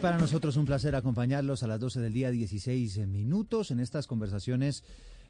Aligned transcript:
Para 0.00 0.16
nosotros 0.16 0.56
un 0.56 0.64
placer 0.64 0.94
acompañarlos 0.94 1.62
a 1.62 1.66
las 1.66 1.78
12 1.78 2.00
del 2.00 2.14
día, 2.14 2.30
16 2.30 3.06
minutos, 3.06 3.70
en 3.70 3.80
estas 3.80 4.06
conversaciones 4.06 4.82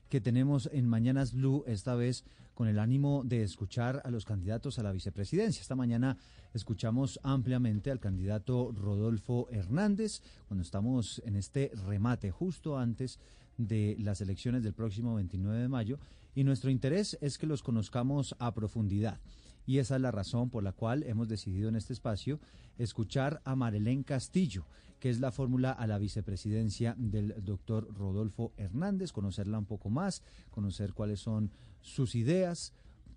que 0.09 0.21
tenemos 0.21 0.71
en 0.73 0.87
Mañanas 0.87 1.33
Blue, 1.33 1.65
esta 1.67 1.97
vez 1.97 2.25
con 2.55 2.69
el 2.69 2.79
ánimo 2.79 3.23
de 3.25 3.43
escuchar 3.43 4.01
a 4.05 4.13
los 4.13 4.25
candidatos 4.25 4.79
a 4.79 4.85
la 4.85 4.93
vicepresidencia. 4.93 5.61
Esta 5.61 5.75
mañana 5.75 6.19
escuchamos 6.55 7.19
ampliamente 7.25 7.91
al 7.91 7.99
candidato 7.99 8.71
Rodolfo 8.71 9.49
Hernández, 9.51 10.23
cuando 10.47 10.63
estamos 10.63 11.21
en 11.25 11.35
este 11.35 11.73
remate 11.89 12.31
justo 12.31 12.79
antes 12.79 13.19
de 13.59 13.97
las 13.99 14.21
elecciones 14.21 14.63
del 14.63 14.75
próximo 14.75 15.17
29 15.17 15.63
de 15.63 15.69
mayo, 15.69 15.99
y 16.37 16.45
nuestro 16.45 16.71
interés 16.71 17.19
es 17.21 17.39
que 17.39 17.49
los 17.49 17.65
conozcamos 17.65 18.37
a 18.39 18.55
profundidad 18.55 19.19
y 19.67 19.79
esa 19.79 19.97
es 19.97 20.01
la 20.01 20.11
razón 20.11 20.51
por 20.51 20.63
la 20.63 20.73
cual 20.73 21.03
hemos 21.05 21.29
decidido 21.29 21.69
en 21.69 21.77
este 21.77 21.93
espacio 21.93 22.41
escuchar 22.79 23.41
a 23.45 23.57
Marilén 23.57 24.03
Castillo, 24.03 24.65
que 24.99 25.11
es 25.11 25.21
la 25.21 25.33
fórmula 25.33 25.73
a 25.73 25.87
la 25.87 25.99
vicepresidencia 25.99 26.95
del 26.99 27.35
doctor 27.43 27.93
Rodolfo 27.95 28.53
Hernández, 28.57 29.13
conocerla 29.13 29.59
un 29.59 29.67
poco 29.67 29.91
más, 29.91 30.23
conocer 30.51 30.93
cuáles 30.93 31.21
son 31.21 31.51
sus 31.81 32.15
ideas, 32.15 32.73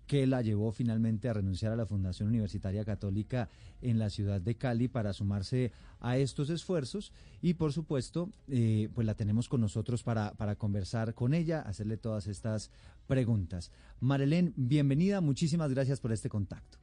que 0.06 0.26
la 0.26 0.42
llevó 0.42 0.72
finalmente 0.72 1.28
a 1.28 1.32
renunciar 1.32 1.72
a 1.72 1.76
la 1.76 1.86
Fundación 1.86 2.28
Universitaria 2.28 2.84
Católica 2.84 3.48
en 3.80 3.98
la 3.98 4.10
ciudad 4.10 4.40
de 4.40 4.56
Cali 4.56 4.88
para 4.88 5.12
sumarse 5.12 5.72
a 6.00 6.16
estos 6.18 6.50
esfuerzos 6.50 7.12
y 7.40 7.54
por 7.54 7.72
supuesto 7.72 8.30
eh, 8.48 8.88
pues 8.94 9.06
la 9.06 9.14
tenemos 9.14 9.48
con 9.48 9.60
nosotros 9.60 10.02
para, 10.02 10.34
para 10.34 10.56
conversar 10.56 11.14
con 11.14 11.32
ella, 11.32 11.60
hacerle 11.60 11.96
todas 11.96 12.26
estas 12.26 12.70
preguntas. 13.06 13.70
Marilén, 14.00 14.52
bienvenida, 14.56 15.20
muchísimas 15.20 15.70
gracias 15.70 16.00
por 16.00 16.12
este 16.12 16.28
contacto. 16.28 16.78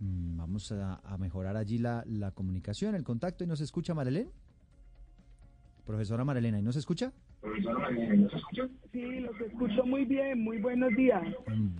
Mm, 0.00 0.36
vamos 0.36 0.72
a, 0.72 1.00
mejorar 1.18 1.56
allí 1.56 1.78
la, 1.78 2.04
la 2.06 2.30
comunicación, 2.30 2.94
el 2.94 3.04
contacto 3.04 3.44
y 3.44 3.46
nos 3.46 3.60
escucha 3.60 3.94
Marilén. 3.94 4.30
Profesora 5.84 6.24
Marilena, 6.24 6.58
¿y 6.58 6.62
nos 6.62 6.76
escucha? 6.76 7.12
Sí, 8.92 9.20
los 9.20 9.40
escucho 9.40 9.84
muy 9.84 10.04
bien, 10.04 10.40
muy 10.42 10.58
buenos 10.58 10.94
días. 10.96 11.22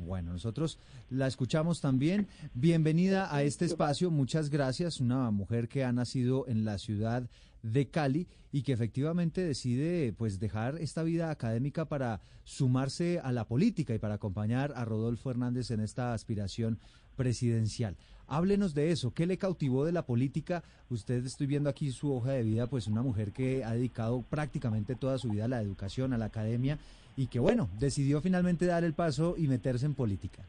Bueno, 0.05 0.33
nosotros 0.33 0.78
la 1.11 1.27
escuchamos 1.27 1.81
también. 1.81 2.28
Bienvenida 2.55 3.34
a 3.34 3.42
este 3.42 3.64
espacio, 3.64 4.11
muchas 4.11 4.50
gracias. 4.50 5.00
Una 5.00 5.31
mujer 5.31 5.69
que 5.69 5.84
ha 5.84 5.92
nacido 5.92 6.47
en 6.48 6.64
la 6.64 6.78
ciudad 6.78 7.28
de 7.62 7.89
Cali 7.89 8.28
y 8.53 8.62
que 8.62 8.72
efectivamente 8.72 9.42
decide 9.42 10.12
pues 10.12 10.39
dejar 10.39 10.78
esta 10.81 11.03
vida 11.03 11.31
académica 11.31 11.87
para 11.87 12.20
sumarse 12.44 13.19
a 13.19 13.33
la 13.33 13.47
política 13.47 13.94
y 13.94 13.98
para 13.98 14.14
acompañar 14.14 14.72
a 14.77 14.84
Rodolfo 14.84 15.31
Hernández 15.31 15.70
en 15.70 15.81
esta 15.81 16.14
aspiración 16.14 16.78
presidencial. 17.17 17.97
Háblenos 18.28 18.74
de 18.74 18.91
eso, 18.91 19.14
¿qué 19.14 19.27
le 19.27 19.38
cautivó 19.38 19.84
de 19.84 19.92
la 19.92 20.02
política? 20.02 20.64
Usted 20.91 21.24
estoy 21.24 21.46
viendo 21.46 21.70
aquí 21.70 21.91
su 21.91 22.12
hoja 22.12 22.32
de 22.32 22.42
vida, 22.42 22.66
pues 22.66 22.88
una 22.88 23.03
mujer 23.03 23.32
que 23.32 23.62
ha 23.64 23.72
dedicado 23.72 24.22
prácticamente 24.28 24.97
toda 24.97 25.19
su 25.19 25.31
vida 25.31 25.44
a 25.44 25.48
la 25.48 25.62
educación, 25.62 26.12
a 26.12 26.19
la 26.19 26.26
academia 26.26 26.78
y 27.16 27.28
que 27.28 27.38
bueno, 27.38 27.69
decidió 27.78 28.20
finalmente 28.20 28.66
dar 28.66 28.84
el 28.84 28.94
paso 28.94 29.36
y 29.38 29.47
meterse 29.47 29.86
en 29.86 29.94
política. 29.94 30.42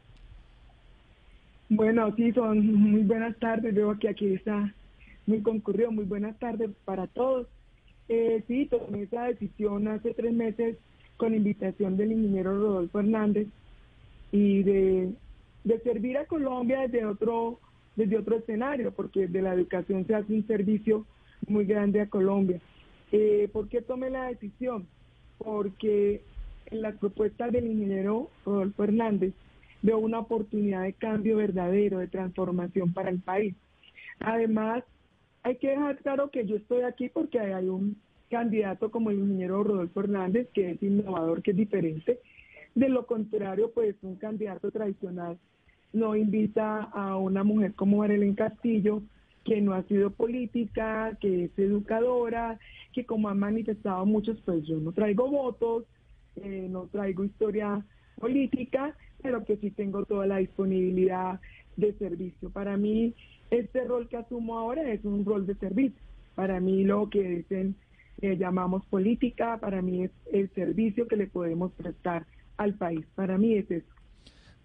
Bueno, 1.70 2.14
sí, 2.16 2.32
son 2.32 2.66
muy 2.66 3.02
buenas 3.02 3.36
tardes, 3.38 3.74
veo 3.74 3.98
que 3.98 4.08
aquí 4.08 4.34
está 4.34 4.74
muy 5.26 5.42
concurrido, 5.42 5.92
muy 5.92 6.04
buenas 6.04 6.38
tardes 6.38 6.70
para 6.84 7.06
todos. 7.06 7.46
Eh, 8.08 8.42
sí, 8.48 8.66
tomé 8.66 9.02
esa 9.02 9.24
decisión 9.24 9.86
hace 9.86 10.14
tres 10.14 10.32
meses 10.32 10.78
con 11.16 11.34
invitación 11.34 11.96
del 11.96 12.12
ingeniero 12.12 12.58
Rodolfo 12.58 13.00
Hernández 13.00 13.48
y 14.32 14.62
de, 14.62 15.12
de 15.64 15.80
servir 15.80 16.16
a 16.16 16.24
Colombia 16.24 16.80
desde 16.80 17.04
otro 17.04 17.60
desde 17.98 18.16
otro 18.16 18.36
escenario, 18.36 18.92
porque 18.92 19.26
de 19.26 19.42
la 19.42 19.52
educación 19.52 20.06
se 20.06 20.14
hace 20.14 20.32
un 20.32 20.46
servicio 20.46 21.04
muy 21.48 21.64
grande 21.64 22.00
a 22.00 22.08
Colombia. 22.08 22.60
Eh, 23.10 23.48
¿Por 23.52 23.68
qué 23.68 23.82
tomé 23.82 24.08
la 24.08 24.26
decisión? 24.26 24.86
Porque 25.36 26.22
en 26.66 26.82
las 26.82 26.96
propuestas 26.98 27.50
del 27.50 27.66
ingeniero 27.66 28.30
Rodolfo 28.46 28.84
Hernández 28.84 29.34
veo 29.82 29.98
una 29.98 30.20
oportunidad 30.20 30.84
de 30.84 30.92
cambio 30.92 31.38
verdadero, 31.38 31.98
de 31.98 32.06
transformación 32.06 32.92
para 32.92 33.10
el 33.10 33.18
país. 33.18 33.56
Además, 34.20 34.84
hay 35.42 35.56
que 35.56 35.70
dejar 35.70 35.98
claro 35.98 36.30
que 36.30 36.46
yo 36.46 36.54
estoy 36.54 36.82
aquí 36.82 37.08
porque 37.08 37.40
hay 37.40 37.68
un 37.68 37.96
candidato 38.30 38.92
como 38.92 39.10
el 39.10 39.18
ingeniero 39.18 39.64
Rodolfo 39.64 40.00
Hernández, 40.00 40.48
que 40.54 40.70
es 40.70 40.82
innovador, 40.84 41.42
que 41.42 41.50
es 41.50 41.56
diferente. 41.56 42.20
De 42.76 42.88
lo 42.88 43.06
contrario, 43.06 43.72
pues 43.74 43.96
un 44.02 44.14
candidato 44.14 44.70
tradicional 44.70 45.36
no 45.92 46.16
invita 46.16 46.82
a 46.82 47.16
una 47.16 47.44
mujer 47.44 47.74
como 47.74 47.98
Marilyn 47.98 48.34
Castillo, 48.34 49.02
que 49.44 49.60
no 49.60 49.72
ha 49.72 49.82
sido 49.84 50.10
política, 50.10 51.16
que 51.20 51.44
es 51.44 51.58
educadora, 51.58 52.58
que 52.92 53.06
como 53.06 53.28
han 53.28 53.38
manifestado 53.38 54.04
muchos, 54.04 54.38
pues 54.44 54.64
yo 54.66 54.78
no 54.78 54.92
traigo 54.92 55.30
votos, 55.30 55.84
eh, 56.36 56.66
no 56.70 56.86
traigo 56.86 57.24
historia 57.24 57.84
política, 58.18 58.94
pero 59.22 59.44
que 59.44 59.56
sí 59.56 59.70
tengo 59.70 60.04
toda 60.04 60.26
la 60.26 60.36
disponibilidad 60.38 61.40
de 61.76 61.92
servicio. 61.94 62.50
Para 62.50 62.76
mí, 62.76 63.14
este 63.50 63.84
rol 63.84 64.08
que 64.08 64.16
asumo 64.16 64.58
ahora 64.58 64.90
es 64.92 65.04
un 65.04 65.24
rol 65.24 65.46
de 65.46 65.54
servicio. 65.54 66.00
Para 66.34 66.60
mí 66.60 66.84
lo 66.84 67.08
que 67.08 67.22
dicen, 67.22 67.74
eh, 68.20 68.36
llamamos 68.36 68.84
política, 68.86 69.58
para 69.58 69.80
mí 69.80 70.04
es 70.04 70.10
el 70.32 70.50
servicio 70.50 71.08
que 71.08 71.16
le 71.16 71.26
podemos 71.26 71.72
prestar 71.72 72.26
al 72.56 72.74
país. 72.74 73.06
Para 73.14 73.38
mí 73.38 73.54
es 73.54 73.70
eso. 73.70 73.97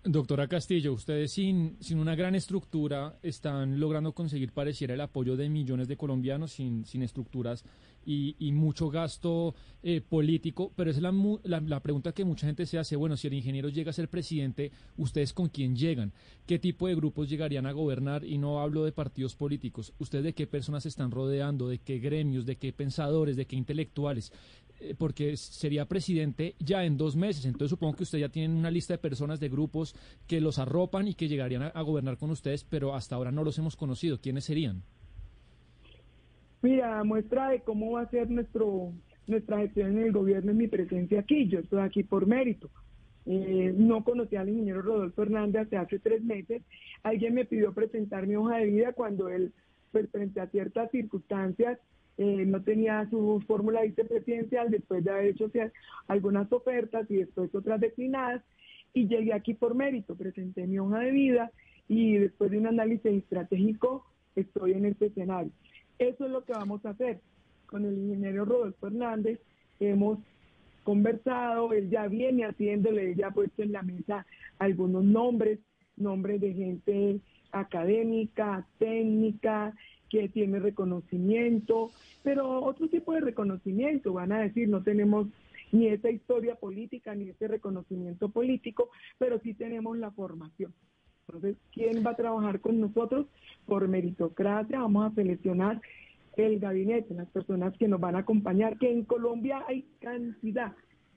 Doctora 0.05 0.49
Castillo, 0.49 0.91
ustedes 0.91 1.31
sin, 1.31 1.77
sin 1.79 1.97
una 1.97 2.13
gran 2.13 2.35
estructura 2.35 3.17
están 3.23 3.79
logrando 3.79 4.11
conseguir 4.11 4.51
pareciera 4.51 4.95
el 4.95 4.99
apoyo 4.99 5.37
de 5.37 5.47
millones 5.47 5.87
de 5.87 5.95
colombianos 5.95 6.51
sin, 6.51 6.83
sin 6.85 7.03
estructuras 7.03 7.63
y, 8.05 8.35
y 8.37 8.51
mucho 8.51 8.89
gasto 8.89 9.55
eh, 9.81 10.01
político, 10.01 10.73
pero 10.75 10.91
es 10.91 11.01
la, 11.01 11.13
la, 11.43 11.79
pregunta 11.79 12.11
que 12.11 12.25
mucha 12.25 12.47
gente 12.47 12.65
se 12.65 12.77
hace, 12.77 12.97
bueno, 12.97 13.15
si 13.15 13.27
el 13.27 13.33
ingeniero 13.33 13.69
llega 13.69 13.91
a 13.91 13.93
ser 13.93 14.09
presidente, 14.09 14.73
¿ustedes 14.97 15.31
con 15.31 15.47
quién 15.47 15.75
llegan? 15.75 16.11
¿Qué 16.45 16.59
tipo 16.59 16.87
de 16.87 16.95
grupos 16.95 17.29
llegarían 17.29 17.65
a 17.65 17.71
gobernar? 17.71 18.25
Y 18.25 18.37
no 18.37 18.59
hablo 18.59 18.83
de 18.83 18.91
partidos 18.91 19.35
políticos, 19.37 19.93
¿ustedes 19.99 20.25
de 20.25 20.33
qué 20.33 20.47
personas 20.47 20.83
se 20.83 20.89
están 20.89 21.11
rodeando? 21.11 21.69
¿De 21.69 21.79
qué 21.79 21.99
gremios? 21.99 22.45
¿De 22.45 22.57
qué 22.57 22.73
pensadores? 22.73 23.37
¿De 23.37 23.45
qué 23.45 23.55
intelectuales? 23.55 24.33
Eh, 24.83 24.95
porque 24.97 25.37
sería 25.37 25.85
presidente 25.85 26.55
ya 26.59 26.83
en 26.83 26.97
dos 26.97 27.15
meses. 27.15 27.45
Entonces 27.45 27.69
supongo 27.69 27.95
que 27.95 28.03
usted 28.03 28.19
ya 28.19 28.29
tiene 28.29 28.53
una 28.53 28.69
lista 28.69 28.93
de 28.93 28.97
personas, 28.97 29.39
de 29.39 29.47
grupos 29.47 29.95
que 30.27 30.41
los 30.41 30.59
arropan 30.59 31.07
y 31.07 31.13
que 31.13 31.29
llegarían 31.29 31.71
a, 31.73 31.81
gobernar 31.81 32.17
con 32.17 32.31
ustedes, 32.31 32.65
pero 32.65 32.93
hasta 32.93 33.15
ahora 33.15 33.31
no 33.31 33.43
los 33.43 33.57
hemos 33.57 33.77
conocido. 33.77 34.19
¿Quiénes 34.19 34.43
serían? 34.43 34.83
Mira, 36.61 37.03
muestra 37.03 37.49
de 37.49 37.61
cómo 37.61 37.91
va 37.91 38.01
a 38.01 38.09
ser 38.09 38.29
nuestro 38.29 38.91
nuestra 39.25 39.59
gestión 39.59 39.97
en 39.97 40.03
el 40.03 40.11
gobierno 40.11 40.51
es 40.51 40.57
mi 40.57 40.67
presencia 40.67 41.21
aquí. 41.21 41.47
Yo 41.47 41.59
estoy 41.59 41.79
aquí 41.79 42.03
por 42.03 42.27
mérito. 42.27 42.69
Eh, 43.25 43.73
no 43.77 44.03
conocí 44.03 44.35
al 44.35 44.49
ingeniero 44.49 44.81
Rodolfo 44.81 45.21
Hernández 45.21 45.67
hace 45.67 45.77
hace 45.77 45.99
tres 45.99 46.21
meses. 46.23 46.61
Alguien 47.03 47.35
me 47.35 47.45
pidió 47.45 47.73
presentar 47.73 48.27
mi 48.27 48.35
hoja 48.35 48.57
de 48.57 48.65
vida 48.65 48.91
cuando 48.91 49.29
él, 49.29 49.53
pues, 49.93 50.09
frente 50.09 50.41
a 50.41 50.47
ciertas 50.47 50.91
circunstancias, 50.91 51.79
eh, 52.17 52.45
no 52.45 52.61
tenía 52.61 53.07
su 53.09 53.43
fórmula 53.47 53.81
vicepresidencial 53.81 54.69
después 54.69 55.03
de 55.03 55.11
haber 55.11 55.25
hecho 55.27 55.49
algunas 56.07 56.51
ofertas 56.51 57.09
y 57.09 57.15
después 57.17 57.53
otras 57.55 57.79
declinadas 57.79 58.43
y 58.93 59.07
llegué 59.07 59.33
aquí 59.33 59.53
por 59.55 59.73
mérito, 59.73 60.15
presenté 60.15 60.67
mi 60.67 60.77
hoja 60.77 60.99
de 60.99 61.11
vida 61.11 61.51
y 61.87 62.17
después 62.17 62.51
de 62.51 62.59
un 62.59 62.67
análisis 62.67 63.11
estratégico 63.11 64.05
estoy 64.35 64.73
en 64.73 64.85
este 64.85 65.07
escenario. 65.07 65.51
Eso 65.97 66.25
es 66.25 66.31
lo 66.31 66.43
que 66.43 66.53
vamos 66.53 66.85
a 66.85 66.91
hacer 66.91 67.19
con 67.65 67.85
el 67.85 67.97
ingeniero 67.97 68.45
Rodolfo 68.45 68.87
Hernández. 68.87 69.39
Hemos 69.79 70.19
conversado, 70.83 71.73
él 71.73 71.89
ya 71.89 72.07
viene 72.07 72.45
haciéndole, 72.45 73.15
ya 73.15 73.27
ha 73.27 73.31
puesto 73.31 73.63
en 73.63 73.71
la 73.71 73.81
mesa 73.81 74.25
algunos 74.59 75.03
nombres, 75.03 75.59
nombres 75.95 76.41
de 76.41 76.53
gente 76.53 77.19
académica, 77.51 78.67
técnica, 78.79 79.73
que 80.13 80.29
tiene 80.29 80.59
reconocimiento, 80.59 81.89
pero 82.21 82.63
otro 82.63 82.87
tipo 82.87 83.13
de 83.13 83.21
reconocimiento, 83.21 84.13
van 84.13 84.31
a 84.31 84.41
decir, 84.41 84.69
no 84.69 84.83
tenemos 84.83 85.25
ni 85.71 85.87
esa 85.87 86.11
historia 86.11 86.53
política, 86.53 87.15
ni 87.15 87.29
ese 87.29 87.47
reconocimiento 87.47 88.29
político, 88.29 88.91
pero 89.17 89.39
sí 89.39 89.55
tenemos 89.55 89.97
la 89.97 90.11
formación. 90.11 90.71
Entonces, 91.27 91.57
¿quién 91.73 92.05
va 92.05 92.11
a 92.11 92.15
trabajar 92.15 92.59
con 92.59 92.79
nosotros? 92.79 93.25
Por 93.65 93.87
meritocracia, 93.87 94.81
vamos 94.81 95.11
a 95.11 95.15
seleccionar 95.15 95.81
el 96.37 96.59
gabinete, 96.59 97.15
las 97.15 97.29
personas 97.29 97.75
que 97.79 97.87
nos 97.87 97.99
van 97.99 98.15
a 98.15 98.19
acompañar, 98.19 98.77
que 98.77 98.91
en 98.91 99.05
Colombia 99.05 99.63
hay 99.67 99.83
cantidad 99.99 100.75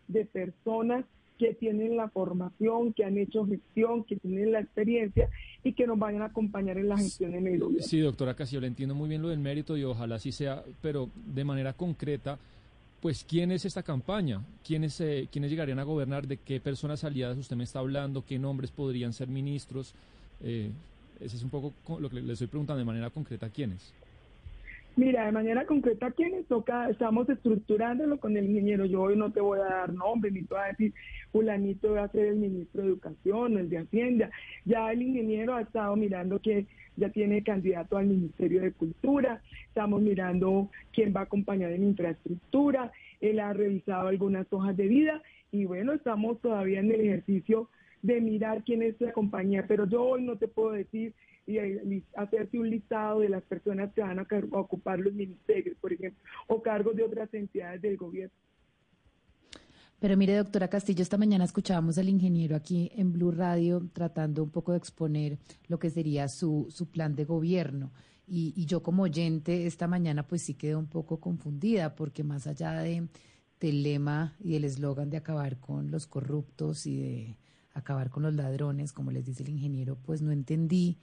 de 0.09 0.25
personas 0.25 1.05
que 1.39 1.53
tienen 1.53 1.99
la 1.99 2.09
formación, 2.09 2.95
que 2.95 3.05
han 3.05 3.19
hecho 3.19 3.45
gestión, 3.45 4.05
que 4.05 4.17
tienen 4.17 4.53
la 4.53 4.61
experiencia 4.61 5.29
y 5.64 5.73
que 5.73 5.87
nos 5.87 5.99
vayan 5.99 6.23
a 6.23 6.26
acompañar 6.26 6.79
en 6.79 6.88
la 6.88 6.97
gestión 6.97 7.35
en 7.35 7.47
el. 7.47 7.82
Sí, 7.82 8.00
doctora 8.00 8.35
Castillo, 8.35 8.61
le 8.61 8.69
entiendo 8.69 8.94
muy 8.94 9.08
bien 9.08 9.23
lo 9.23 9.29
del 9.29 9.38
mérito 9.38 9.76
y 9.76 9.85
ojalá 9.85 10.17
así 10.17 10.32
sea, 10.32 10.62
pero 10.81 11.11
de 11.35 11.44
manera 11.44 11.73
concreta, 11.73 12.38
pues 13.00 13.25
¿quién 13.29 13.53
es 13.53 13.64
esta 13.64 13.82
campaña? 13.82 14.41
¿Quiénes, 14.64 15.00
eh, 15.00 15.29
¿Quiénes 15.31 15.50
llegarían 15.50 15.79
a 15.79 15.85
gobernar? 15.85 16.26
¿De 16.26 16.38
qué 16.38 16.61
personas 16.61 17.05
aliadas 17.05 17.38
usted 17.38 17.56
me 17.56 17.64
está 17.64 17.81
hablando? 17.81 18.25
¿Qué 18.25 18.38
nombres 18.38 18.70
podrían 18.70 19.12
ser 19.12 19.29
ministros? 19.29 19.94
Eh, 20.43 20.70
ese 21.20 21.37
es 21.37 21.43
un 21.43 21.50
poco 21.50 21.73
lo 21.99 22.11
que 22.11 22.20
le 22.20 22.32
estoy 22.32 22.47
preguntando 22.47 22.79
de 22.79 22.85
manera 22.85 23.11
concreta, 23.11 23.49
¿quiénes? 23.49 23.93
Mira, 24.97 25.27
de 25.27 25.33
manera 25.33 25.67
concreta, 25.67 26.11
¿quiénes 26.11 26.47
toca? 26.47 26.89
Estamos 26.89 27.29
estructurándolo 27.29 28.19
con 28.19 28.35
el 28.35 28.47
ingeniero. 28.47 28.87
Yo 28.87 29.03
hoy 29.03 29.15
no 29.15 29.31
te 29.31 29.43
voy 29.43 29.59
a 29.59 29.65
dar 29.65 29.93
nombre, 29.93 30.31
ni 30.31 30.41
te 30.41 30.55
voy 30.55 30.63
a 30.65 30.69
decir, 30.69 30.95
fulanito 31.33 31.93
va 31.93 32.05
a 32.05 32.09
ser 32.09 32.29
el 32.29 32.37
ministro 32.37 32.81
de 32.81 32.89
Educación 32.89 33.57
o 33.57 33.59
el 33.59 33.69
de 33.69 33.81
Hacienda. 33.81 34.31
Ya 34.65 34.91
el 34.91 35.03
ingeniero 35.03 35.55
ha 35.55 35.61
estado 35.61 35.95
mirando 35.97 36.41
que 36.41 36.67
ya 36.97 37.11
tiene 37.11 37.43
candidato 37.43 37.99
al 37.99 38.07
Ministerio 38.07 38.63
de 38.63 38.73
Cultura. 38.73 39.43
Estamos 39.69 40.01
mirando 40.01 40.71
quién 40.95 41.13
va 41.15 41.21
a 41.21 41.25
acompañar 41.25 41.73
en 41.73 41.85
infraestructura. 41.85 42.91
Él 43.21 43.39
ha 43.41 43.53
revisado 43.53 44.09
algunas 44.09 44.51
hojas 44.51 44.79
de 44.79 44.89
vida 44.89 45.23
y 45.53 45.67
bueno, 45.67 45.93
estamos 45.93 46.41
todavía 46.41 46.81
en 46.81 46.91
el 46.91 47.03
ejercicio 47.03 47.69
de 48.01 48.23
mirar 48.23 48.63
quién 48.65 48.81
es 48.81 48.99
la 48.99 49.13
compañía, 49.13 49.67
pero 49.69 49.87
yo 49.87 50.03
hoy 50.03 50.23
no 50.23 50.37
te 50.37 50.49
puedo 50.49 50.73
decir 50.73 51.13
y 51.47 52.05
hacerse 52.15 52.59
un 52.59 52.69
listado 52.69 53.21
de 53.21 53.29
las 53.29 53.43
personas 53.45 53.93
que 53.93 54.03
van 54.03 54.19
a 54.19 54.27
ocupar 54.53 54.99
los 54.99 55.15
ministerios, 55.15 55.77
por 55.79 55.93
ejemplo, 55.93 56.23
o 56.49 56.61
cargos 56.61 56.97
de 56.97 57.05
otras 57.05 57.33
entidades 57.35 57.81
del 57.83 57.97
gobierno. 57.97 58.35
Pero 59.99 60.17
mire, 60.17 60.37
doctora 60.37 60.69
Castillo, 60.69 61.03
esta 61.03 61.17
mañana 61.17 61.45
escuchábamos 61.45 61.97
al 61.97 62.09
ingeniero 62.09 62.55
aquí 62.55 62.91
en 62.95 63.13
Blue 63.13 63.31
Radio 63.31 63.89
tratando 63.93 64.43
un 64.43 64.51
poco 64.51 64.73
de 64.73 64.79
exponer 64.79 65.39
lo 65.69 65.79
que 65.79 65.89
sería 65.89 66.29
su, 66.29 66.67
su 66.69 66.91
plan 66.91 67.15
de 67.15 67.25
gobierno. 67.25 67.93
Y, 68.27 68.53
y 68.57 68.67
yo 68.67 68.83
como 68.83 69.05
oyente 69.05 69.67
esta 69.67 69.87
mañana 69.87 70.27
pues 70.27 70.43
sí 70.43 70.55
quedé 70.55 70.77
un 70.77 70.89
poco 70.89 71.21
confundida 71.21 71.95
porque 71.95 72.25
más 72.25 72.47
allá 72.47 72.73
de, 72.81 73.09
del 73.61 73.83
lema 73.83 74.37
y 74.41 74.53
del 74.53 74.65
eslogan 74.65 75.09
de 75.09 75.17
acabar 75.17 75.61
con 75.61 75.91
los 75.91 76.07
corruptos 76.07 76.87
y 76.87 77.01
de 77.01 77.37
acabar 77.73 78.11
con 78.11 78.23
los 78.23 78.35
ladrones, 78.35 78.93
como 78.93 79.11
les 79.11 79.25
dice 79.25 79.43
el 79.43 79.51
ingeniero, 79.51 79.97
pues 79.97 80.23
no 80.23 80.33
entendí 80.33 80.99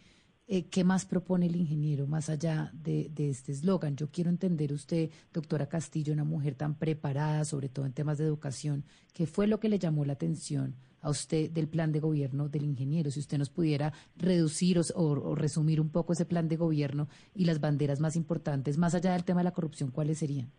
eh, 0.55 0.65
¿qué 0.69 0.83
más 0.83 1.03
propone 1.03 1.47
el 1.47 1.55
ingeniero 1.55 2.05
más 2.05 2.29
allá 2.29 2.69
de, 2.73 3.09
este 3.17 3.51
eslogan? 3.51 3.95
Yo 3.95 4.09
quiero 4.11 4.29
entender 4.29 4.71
usted, 4.71 5.09
doctora 5.33 5.65
Castillo, 5.65 6.13
una 6.13 6.25
mujer 6.25 6.53
tan 6.53 6.75
preparada, 6.75 7.43
sobre 7.43 7.69
todo 7.69 7.87
en 7.87 7.91
temas 7.91 8.19
de 8.19 8.25
educación, 8.25 8.83
¿qué 9.15 9.25
fue 9.25 9.47
lo 9.47 9.59
que 9.59 9.67
le 9.67 9.79
llamó 9.79 10.05
la 10.05 10.13
atención 10.13 10.75
a 11.01 11.09
usted 11.09 11.49
del 11.49 11.67
plan 11.67 11.91
de 11.91 11.99
gobierno 11.99 12.49
del 12.49 12.65
ingeniero? 12.65 13.09
Si 13.09 13.19
usted 13.19 13.39
nos 13.39 13.49
pudiera 13.49 13.93
reducir 14.15 14.79
o, 14.93 15.33
resumir 15.33 15.81
un 15.81 15.89
poco 15.89 16.13
ese 16.13 16.25
plan 16.25 16.47
de 16.47 16.55
gobierno 16.55 17.07
y 17.33 17.45
las 17.45 17.59
banderas 17.59 17.99
más 17.99 18.15
importantes, 18.15 18.77
más 18.77 18.93
allá 18.93 19.13
del 19.13 19.23
tema 19.23 19.39
de 19.39 19.45
la 19.45 19.53
corrupción, 19.53 19.89
¿cuáles 19.89 20.19
serían? 20.19 20.49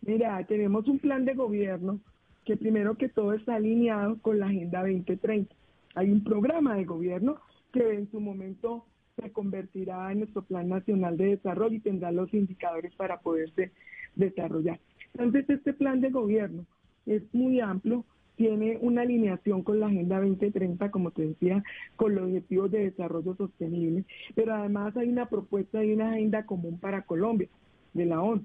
Mira, 0.00 0.42
tenemos 0.46 0.88
un 0.88 0.98
plan 0.98 1.26
de 1.26 1.34
gobierno 1.34 2.00
que 2.46 2.56
primero 2.56 2.96
que 2.96 3.10
todo 3.10 3.34
está 3.34 3.56
alineado 3.56 4.16
con 4.22 4.38
la 4.38 4.46
Agenda 4.46 4.80
2030. 4.80 5.54
Hay 5.96 6.10
un 6.10 6.24
programa 6.24 6.76
de 6.76 6.84
gobierno 6.84 7.36
que 7.72 7.94
en 7.94 8.10
su 8.10 8.20
momento 8.20 8.86
se 9.20 9.30
convertirá 9.32 10.12
en 10.12 10.20
nuestro 10.20 10.42
Plan 10.42 10.68
Nacional 10.68 11.16
de 11.16 11.36
Desarrollo 11.36 11.76
y 11.76 11.80
tendrá 11.80 12.10
los 12.12 12.32
indicadores 12.32 12.94
para 12.96 13.20
poderse 13.20 13.72
desarrollar. 14.16 14.80
Entonces, 15.14 15.48
este 15.50 15.72
plan 15.72 16.00
de 16.00 16.10
gobierno 16.10 16.64
es 17.06 17.22
muy 17.34 17.60
amplio, 17.60 18.04
tiene 18.36 18.78
una 18.80 19.02
alineación 19.02 19.62
con 19.62 19.80
la 19.80 19.86
Agenda 19.86 20.20
2030, 20.20 20.90
como 20.90 21.10
te 21.10 21.26
decía, 21.26 21.62
con 21.96 22.14
los 22.14 22.24
objetivos 22.24 22.70
de 22.70 22.90
desarrollo 22.90 23.34
sostenible, 23.34 24.04
pero 24.34 24.54
además 24.54 24.96
hay 24.96 25.08
una 25.08 25.28
propuesta 25.28 25.84
y 25.84 25.92
una 25.92 26.12
agenda 26.12 26.46
común 26.46 26.78
para 26.78 27.02
Colombia, 27.02 27.48
de 27.92 28.06
la 28.06 28.22
ONU 28.22 28.44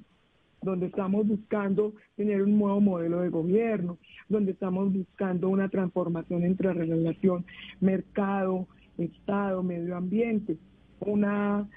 donde 0.66 0.88
estamos 0.88 1.28
buscando 1.28 1.94
tener 2.16 2.42
un 2.42 2.58
nuevo 2.58 2.82
modelo 2.82 3.22
de 3.22 3.30
gobierno, 3.30 4.00
donde 4.28 4.52
estamos 4.52 4.92
buscando 4.92 5.48
una 5.48 5.70
transformación 5.70 6.44
entre 6.44 6.74
relación 6.74 7.46
mercado, 7.80 8.68
Estado, 8.98 9.64
medio 9.64 9.98
ambiente, 9.98 10.58
una, 11.00 11.68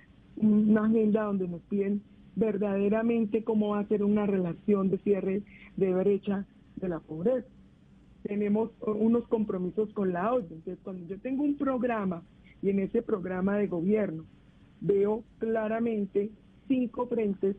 agenda 0.80 1.24
donde 1.24 1.48
nos 1.48 1.62
piden 1.62 2.02
verdaderamente 2.36 3.42
cómo 3.42 3.70
va 3.70 3.80
a 3.80 3.88
ser 3.88 4.04
una 4.04 4.26
relación 4.26 4.88
de 4.90 4.98
cierre 4.98 5.42
de 5.76 5.94
brecha 5.94 6.46
de 6.76 6.88
la 6.88 7.00
pobreza. 7.00 7.48
Tenemos 8.22 8.70
unos 8.80 9.26
compromisos 9.26 9.92
con 9.92 10.12
la 10.12 10.32
ONU. 10.32 10.46
Entonces, 10.50 10.78
cuando 10.84 11.06
yo 11.06 11.18
tengo 11.18 11.42
un 11.42 11.56
programa 11.56 12.22
y 12.62 12.70
en 12.70 12.80
ese 12.80 13.02
programa 13.02 13.56
de 13.56 13.66
gobierno 13.66 14.24
veo 14.80 15.24
claramente 15.38 16.30
cinco 16.68 17.06
frentes 17.06 17.56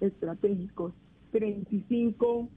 estratégicos, 0.00 0.92
35 1.32 2.48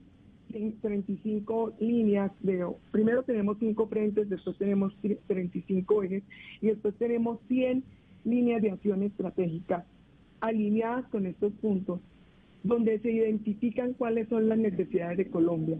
35 0.48 1.74
líneas 1.80 2.32
de, 2.40 2.66
primero 2.90 3.22
tenemos 3.22 3.58
cinco 3.58 3.86
frentes, 3.86 4.28
después 4.28 4.56
tenemos 4.58 4.96
35 5.26 6.02
ejes 6.02 6.22
y 6.60 6.68
después 6.68 6.94
tenemos 6.96 7.38
100 7.48 7.84
líneas 8.24 8.62
de 8.62 8.72
acción 8.72 9.02
estratégica 9.02 9.84
alineadas 10.40 11.06
con 11.08 11.26
estos 11.26 11.52
puntos, 11.54 12.00
donde 12.62 12.98
se 13.00 13.10
identifican 13.10 13.94
cuáles 13.94 14.28
son 14.28 14.48
las 14.48 14.58
necesidades 14.58 15.18
de 15.18 15.30
Colombia. 15.30 15.78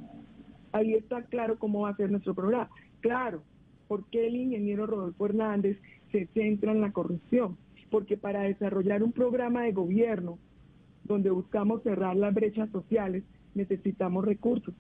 Ahí 0.73 0.95
está 0.95 1.23
claro 1.23 1.59
cómo 1.59 1.81
va 1.81 1.91
a 1.91 1.97
ser 1.97 2.11
nuestro 2.11 2.35
programa. 2.35 2.69
Claro, 3.01 3.43
porque 3.87 4.27
el 4.27 4.37
ingeniero 4.37 4.87
Rodolfo 4.87 5.27
Hernández 5.27 5.79
se 6.13 6.27
centra 6.35 6.73
en 6.73 6.81
la 6.81 6.93
corrupción? 6.93 7.57
Porque 7.91 8.17
para 8.17 8.43
desarrollar 8.43 9.03
un 9.03 9.13
programa 9.13 9.63
de 9.63 9.73
gobierno 9.73 10.39
donde 11.05 11.31
buscamos 11.31 11.83
cerrar 11.83 12.17
las 12.17 12.35
brechas 12.35 12.71
sociales, 12.71 13.25
necesitamos 13.59 14.25
recursos. 14.25 14.75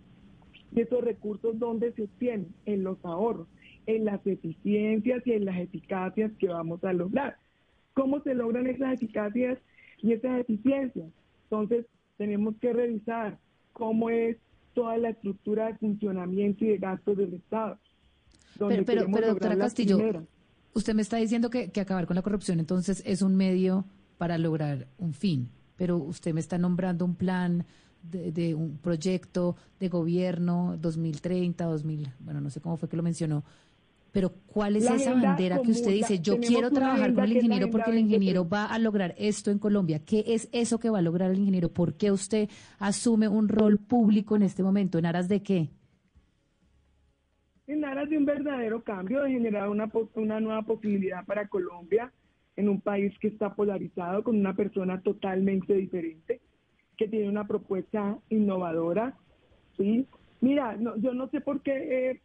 ¿Y 0.74 0.80
esos 0.80 1.02
recursos 1.02 1.58
dónde 1.58 1.92
se 1.92 2.04
obtienen? 2.04 2.54
En 2.66 2.84
los 2.84 3.02
ahorros, 3.04 3.46
en 3.86 4.04
las 4.04 4.26
eficiencias 4.26 5.26
y 5.26 5.32
en 5.32 5.44
las 5.44 5.58
eficacias 5.58 6.32
que 6.38 6.48
vamos 6.48 6.82
a 6.84 6.92
lograr. 6.92 7.36
¿Cómo 7.94 8.20
se 8.22 8.34
logran 8.34 8.66
esas 8.66 8.94
eficacias 8.94 9.58
y 10.02 10.12
esas 10.12 10.40
eficiencias? 10.40 11.08
Entonces, 11.44 11.86
tenemos 12.16 12.54
que 12.60 12.72
revisar 12.72 13.38
cómo 13.72 14.10
es 14.10 14.36
toda 14.74 14.98
la 14.98 15.10
estructura 15.10 15.66
de 15.66 15.74
funcionamiento 15.78 16.64
y 16.64 16.68
de 16.68 16.78
gastos 16.78 17.16
del 17.16 17.34
Estado. 17.34 17.78
Pero, 18.58 18.84
pero, 18.84 19.28
doctora 19.28 19.56
Castillo, 19.56 19.98
usted 20.74 20.94
me 20.94 21.02
está 21.02 21.16
diciendo 21.16 21.48
que, 21.50 21.70
que 21.70 21.80
acabar 21.80 22.06
con 22.06 22.16
la 22.16 22.22
corrupción 22.22 22.58
entonces 22.60 23.02
es 23.06 23.22
un 23.22 23.36
medio 23.36 23.84
para 24.18 24.36
lograr 24.36 24.88
un 24.98 25.14
fin, 25.14 25.48
pero 25.76 25.96
usted 25.96 26.34
me 26.34 26.40
está 26.40 26.58
nombrando 26.58 27.04
un 27.04 27.14
plan 27.14 27.64
de, 28.02 28.54
un 28.54 28.78
proyecto 28.78 29.56
de 29.78 29.88
gobierno 29.88 30.76
2030, 30.80 31.64
2000, 31.64 32.08
bueno, 32.20 32.40
no 32.40 32.50
sé 32.50 32.60
cómo 32.60 32.76
fue 32.76 32.88
que 32.88 32.96
lo 32.96 33.02
mencionó, 33.02 33.44
pero 34.12 34.32
¿cuál 34.46 34.76
es 34.76 34.90
esa 34.90 35.12
bandera 35.14 35.60
que 35.62 35.70
usted 35.70 35.92
dice? 35.92 36.18
Yo 36.20 36.38
quiero 36.40 36.70
trabajar 36.70 37.12
con 37.12 37.24
el 37.24 37.32
ingeniero 37.32 37.70
porque 37.70 37.90
el 37.90 37.98
ingeniero 37.98 38.48
va 38.48 38.64
a 38.64 38.78
lograr 38.78 39.14
esto 39.18 39.50
en 39.50 39.58
Colombia. 39.58 40.00
¿Qué 40.04 40.24
es 40.26 40.48
eso 40.52 40.78
que 40.78 40.90
va 40.90 40.98
a 40.98 41.02
lograr 41.02 41.30
el 41.30 41.38
ingeniero? 41.38 41.68
¿Por 41.68 41.94
qué 41.94 42.10
usted 42.10 42.48
asume 42.78 43.28
un 43.28 43.48
rol 43.48 43.78
público 43.78 44.34
en 44.34 44.42
este 44.42 44.62
momento? 44.62 44.98
¿En 44.98 45.06
aras 45.06 45.28
de 45.28 45.42
qué? 45.42 45.68
En 47.66 47.84
aras 47.84 48.08
de 48.08 48.16
un 48.16 48.24
verdadero 48.24 48.82
cambio, 48.82 49.22
de 49.22 49.30
generar 49.30 49.68
una, 49.68 49.90
una 50.14 50.40
nueva 50.40 50.62
posibilidad 50.62 51.24
para 51.26 51.46
Colombia 51.46 52.10
en 52.56 52.68
un 52.70 52.80
país 52.80 53.16
que 53.20 53.28
está 53.28 53.54
polarizado 53.54 54.24
con 54.24 54.36
una 54.36 54.56
persona 54.56 55.00
totalmente 55.02 55.74
diferente 55.74 56.40
que 56.98 57.08
tiene 57.08 57.28
una 57.28 57.46
propuesta 57.46 58.18
innovadora, 58.28 59.16
¿sí? 59.78 60.06
Mira, 60.40 60.76
no, 60.76 60.96
yo 60.96 61.14
no 61.14 61.28
sé 61.28 61.40
por 61.40 61.62
qué, 61.62 62.10
eh, 62.10 62.20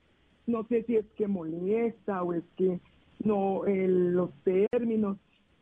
no 0.48 0.66
sé 0.66 0.84
si 0.84 0.98
es 0.98 1.06
que 1.16 1.28
molesta 1.28 2.24
o 2.24 2.34
es 2.34 2.44
que 2.58 2.80
no 3.24 3.62
los 3.66 4.32
términos, 4.44 5.18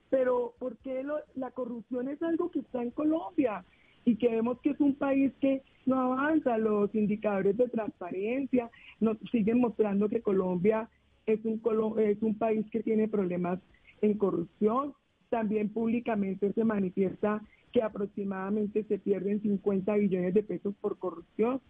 pero 0.09 0.53
porque 0.57 1.05
la 1.35 1.51
corrupción 1.51 2.09
es 2.09 2.21
algo 2.23 2.49
que 2.49 2.59
está 2.59 2.81
en 2.81 2.91
Colombia 2.91 3.63
y 4.05 4.15
que 4.15 4.29
vemos 4.29 4.59
que 4.61 4.71
es 4.71 4.79
un 4.79 4.95
país 4.95 5.31
que 5.39 5.61
no 5.85 5.99
avanza, 5.99 6.57
los 6.57 6.93
indicadores 6.95 7.55
de 7.57 7.67
transparencia 7.69 8.69
nos 8.99 9.17
siguen 9.31 9.59
mostrando 9.59 10.09
que 10.09 10.21
Colombia 10.21 10.89
es 11.25 11.39
un, 11.45 11.61
es 11.99 12.21
un 12.21 12.35
país 12.35 12.65
que 12.71 12.81
tiene 12.81 13.07
problemas 13.07 13.59
en 14.01 14.17
corrupción, 14.17 14.93
también 15.29 15.69
públicamente 15.69 16.51
se 16.53 16.63
manifiesta 16.63 17.41
que 17.71 17.81
aproximadamente 17.81 18.83
se 18.83 18.99
pierden 18.99 19.41
50 19.41 19.95
billones 19.95 20.33
de 20.33 20.43
pesos 20.43 20.73
por 20.79 20.97
corrupción. 20.97 21.61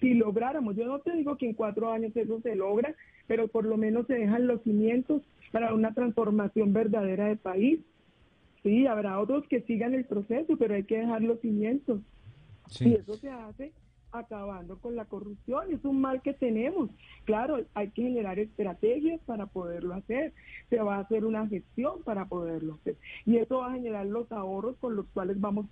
Si 0.00 0.14
lográramos, 0.14 0.76
yo 0.76 0.86
no 0.86 1.00
te 1.00 1.12
digo 1.12 1.36
que 1.36 1.46
en 1.46 1.54
cuatro 1.54 1.92
años 1.92 2.16
eso 2.16 2.40
se 2.40 2.54
logra, 2.54 2.94
pero 3.26 3.48
por 3.48 3.64
lo 3.64 3.76
menos 3.76 4.06
se 4.06 4.14
dejan 4.14 4.46
los 4.46 4.62
cimientos 4.62 5.22
para 5.52 5.74
una 5.74 5.94
transformación 5.94 6.72
verdadera 6.72 7.26
del 7.26 7.38
país. 7.38 7.80
Sí, 8.62 8.86
habrá 8.86 9.20
otros 9.20 9.46
que 9.48 9.62
sigan 9.62 9.94
el 9.94 10.04
proceso, 10.04 10.56
pero 10.56 10.74
hay 10.74 10.84
que 10.84 10.98
dejar 10.98 11.22
los 11.22 11.40
cimientos. 11.40 12.00
Y 12.80 12.94
eso 12.94 13.14
se 13.14 13.30
hace 13.30 13.72
acabando 14.12 14.78
con 14.78 14.96
la 14.96 15.04
corrupción. 15.04 15.72
Es 15.72 15.84
un 15.84 16.00
mal 16.00 16.22
que 16.22 16.34
tenemos. 16.34 16.90
Claro, 17.24 17.64
hay 17.74 17.90
que 17.90 18.02
generar 18.02 18.38
estrategias 18.38 19.20
para 19.26 19.46
poderlo 19.46 19.94
hacer. 19.94 20.32
Se 20.70 20.78
va 20.78 20.96
a 20.96 21.00
hacer 21.00 21.24
una 21.24 21.46
gestión 21.46 22.02
para 22.04 22.26
poderlo 22.26 22.74
hacer. 22.74 22.96
Y 23.26 23.36
eso 23.36 23.58
va 23.58 23.68
a 23.68 23.74
generar 23.74 24.06
los 24.06 24.30
ahorros 24.32 24.76
con 24.80 24.96
los 24.96 25.06
cuales 25.08 25.40
vamos 25.40 25.66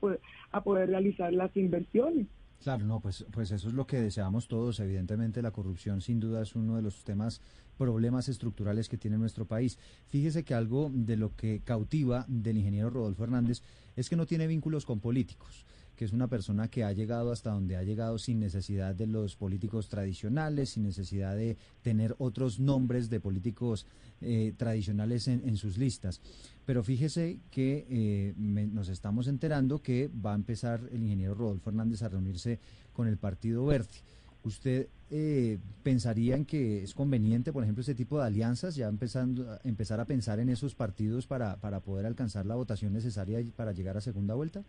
a 0.52 0.62
poder 0.62 0.90
realizar 0.90 1.32
las 1.32 1.56
inversiones. 1.56 2.26
Claro, 2.62 2.86
no, 2.86 3.00
pues, 3.00 3.24
pues 3.32 3.50
eso 3.50 3.68
es 3.68 3.74
lo 3.74 3.86
que 3.86 4.00
deseamos 4.00 4.48
todos. 4.48 4.80
Evidentemente 4.80 5.42
la 5.42 5.50
corrupción 5.50 6.00
sin 6.00 6.20
duda 6.20 6.42
es 6.42 6.54
uno 6.54 6.76
de 6.76 6.82
los 6.82 7.04
temas, 7.04 7.40
problemas 7.76 8.28
estructurales 8.28 8.88
que 8.88 8.96
tiene 8.96 9.18
nuestro 9.18 9.44
país. 9.44 9.78
Fíjese 10.06 10.44
que 10.44 10.54
algo 10.54 10.90
de 10.92 11.16
lo 11.16 11.36
que 11.36 11.60
cautiva 11.60 12.24
del 12.28 12.58
ingeniero 12.58 12.90
Rodolfo 12.90 13.24
Hernández 13.24 13.62
es 13.94 14.08
que 14.08 14.16
no 14.16 14.26
tiene 14.26 14.46
vínculos 14.46 14.86
con 14.86 15.00
políticos 15.00 15.66
que 15.96 16.04
es 16.04 16.12
una 16.12 16.28
persona 16.28 16.68
que 16.68 16.84
ha 16.84 16.92
llegado 16.92 17.32
hasta 17.32 17.50
donde 17.50 17.76
ha 17.76 17.82
llegado 17.82 18.18
sin 18.18 18.38
necesidad 18.38 18.94
de 18.94 19.06
los 19.06 19.34
políticos 19.34 19.88
tradicionales, 19.88 20.70
sin 20.70 20.84
necesidad 20.84 21.34
de 21.34 21.56
tener 21.82 22.14
otros 22.18 22.60
nombres 22.60 23.08
de 23.08 23.18
políticos 23.18 23.86
eh, 24.20 24.52
tradicionales 24.56 25.26
en, 25.26 25.56
sus 25.56 25.78
listas. 25.78 26.20
Pero 26.64 26.82
fíjese 26.82 27.40
que 27.50 27.86
eh, 27.88 28.34
nos 28.36 28.88
estamos 28.88 29.26
enterando 29.26 29.82
que 29.82 30.08
va 30.08 30.32
a 30.32 30.36
empezar 30.36 30.80
el 30.92 31.02
ingeniero 31.02 31.34
Rodolfo 31.34 31.70
Hernández 31.70 32.02
a 32.02 32.08
reunirse 32.08 32.58
con 32.92 33.08
el 33.08 33.16
Partido 33.16 33.64
Verde. 33.64 34.02
¿Usted 34.42 34.88
eh, 35.10 35.58
pensaría 35.82 36.36
en 36.36 36.44
que 36.44 36.82
es 36.82 36.94
conveniente, 36.94 37.52
por 37.52 37.62
ejemplo, 37.62 37.80
este 37.80 37.94
tipo 37.94 38.18
de 38.18 38.26
alianzas, 38.26 38.76
ya 38.76 38.88
empezando, 38.88 39.58
empezar 39.64 39.98
a 39.98 40.04
pensar 40.04 40.38
en 40.40 40.50
esos 40.50 40.74
partidos 40.74 41.26
para, 41.26 41.56
para 41.56 41.80
poder 41.80 42.06
alcanzar 42.06 42.46
la 42.46 42.54
votación 42.54 42.92
necesaria 42.92 43.42
para 43.56 43.72
llegar 43.72 43.96
a 43.96 44.00
segunda 44.00 44.34
vuelta? 44.34 44.62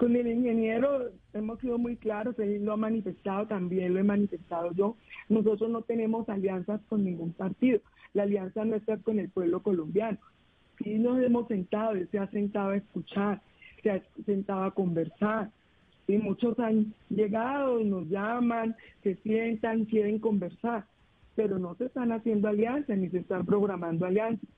Con 0.00 0.16
el 0.16 0.28
ingeniero 0.28 1.10
hemos 1.34 1.60
sido 1.60 1.76
muy 1.76 1.94
claros, 1.94 2.38
él 2.38 2.64
lo 2.64 2.72
ha 2.72 2.76
manifestado, 2.78 3.46
también 3.46 3.92
lo 3.92 4.00
he 4.00 4.02
manifestado 4.02 4.72
yo. 4.72 4.96
Nosotros 5.28 5.68
no 5.68 5.82
tenemos 5.82 6.26
alianzas 6.30 6.80
con 6.88 7.04
ningún 7.04 7.34
partido. 7.34 7.80
La 8.14 8.22
alianza 8.22 8.64
nuestra 8.64 8.94
es 8.94 9.02
con 9.02 9.18
el 9.18 9.28
pueblo 9.28 9.62
colombiano. 9.62 10.16
Sí 10.78 10.98
nos 10.98 11.22
hemos 11.22 11.48
sentado, 11.48 11.92
él 11.92 12.08
se 12.10 12.18
ha 12.18 12.26
sentado 12.28 12.70
a 12.70 12.76
escuchar, 12.76 13.42
se 13.82 13.90
ha 13.90 14.02
sentado 14.24 14.64
a 14.64 14.70
conversar. 14.70 15.50
Y 16.08 16.16
muchos 16.16 16.58
han 16.58 16.94
llegado, 17.10 17.84
nos 17.84 18.08
llaman, 18.08 18.76
se 19.02 19.16
sientan, 19.16 19.84
quieren 19.84 20.18
conversar, 20.18 20.86
pero 21.36 21.58
no 21.58 21.74
se 21.74 21.84
están 21.84 22.10
haciendo 22.12 22.48
alianzas 22.48 22.96
ni 22.96 23.10
se 23.10 23.18
están 23.18 23.44
programando 23.44 24.06
alianzas. 24.06 24.48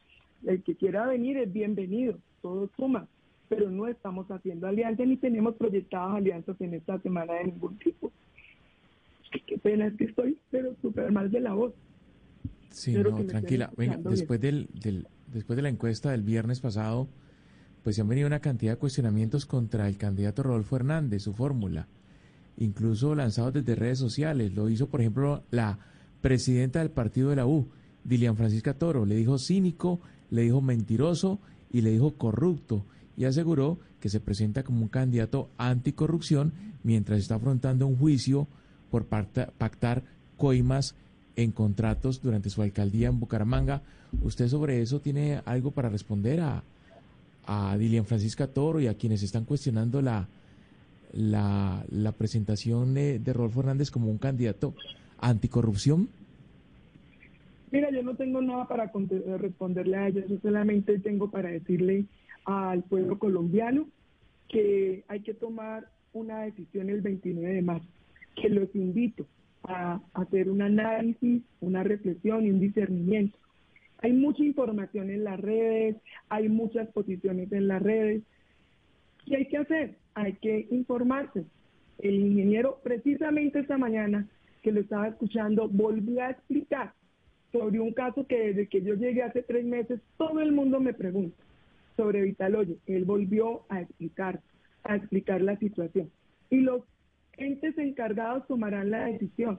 El 0.46 0.62
que 0.62 0.76
quiera 0.76 1.04
venir 1.08 1.36
es 1.36 1.52
bienvenido, 1.52 2.16
todo 2.42 2.70
suma 2.76 3.08
pero 3.54 3.70
no 3.70 3.86
estamos 3.86 4.26
haciendo 4.30 4.66
alianzas 4.66 5.06
ni 5.06 5.18
tenemos 5.18 5.54
proyectadas 5.56 6.16
alianzas 6.16 6.58
en 6.58 6.72
esta 6.72 6.98
semana 7.00 7.34
de 7.34 7.44
ningún 7.44 7.76
tipo. 7.76 8.10
Qué 9.46 9.58
pena 9.58 9.88
es 9.88 9.94
que 9.98 10.04
estoy, 10.04 10.38
pero 10.50 10.74
súper 10.80 11.12
mal 11.12 11.30
de 11.30 11.40
la 11.40 11.52
voz. 11.52 11.74
Sí, 12.70 12.94
no, 12.94 13.14
tranquila. 13.26 13.70
Venga, 13.76 13.98
después, 13.98 14.40
del, 14.40 14.70
del, 14.72 15.06
después 15.26 15.56
de 15.56 15.62
la 15.62 15.68
encuesta 15.68 16.12
del 16.12 16.22
viernes 16.22 16.60
pasado, 16.60 17.08
pues 17.82 17.96
se 17.96 18.00
han 18.00 18.08
venido 18.08 18.26
una 18.26 18.40
cantidad 18.40 18.72
de 18.72 18.78
cuestionamientos 18.78 19.44
contra 19.44 19.86
el 19.86 19.98
candidato 19.98 20.42
Rodolfo 20.42 20.76
Hernández, 20.76 21.22
su 21.22 21.34
fórmula, 21.34 21.88
incluso 22.56 23.14
lanzados 23.14 23.52
desde 23.52 23.74
redes 23.74 23.98
sociales. 23.98 24.54
Lo 24.54 24.70
hizo, 24.70 24.88
por 24.88 25.02
ejemplo, 25.02 25.42
la 25.50 25.78
presidenta 26.22 26.78
del 26.78 26.90
partido 26.90 27.28
de 27.28 27.36
la 27.36 27.46
U, 27.46 27.68
Dilian 28.02 28.38
Francisca 28.38 28.72
Toro. 28.72 29.04
Le 29.04 29.14
dijo 29.14 29.36
cínico, 29.36 30.00
le 30.30 30.40
dijo 30.40 30.62
mentiroso 30.62 31.38
y 31.70 31.82
le 31.82 31.90
dijo 31.90 32.14
corrupto 32.16 32.86
y 33.16 33.24
aseguró 33.24 33.78
que 34.00 34.08
se 34.08 34.20
presenta 34.20 34.62
como 34.62 34.82
un 34.82 34.88
candidato 34.88 35.48
anticorrupción 35.58 36.52
mientras 36.82 37.20
está 37.20 37.36
afrontando 37.36 37.86
un 37.86 37.96
juicio 37.96 38.46
por 38.90 39.06
pactar 39.06 40.02
coimas 40.36 40.94
en 41.36 41.52
contratos 41.52 42.22
durante 42.22 42.50
su 42.50 42.62
alcaldía 42.62 43.08
en 43.08 43.20
Bucaramanga. 43.20 43.82
¿Usted 44.22 44.48
sobre 44.48 44.82
eso 44.82 45.00
tiene 45.00 45.40
algo 45.44 45.70
para 45.70 45.88
responder 45.88 46.40
a, 46.40 46.62
a 47.46 47.76
Dilian 47.78 48.04
Francisca 48.04 48.46
Toro 48.46 48.80
y 48.80 48.86
a 48.86 48.94
quienes 48.94 49.22
están 49.22 49.44
cuestionando 49.44 50.02
la, 50.02 50.28
la, 51.12 51.84
la 51.90 52.12
presentación 52.12 52.94
de, 52.94 53.18
de 53.18 53.32
Rodolfo 53.32 53.60
Hernández 53.60 53.90
como 53.90 54.10
un 54.10 54.18
candidato 54.18 54.74
anticorrupción? 55.18 56.08
Mira, 57.70 57.90
yo 57.90 58.02
no 58.02 58.14
tengo 58.14 58.42
nada 58.42 58.68
para 58.68 58.92
responderle 59.38 59.96
a 59.96 60.08
ella, 60.08 60.26
yo 60.28 60.36
solamente 60.42 60.98
tengo 60.98 61.30
para 61.30 61.48
decirle 61.48 62.04
al 62.44 62.82
pueblo 62.82 63.18
colombiano 63.18 63.86
que 64.48 65.04
hay 65.08 65.20
que 65.20 65.34
tomar 65.34 65.88
una 66.12 66.42
decisión 66.42 66.90
el 66.90 67.00
29 67.00 67.54
de 67.54 67.62
marzo, 67.62 67.88
que 68.36 68.48
los 68.48 68.74
invito 68.74 69.26
a 69.64 70.00
hacer 70.14 70.50
un 70.50 70.62
análisis, 70.62 71.42
una 71.60 71.82
reflexión 71.82 72.44
y 72.44 72.50
un 72.50 72.60
discernimiento. 72.60 73.38
Hay 73.98 74.12
mucha 74.12 74.44
información 74.44 75.10
en 75.10 75.24
las 75.24 75.40
redes, 75.40 75.96
hay 76.28 76.48
muchas 76.48 76.88
posiciones 76.88 77.50
en 77.52 77.68
las 77.68 77.80
redes. 77.80 78.22
¿Qué 79.24 79.36
hay 79.36 79.46
que 79.46 79.58
hacer? 79.58 79.96
Hay 80.14 80.34
que 80.34 80.66
informarse. 80.70 81.44
El 81.98 82.16
ingeniero, 82.16 82.80
precisamente 82.82 83.60
esta 83.60 83.78
mañana 83.78 84.28
que 84.62 84.72
lo 84.72 84.80
estaba 84.80 85.08
escuchando, 85.08 85.68
volvió 85.68 86.22
a 86.22 86.30
explicar 86.30 86.92
sobre 87.52 87.78
un 87.78 87.92
caso 87.92 88.26
que 88.26 88.48
desde 88.48 88.66
que 88.66 88.82
yo 88.82 88.94
llegué 88.94 89.22
hace 89.22 89.42
tres 89.42 89.64
meses, 89.64 90.00
todo 90.16 90.40
el 90.40 90.52
mundo 90.52 90.80
me 90.80 90.94
pregunta 90.94 91.36
sobre 91.96 92.22
Vitaloye. 92.22 92.78
Él 92.86 93.04
volvió 93.04 93.62
a 93.68 93.80
explicar, 93.80 94.40
a 94.84 94.96
explicar 94.96 95.40
la 95.42 95.56
situación. 95.56 96.10
Y 96.50 96.58
los 96.58 96.82
entes 97.36 97.76
encargados 97.78 98.46
tomarán 98.46 98.90
la 98.90 99.06
decisión. 99.06 99.58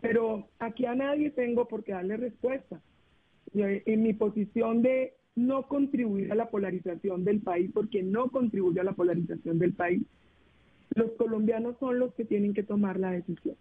Pero 0.00 0.48
aquí 0.58 0.86
a 0.86 0.94
nadie 0.94 1.30
tengo 1.30 1.66
por 1.66 1.84
qué 1.84 1.92
darle 1.92 2.16
respuesta. 2.16 2.80
En 3.54 4.02
mi 4.02 4.12
posición 4.12 4.82
de 4.82 5.14
no 5.34 5.66
contribuir 5.68 6.30
a 6.32 6.34
la 6.34 6.50
polarización 6.50 7.24
del 7.24 7.40
país, 7.40 7.70
porque 7.72 8.02
no 8.02 8.28
contribuye 8.30 8.80
a 8.80 8.84
la 8.84 8.92
polarización 8.92 9.58
del 9.58 9.72
país, 9.72 10.02
los 10.94 11.12
colombianos 11.12 11.76
son 11.78 11.98
los 11.98 12.12
que 12.14 12.24
tienen 12.24 12.54
que 12.54 12.62
tomar 12.62 12.98
la 12.98 13.12
decisión. 13.12 13.56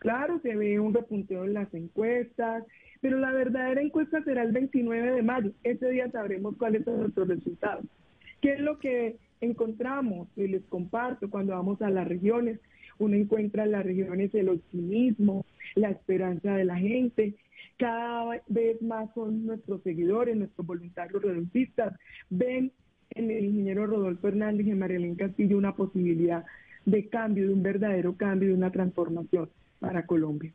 Claro, 0.00 0.40
se 0.40 0.56
ve 0.56 0.80
un 0.80 0.94
repunteo 0.94 1.44
en 1.44 1.52
las 1.52 1.72
encuestas, 1.74 2.64
pero 3.02 3.18
la 3.18 3.32
verdadera 3.32 3.82
encuesta 3.82 4.24
será 4.24 4.42
el 4.42 4.50
29 4.50 5.12
de 5.12 5.22
mayo. 5.22 5.52
Ese 5.62 5.90
día 5.90 6.10
sabremos 6.10 6.56
cuáles 6.56 6.84
son 6.84 7.00
nuestros 7.00 7.28
resultados. 7.28 7.84
¿Qué 8.40 8.54
es 8.54 8.60
lo 8.60 8.78
que 8.78 9.18
encontramos? 9.42 10.26
Y 10.36 10.48
les 10.48 10.64
comparto 10.64 11.28
cuando 11.28 11.52
vamos 11.52 11.82
a 11.82 11.90
las 11.90 12.08
regiones. 12.08 12.58
Uno 12.98 13.14
encuentra 13.14 13.64
en 13.64 13.72
las 13.72 13.84
regiones 13.84 14.34
el 14.34 14.48
optimismo, 14.48 15.44
la 15.74 15.90
esperanza 15.90 16.54
de 16.54 16.64
la 16.64 16.76
gente. 16.76 17.34
Cada 17.76 18.40
vez 18.48 18.80
más 18.80 19.12
son 19.14 19.44
nuestros 19.44 19.82
seguidores, 19.82 20.34
nuestros 20.34 20.66
voluntarios 20.66 21.22
reduncistas. 21.22 21.94
Ven 22.30 22.72
en 23.10 23.30
el 23.30 23.44
ingeniero 23.44 23.86
Rodolfo 23.86 24.28
Hernández 24.28 24.66
y 24.66 24.70
en 24.70 24.78
Marilyn 24.78 25.14
Castillo 25.16 25.58
una 25.58 25.76
posibilidad 25.76 26.42
de 26.86 27.06
cambio, 27.08 27.48
de 27.48 27.52
un 27.52 27.62
verdadero 27.62 28.16
cambio, 28.16 28.48
de 28.48 28.54
una 28.54 28.72
transformación 28.72 29.50
para 29.80 30.06
Colombia. 30.06 30.52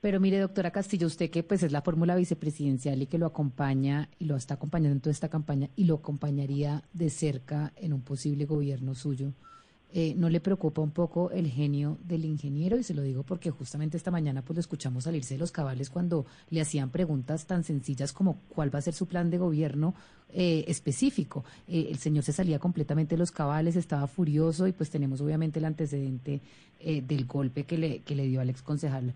Pero 0.00 0.20
mire, 0.20 0.38
doctora 0.38 0.70
Castillo, 0.70 1.08
usted 1.08 1.30
que 1.30 1.42
pues 1.42 1.62
es 1.62 1.72
la 1.72 1.82
fórmula 1.82 2.14
vicepresidencial 2.14 3.02
y 3.02 3.06
que 3.06 3.18
lo 3.18 3.26
acompaña 3.26 4.08
y 4.18 4.26
lo 4.26 4.36
está 4.36 4.54
acompañando 4.54 4.94
en 4.94 5.00
toda 5.00 5.12
esta 5.12 5.28
campaña 5.28 5.70
y 5.74 5.84
lo 5.84 5.96
acompañaría 5.96 6.84
de 6.92 7.10
cerca 7.10 7.72
en 7.76 7.92
un 7.92 8.02
posible 8.02 8.44
gobierno 8.44 8.94
suyo, 8.94 9.32
eh, 9.94 10.14
¿no 10.16 10.28
le 10.28 10.40
preocupa 10.40 10.82
un 10.82 10.90
poco 10.90 11.30
el 11.30 11.48
genio 11.48 11.96
del 12.06 12.24
ingeniero? 12.24 12.76
Y 12.76 12.82
se 12.82 12.92
lo 12.94 13.02
digo 13.02 13.22
porque 13.22 13.50
justamente 13.50 13.96
esta 13.96 14.10
mañana 14.10 14.42
pues 14.42 14.56
lo 14.56 14.60
escuchamos 14.60 15.04
salirse 15.04 15.34
de 15.34 15.40
los 15.40 15.50
cabales 15.50 15.88
cuando 15.88 16.26
le 16.50 16.60
hacían 16.60 16.90
preguntas 16.90 17.46
tan 17.46 17.64
sencillas 17.64 18.12
como 18.12 18.38
cuál 18.50 18.74
va 18.74 18.80
a 18.80 18.82
ser 18.82 18.94
su 18.94 19.06
plan 19.06 19.30
de 19.30 19.38
gobierno 19.38 19.94
eh, 20.34 20.64
específico. 20.68 21.44
Eh, 21.66 21.88
el 21.90 21.98
señor 21.98 22.24
se 22.24 22.32
salía 22.32 22.58
completamente 22.58 23.14
de 23.14 23.18
los 23.18 23.30
cabales, 23.30 23.76
estaba 23.76 24.06
furioso 24.06 24.66
y 24.66 24.72
pues 24.72 24.90
tenemos 24.90 25.20
obviamente 25.20 25.58
el 25.58 25.64
antecedente 25.64 26.40
del 26.78 27.24
golpe 27.24 27.64
que 27.64 27.76
le, 27.76 27.98
que 28.00 28.14
le 28.14 28.28
dio 28.28 28.40
al 28.40 28.50
ex 28.50 28.62
concejal 28.62 29.12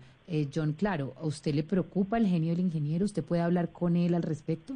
John 0.53 0.73
Claro. 0.73 1.13
¿A 1.21 1.25
usted 1.25 1.53
le 1.53 1.63
preocupa 1.63 2.17
el 2.17 2.27
genio 2.27 2.49
del 2.49 2.59
ingeniero? 2.59 3.05
¿Usted 3.05 3.23
puede 3.23 3.41
hablar 3.41 3.69
con 3.71 3.95
él 3.95 4.15
al 4.15 4.23
respecto? 4.23 4.75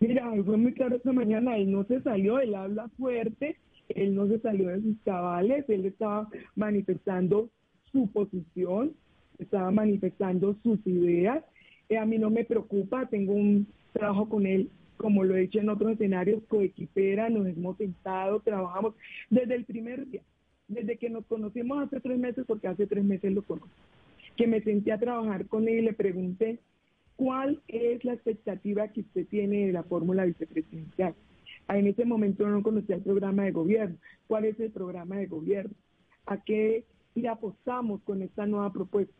Mira, 0.00 0.30
fue 0.44 0.56
muy 0.56 0.72
claro 0.72 0.96
esta 0.96 1.12
mañana, 1.12 1.56
él 1.56 1.72
no 1.72 1.84
se 1.84 2.00
salió, 2.02 2.38
él 2.38 2.54
habla 2.54 2.88
fuerte, 2.98 3.56
él 3.88 4.14
no 4.14 4.26
se 4.28 4.38
salió 4.40 4.68
de 4.68 4.80
sus 4.80 4.96
cabales, 5.04 5.64
él 5.68 5.86
estaba 5.86 6.28
manifestando 6.56 7.50
su 7.92 8.10
posición, 8.10 8.92
estaba 9.38 9.70
manifestando 9.70 10.56
sus 10.62 10.78
ideas. 10.86 11.44
Eh, 11.88 11.98
a 11.98 12.06
mí 12.06 12.18
no 12.18 12.30
me 12.30 12.44
preocupa, 12.44 13.06
tengo 13.06 13.32
un 13.32 13.66
trabajo 13.92 14.28
con 14.28 14.46
él, 14.46 14.70
como 14.96 15.24
lo 15.24 15.36
he 15.36 15.42
hecho 15.42 15.60
en 15.60 15.68
otros 15.68 15.92
escenarios, 15.92 16.42
coequipera, 16.48 17.28
nos 17.28 17.46
hemos 17.46 17.76
sentado, 17.76 18.40
trabajamos 18.40 18.94
desde 19.30 19.54
el 19.54 19.64
primer 19.64 20.08
día, 20.08 20.22
desde 20.68 20.96
que 20.96 21.10
nos 21.10 21.26
conocimos 21.26 21.82
hace 21.82 22.00
tres 22.00 22.18
meses, 22.18 22.44
porque 22.46 22.68
hace 22.68 22.86
tres 22.86 23.04
meses 23.04 23.32
lo 23.32 23.42
conozco, 23.42 23.68
que 24.36 24.46
me 24.46 24.62
senté 24.62 24.92
a 24.92 24.98
trabajar 24.98 25.46
con 25.46 25.68
él 25.68 25.80
y 25.80 25.82
le 25.82 25.92
pregunté 25.92 26.58
¿cuál 27.16 27.60
es 27.68 28.04
la 28.04 28.14
expectativa 28.14 28.88
que 28.88 29.00
usted 29.00 29.26
tiene 29.28 29.66
de 29.66 29.72
la 29.72 29.82
fórmula 29.82 30.24
vicepresidencial? 30.24 31.14
En 31.68 31.86
ese 31.86 32.04
momento 32.04 32.46
no 32.46 32.62
conocía 32.62 32.96
el 32.96 33.02
programa 33.02 33.44
de 33.44 33.52
gobierno. 33.52 33.96
¿Cuál 34.26 34.44
es 34.44 34.58
el 34.60 34.70
programa 34.70 35.16
de 35.16 35.26
gobierno? 35.26 35.74
¿A 36.26 36.42
qué 36.42 36.84
le 37.14 37.28
apostamos 37.28 38.02
con 38.02 38.22
esta 38.22 38.46
nueva 38.46 38.72
propuesta? 38.72 39.14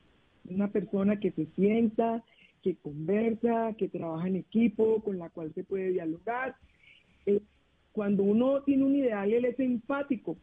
Una 0.49 0.69
persona 0.69 1.19
que 1.19 1.31
se 1.33 1.47
sienta, 1.57 2.23
que 2.63 2.77
conversa, 2.77 3.75
que 3.79 3.89
trabaja 3.89 4.29
en 4.29 4.37
equipo, 4.37 5.03
con 5.03 5.19
la 5.19 5.31
cual 5.31 5.53
se 5.55 5.65
puede 5.65 5.91
dialogar. 5.91 6.57
Eh, 7.27 7.41
cuando 7.93 8.25
uno 8.25 8.63
tiene 8.63 8.85
un 8.85 8.97
ideal, 8.97 9.33
él 9.33 9.45
es 9.45 9.59
empático. 9.59 10.37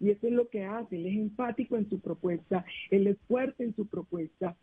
Y 0.00 0.10
eso 0.10 0.26
es 0.26 0.32
lo 0.32 0.48
que 0.48 0.64
hace, 0.64 0.96
él 0.96 1.06
es 1.06 1.16
empático 1.16 1.76
en 1.76 1.88
su 1.88 2.00
propuesta, 2.00 2.64
él 2.90 3.06
es 3.06 3.16
fuerte 3.28 3.64
en 3.64 3.74
su 3.76 3.86
propuesta, 3.86 4.56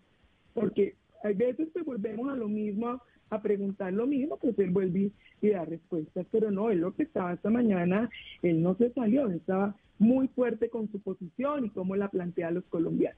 porque 0.54 0.96
hay 1.24 1.34
veces 1.34 1.70
que 1.74 1.84
volvemos 1.84 2.30
a 2.32 2.36
lo 2.36 2.48
mismo, 2.48 3.02
a 3.32 3.42
preguntar 3.42 3.94
lo 3.94 4.06
mismo, 4.06 4.38
pues 4.38 4.60
él 4.60 4.70
vuelve 4.72 5.12
y 5.42 5.50
da 5.50 5.66
respuestas, 5.66 6.26
pero 6.32 6.52
no, 6.52 6.70
él 6.70 6.80
lo 6.80 6.94
que 6.94 7.04
estaba 7.04 7.34
esta 7.34 7.50
mañana, 7.50 8.10
él 8.44 8.62
no 8.62 8.76
se 8.76 8.92
salió, 8.92 9.28
él 9.28 9.36
estaba 9.36 9.76
muy 10.00 10.28
fuerte 10.28 10.70
con 10.70 10.92
su 10.92 11.00
posición 11.00 11.66
y 11.66 11.70
cómo 11.70 11.96
la 11.96 12.10
plantea 12.10 12.50
a 12.50 12.52
los 12.52 12.66
colombianos. 12.66 13.18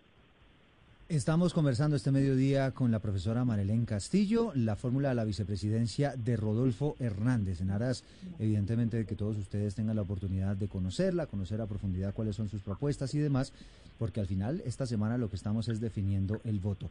Estamos 1.10 1.54
conversando 1.54 1.96
este 1.96 2.12
mediodía 2.12 2.72
con 2.72 2.90
la 2.92 3.00
profesora 3.00 3.44
Marilén 3.44 3.86
Castillo, 3.86 4.52
la 4.56 4.76
fórmula 4.76 5.10
de 5.10 5.16
la 5.16 5.26
vicepresidencia 5.26 6.16
de 6.16 6.38
Rodolfo 6.38 6.96
Hernández, 7.00 7.60
en 7.62 7.72
aras, 7.72 8.04
evidentemente, 8.40 8.98
de 8.98 9.06
que 9.06 9.16
todos 9.16 9.38
ustedes 9.38 9.76
tengan 9.76 9.96
la 9.96 10.04
oportunidad 10.04 10.56
de 10.56 10.68
conocerla, 10.68 11.26
conocer 11.26 11.60
a 11.60 11.68
profundidad 11.68 12.14
cuáles 12.14 12.36
son 12.36 12.50
sus 12.50 12.62
propuestas 12.62 13.14
y 13.16 13.20
demás, 13.20 13.52
porque 14.00 14.22
al 14.22 14.28
final, 14.28 14.62
esta 14.66 14.86
semana 14.86 15.18
lo 15.18 15.30
que 15.30 15.36
estamos 15.36 15.68
es 15.68 15.82
definiendo 15.82 16.40
el 16.46 16.60
voto. 16.60 16.90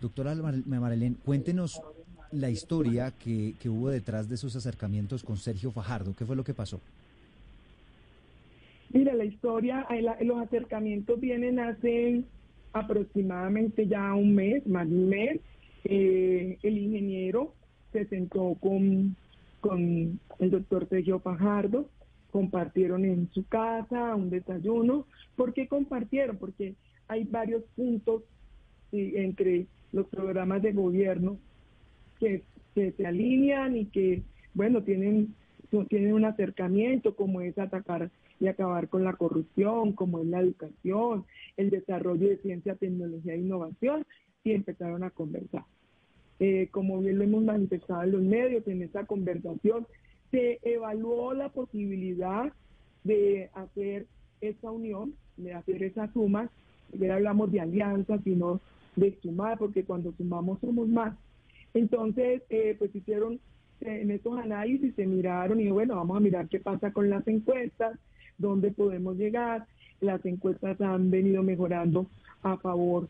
Doctora 0.00 0.34
Marilén, 0.34 1.14
cuéntenos 1.24 1.80
la 2.30 2.50
historia 2.50 3.12
que, 3.12 3.54
que 3.60 3.68
hubo 3.68 3.88
detrás 3.88 4.28
de 4.28 4.36
esos 4.36 4.54
acercamientos 4.54 5.22
con 5.24 5.36
Sergio 5.36 5.70
Fajardo. 5.70 6.14
¿Qué 6.14 6.24
fue 6.24 6.36
lo 6.36 6.44
que 6.44 6.54
pasó? 6.54 6.80
Mira, 8.90 9.14
la 9.14 9.24
historia, 9.24 9.86
los 10.20 10.38
acercamientos 10.38 11.20
vienen 11.20 11.58
hace 11.58 12.22
aproximadamente 12.72 13.86
ya 13.86 14.14
un 14.14 14.34
mes, 14.34 14.66
más 14.66 14.88
de 14.88 14.94
un 14.94 15.08
mes. 15.08 15.40
Eh, 15.84 16.58
el 16.62 16.78
ingeniero 16.78 17.54
se 17.92 18.06
sentó 18.06 18.56
con, 18.60 19.16
con 19.60 20.20
el 20.38 20.50
doctor 20.50 20.88
Sergio 20.88 21.18
Fajardo, 21.20 21.88
compartieron 22.30 23.04
en 23.04 23.30
su 23.32 23.44
casa 23.46 24.14
un 24.14 24.30
desayuno. 24.30 25.06
¿Por 25.36 25.52
qué 25.52 25.66
compartieron? 25.66 26.36
Porque 26.36 26.74
hay 27.08 27.24
varios 27.24 27.64
puntos 27.74 28.22
entre 28.92 29.66
los 29.92 30.06
programas 30.08 30.62
de 30.62 30.72
gobierno 30.72 31.38
que, 32.18 32.42
que 32.74 32.92
se 32.92 33.06
alinean 33.06 33.76
y 33.76 33.86
que, 33.86 34.22
bueno, 34.54 34.82
tienen, 34.82 35.34
tienen 35.88 36.12
un 36.12 36.24
acercamiento 36.24 37.14
como 37.14 37.40
es 37.40 37.58
atacar 37.58 38.10
y 38.40 38.46
acabar 38.46 38.88
con 38.88 39.04
la 39.04 39.14
corrupción, 39.14 39.92
como 39.92 40.20
es 40.20 40.26
la 40.26 40.40
educación, 40.40 41.24
el 41.56 41.70
desarrollo 41.70 42.28
de 42.28 42.38
ciencia, 42.38 42.76
tecnología 42.76 43.34
e 43.34 43.38
innovación, 43.38 44.06
y 44.44 44.52
empezaron 44.52 45.02
a 45.02 45.10
conversar. 45.10 45.64
Eh, 46.40 46.68
como 46.70 47.00
bien 47.00 47.18
lo 47.18 47.24
hemos 47.24 47.42
manifestado 47.42 48.04
en 48.04 48.12
los 48.12 48.22
medios, 48.22 48.66
en 48.68 48.82
esa 48.82 49.04
conversación 49.06 49.86
se 50.30 50.60
evaluó 50.62 51.34
la 51.34 51.48
posibilidad 51.48 52.52
de 53.02 53.50
hacer 53.54 54.06
esa 54.40 54.70
unión, 54.70 55.14
de 55.36 55.54
hacer 55.54 55.82
esa 55.82 56.12
suma, 56.12 56.50
ya 56.92 57.14
hablamos 57.14 57.50
de 57.50 57.60
alianza, 57.60 58.18
sino 58.22 58.60
de 58.98 59.18
sumar, 59.22 59.58
porque 59.58 59.84
cuando 59.84 60.12
sumamos 60.12 60.60
somos 60.60 60.88
más. 60.88 61.14
Entonces, 61.74 62.42
eh, 62.50 62.74
pues 62.78 62.94
hicieron 62.94 63.40
eh, 63.80 64.00
en 64.02 64.10
estos 64.10 64.38
análisis, 64.38 64.94
se 64.94 65.06
miraron 65.06 65.60
y 65.60 65.70
bueno, 65.70 65.96
vamos 65.96 66.16
a 66.16 66.20
mirar 66.20 66.48
qué 66.48 66.58
pasa 66.58 66.92
con 66.92 67.08
las 67.10 67.26
encuestas, 67.28 67.98
dónde 68.36 68.70
podemos 68.70 69.16
llegar. 69.16 69.66
Las 70.00 70.24
encuestas 70.24 70.80
han 70.80 71.10
venido 71.10 71.42
mejorando 71.42 72.06
a 72.42 72.56
favor 72.56 73.08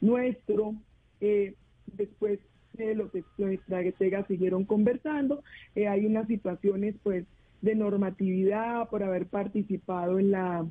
nuestro. 0.00 0.74
Eh, 1.20 1.54
después 1.96 2.38
que 2.76 2.94
los 2.94 3.10
estrategas 3.14 4.26
siguieron 4.26 4.64
conversando, 4.64 5.42
eh, 5.74 5.88
hay 5.88 6.06
unas 6.06 6.26
situaciones 6.28 6.94
pues 7.02 7.24
de 7.60 7.74
normatividad 7.74 8.88
por 8.88 9.02
haber 9.02 9.26
participado 9.26 10.18
en 10.18 10.30
la 10.30 10.66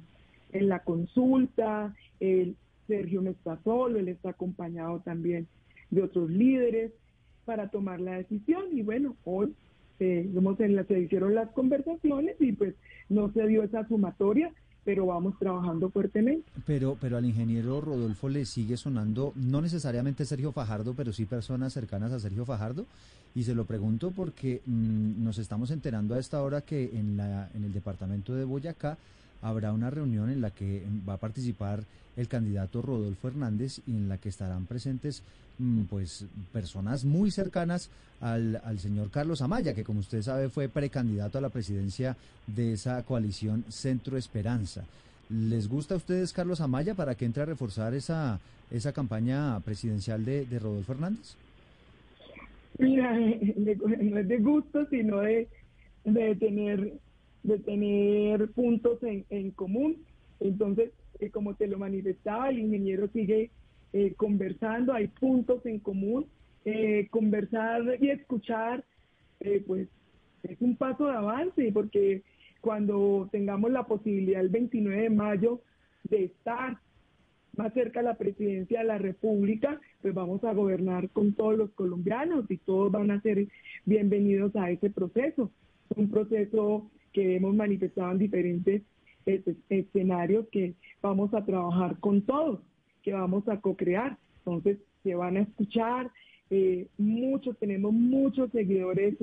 en 0.53 0.69
la 0.69 0.79
consulta. 0.79 1.93
El 2.19 2.55
Sergio 2.87 3.21
no 3.21 3.31
está 3.31 3.59
solo, 3.63 3.99
él 3.99 4.07
está 4.07 4.31
acompañado 4.31 4.99
también 5.01 5.47
de 5.91 6.03
otros 6.03 6.29
líderes 6.29 6.91
para 7.45 7.69
tomar 7.69 7.99
la 7.99 8.17
decisión 8.17 8.65
y 8.71 8.81
bueno, 8.81 9.15
hoy 9.23 9.53
eh, 9.99 10.29
se 10.87 10.99
hicieron 10.99 11.35
las 11.35 11.49
conversaciones 11.51 12.35
y 12.39 12.51
pues 12.51 12.75
no 13.09 13.31
se 13.31 13.47
dio 13.47 13.63
esa 13.63 13.87
sumatoria, 13.87 14.51
pero 14.83 15.05
vamos 15.05 15.37
trabajando 15.39 15.89
fuertemente. 15.89 16.49
Pero, 16.65 16.97
pero 16.99 17.17
al 17.17 17.25
ingeniero 17.25 17.81
Rodolfo 17.81 18.29
le 18.29 18.45
sigue 18.45 18.77
sonando, 18.77 19.33
no 19.35 19.61
necesariamente 19.61 20.25
Sergio 20.25 20.51
Fajardo, 20.51 20.93
pero 20.93 21.13
sí 21.13 21.25
personas 21.25 21.73
cercanas 21.73 22.11
a 22.11 22.19
Sergio 22.19 22.45
Fajardo. 22.45 22.85
Y 23.35 23.43
se 23.43 23.53
lo 23.53 23.65
pregunto 23.65 24.11
porque 24.11 24.61
mm, 24.65 25.23
nos 25.23 25.37
estamos 25.37 25.69
enterando 25.71 26.15
a 26.15 26.19
esta 26.19 26.41
hora 26.41 26.61
que 26.61 26.89
en, 26.93 27.17
la, 27.17 27.49
en 27.53 27.63
el 27.63 27.73
departamento 27.73 28.33
de 28.33 28.45
Boyacá 28.45 28.97
habrá 29.41 29.71
una 29.73 29.89
reunión 29.89 30.29
en 30.29 30.41
la 30.41 30.51
que 30.51 30.83
va 31.07 31.13
a 31.13 31.17
participar 31.17 31.83
el 32.15 32.27
candidato 32.27 32.81
Rodolfo 32.81 33.27
Hernández 33.27 33.79
y 33.87 33.91
en 33.91 34.09
la 34.09 34.17
que 34.17 34.29
estarán 34.29 34.65
presentes 34.65 35.21
mm, 35.59 35.83
pues 35.83 36.25
personas 36.51 37.05
muy 37.05 37.31
cercanas 37.31 37.89
al, 38.19 38.59
al 38.63 38.79
señor 38.79 39.11
Carlos 39.11 39.41
Amaya, 39.41 39.73
que 39.73 39.83
como 39.83 39.99
usted 39.99 40.21
sabe 40.21 40.49
fue 40.49 40.67
precandidato 40.67 41.37
a 41.37 41.41
la 41.41 41.49
presidencia 41.49 42.17
de 42.47 42.73
esa 42.73 43.03
coalición 43.03 43.63
Centro 43.69 44.17
Esperanza. 44.17 44.83
¿Les 45.29 45.67
gusta 45.67 45.93
a 45.93 45.97
ustedes 45.97 46.33
Carlos 46.33 46.61
Amaya 46.61 46.95
para 46.95 47.15
que 47.15 47.25
entre 47.25 47.43
a 47.43 47.45
reforzar 47.45 47.93
esa, 47.93 48.39
esa 48.71 48.93
campaña 48.93 49.59
presidencial 49.59 50.23
de, 50.23 50.45
Rodolfo 50.59 50.93
Hernández? 50.93 51.35
Mira, 52.79 53.13
no 53.13 54.19
es 54.19 54.27
de 54.27 54.37
gusto, 54.37 54.85
sino 54.89 55.19
de 55.19 56.35
tener 56.35 56.93
de 57.43 57.59
tener 57.59 58.49
puntos 58.51 59.01
en, 59.03 59.25
en 59.29 59.51
común. 59.51 59.97
Entonces, 60.39 60.91
eh, 61.19 61.29
como 61.29 61.55
te 61.55 61.67
lo 61.67 61.77
manifestaba, 61.77 62.49
el 62.49 62.59
ingeniero 62.59 63.07
sigue 63.09 63.49
eh, 63.93 64.13
conversando, 64.15 64.93
hay 64.93 65.07
puntos 65.07 65.65
en 65.65 65.79
común. 65.79 66.27
Eh, 66.65 67.07
conversar 67.11 67.81
y 68.01 68.09
escuchar, 68.09 68.83
pues 69.65 69.87
es 70.43 70.61
un 70.61 70.75
paso 70.75 71.05
de 71.05 71.13
avance, 71.13 71.71
porque 71.71 72.23
cuando 72.59 73.29
tengamos 73.31 73.71
la 73.71 73.83
posibilidad 73.83 74.41
el 74.41 74.49
29 74.49 75.03
de 75.03 75.09
mayo 75.09 75.61
de 76.03 76.25
estar 76.25 76.77
más 77.55 77.73
cerca 77.73 78.01
de 78.01 78.07
la 78.07 78.17
presidencia 78.17 78.79
de 78.79 78.85
la 78.85 78.97
República, 78.97 79.79
pues 80.01 80.13
vamos 80.13 80.43
a 80.43 80.53
gobernar 80.53 81.09
con 81.09 81.33
todos 81.33 81.57
los 81.57 81.71
colombianos 81.71 82.51
y 82.51 82.57
todos 82.57 82.91
van 82.91 83.11
a 83.11 83.21
ser 83.21 83.47
bienvenidos 83.85 84.53
a 84.57 84.69
ese 84.69 84.89
proceso. 84.89 85.49
Un 85.95 86.09
proceso 86.09 86.91
que 87.17 87.35
hemos 87.35 87.55
manifestado 87.55 88.11
en 88.11 88.19
diferentes 88.19 88.83
escenarios 89.69 90.45
que 90.51 90.75
vamos 91.01 91.33
a 91.33 91.43
trabajar 91.43 91.97
con 91.99 92.21
todos, 92.21 92.59
que 93.01 93.11
vamos 93.11 93.47
a 93.49 93.59
co-crear. 93.59 94.19
Entonces, 94.37 94.77
se 95.01 95.15
van 95.15 95.35
a 95.35 95.39
escuchar, 95.39 96.11
eh, 96.51 96.85
muchos, 96.99 97.57
tenemos 97.57 97.91
muchos 97.91 98.51
seguidores 98.51 99.15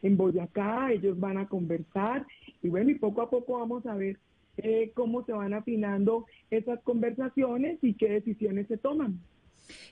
en 0.00 0.16
Boyacá, 0.16 0.92
ellos 0.92 1.18
van 1.18 1.38
a 1.38 1.48
conversar 1.48 2.24
y 2.62 2.68
bueno, 2.68 2.90
y 2.90 2.94
poco 2.94 3.20
a 3.20 3.30
poco 3.30 3.58
vamos 3.58 3.84
a 3.84 3.96
ver 3.96 4.16
eh, 4.58 4.92
cómo 4.94 5.24
se 5.24 5.32
van 5.32 5.52
afinando 5.52 6.26
esas 6.52 6.80
conversaciones 6.84 7.80
y 7.82 7.94
qué 7.94 8.10
decisiones 8.10 8.68
se 8.68 8.76
toman. 8.76 9.18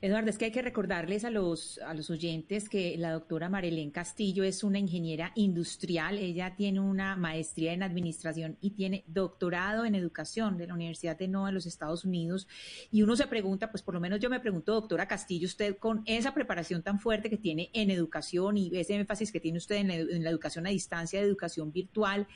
Eduardo, 0.01 0.31
es 0.31 0.39
que 0.39 0.47
hay 0.47 0.51
que 0.51 0.63
recordarles 0.63 1.25
a 1.25 1.31
los, 1.31 1.79
a 1.79 1.95
los 1.95 2.11
oyentes 2.11 2.69
que 2.69 2.97
la 2.99 3.13
doctora 3.13 3.49
Marilén 3.49 3.91
Castillo 3.91 4.45
es 4.45 4.63
una 4.63 4.79
ingeniera 4.79 5.33
industrial. 5.35 6.19
Ella 6.19 6.55
tiene 6.57 6.81
una 6.81 7.17
maestría 7.17 7.73
en 7.73 7.83
administración 7.83 8.57
y 8.61 8.71
tiene 8.71 9.05
doctorado 9.07 9.85
en 9.85 9.95
educación 9.95 10.57
de 10.57 10.67
la 10.67 10.75
Universidad 10.75 11.19
de 11.19 11.29
Nova 11.29 11.49
de 11.49 11.55
los 11.55 11.67
Estados 11.67 12.05
Unidos. 12.05 12.49
Y 12.91 13.03
uno 13.03 13.17
se 13.17 13.27
pregunta, 13.27 13.71
pues 13.71 13.83
por 13.83 13.95
lo 13.95 14.01
menos 14.01 14.21
yo 14.21 14.31
me 14.31 14.41
pregunto, 14.41 14.75
doctora 14.75 15.09
Castillo, 15.09 15.47
usted 15.47 15.77
con 15.79 16.03
esa 16.07 16.35
preparación 16.35 16.83
tan 16.83 17.01
fuerte 17.01 17.31
que 17.31 17.37
tiene 17.37 17.71
en 17.73 17.91
educación 17.91 18.57
y 18.57 18.71
ese 18.77 18.95
énfasis 18.95 19.33
que 19.33 19.41
tiene 19.41 19.59
usted 19.59 19.77
en 19.77 19.89
la, 19.89 19.95
en 19.95 20.25
la 20.25 20.31
educación 20.31 20.67
a 20.67 20.71
distancia, 20.71 21.21
de 21.21 21.27
educación 21.27 21.73
virtual, 21.73 22.27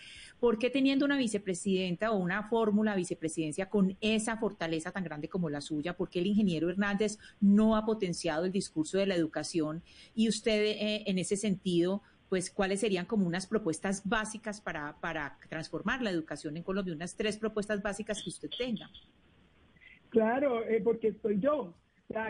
¿por 0.43 0.59
qué 0.59 0.71
teniendo 0.71 1.05
una 1.05 1.17
vicepresidenta 1.17 2.11
o 2.11 2.17
una 2.17 2.49
fórmula 2.49 2.97
vicepresidencia 2.97 3.71
con 3.71 3.97
esa 4.01 4.37
fortaleza 4.39 4.91
tan 4.91 5.05
grande 5.05 5.29
como 5.29 5.49
la 5.49 5.61
suya, 5.61 5.97
por 5.97 6.11
qué 6.11 6.19
el 6.19 6.27
ingeniero 6.27 6.69
Hernández 6.69 7.17
no 7.41 7.77
ha 7.77 7.87
potenciado 7.87 8.45
el 8.45 8.51
discurso 8.51 8.99
de 8.99 9.07
la 9.07 9.15
educación? 9.15 9.85
Y 10.17 10.29
usted, 10.29 10.65
eh, 10.65 11.05
en 11.07 11.19
ese 11.19 11.37
sentido, 11.37 12.03
pues 12.29 12.51
cuáles 12.51 12.81
serían 12.81 13.07
como 13.07 13.25
unas 13.25 13.47
propuestas 13.47 14.03
básicas 14.05 14.61
para, 14.61 14.97
para 15.01 15.39
transformar 15.49 16.03
la 16.03 16.11
educación 16.11 16.57
en 16.57 16.65
Colombia, 16.65 16.93
unas 16.93 17.15
tres 17.15 17.37
propuestas 17.37 17.81
básicas 17.81 18.21
que 18.21 18.31
usted 18.31 18.51
tenga. 18.59 18.91
Claro, 20.09 20.65
eh, 20.65 20.81
porque 20.83 21.09
estoy 21.09 21.39
yo, 21.39 21.73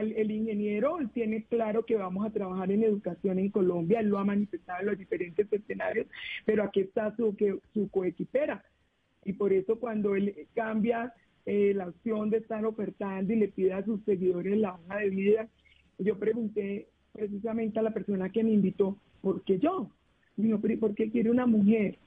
el, 0.01 0.31
ingeniero 0.31 0.99
tiene 1.12 1.45
claro 1.45 1.85
que 1.85 1.97
vamos 1.97 2.27
a 2.27 2.31
trabajar 2.31 2.71
en 2.71 2.85
educación 2.85 3.38
en 3.38 3.51
Colombia, 3.51 4.01
él 4.01 4.09
lo 4.09 4.18
ha 4.18 4.25
manifestado 4.25 4.81
en 4.81 4.87
los 4.87 4.99
diferentes 4.99 5.53
escenarios, 5.53 6.07
pero 6.45 6.62
aquí 6.62 6.81
está 6.81 7.14
su, 7.16 7.35
que, 7.37 7.59
su 7.73 7.88
coequipera. 7.90 8.64
Y 9.25 9.33
por 9.35 9.53
eso 9.53 9.79
cuando 9.79 10.14
él 10.14 10.35
cambia 10.55 11.12
eh, 11.47 11.73
la 11.75 11.88
opción 11.88 12.31
de 12.31 12.38
estar 12.38 12.64
ofertando 12.64 13.33
y 13.33 13.37
le 13.37 13.49
pide 13.49 13.73
a 13.73 13.85
sus 13.85 14.03
seguidores 14.05 14.57
la 14.59 14.75
hoja 14.75 14.97
de 14.99 15.11
vida, 15.11 15.49
yo 15.99 16.18
pregunté 16.18 16.88
precisamente 17.12 17.79
a 17.79 17.83
la 17.83 17.92
persona 17.92 18.31
que 18.31 18.42
me 18.42 18.53
invitó, 18.53 18.97
¿por 19.21 19.42
qué 19.42 19.59
yo? 19.59 19.90
¿por 20.81 20.95
qué 20.95 21.11
quiere 21.11 21.31
una 21.31 21.47
mujer? 21.47 21.99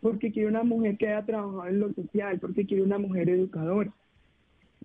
Porque 0.00 0.32
quiere 0.32 0.48
una 0.48 0.64
mujer 0.64 0.96
que 0.96 1.08
haya 1.08 1.24
trabajado 1.24 1.66
en 1.66 1.80
lo 1.80 1.92
social, 1.92 2.38
porque 2.40 2.66
quiere 2.66 2.82
una 2.82 2.98
mujer 2.98 3.28
educadora. 3.28 3.92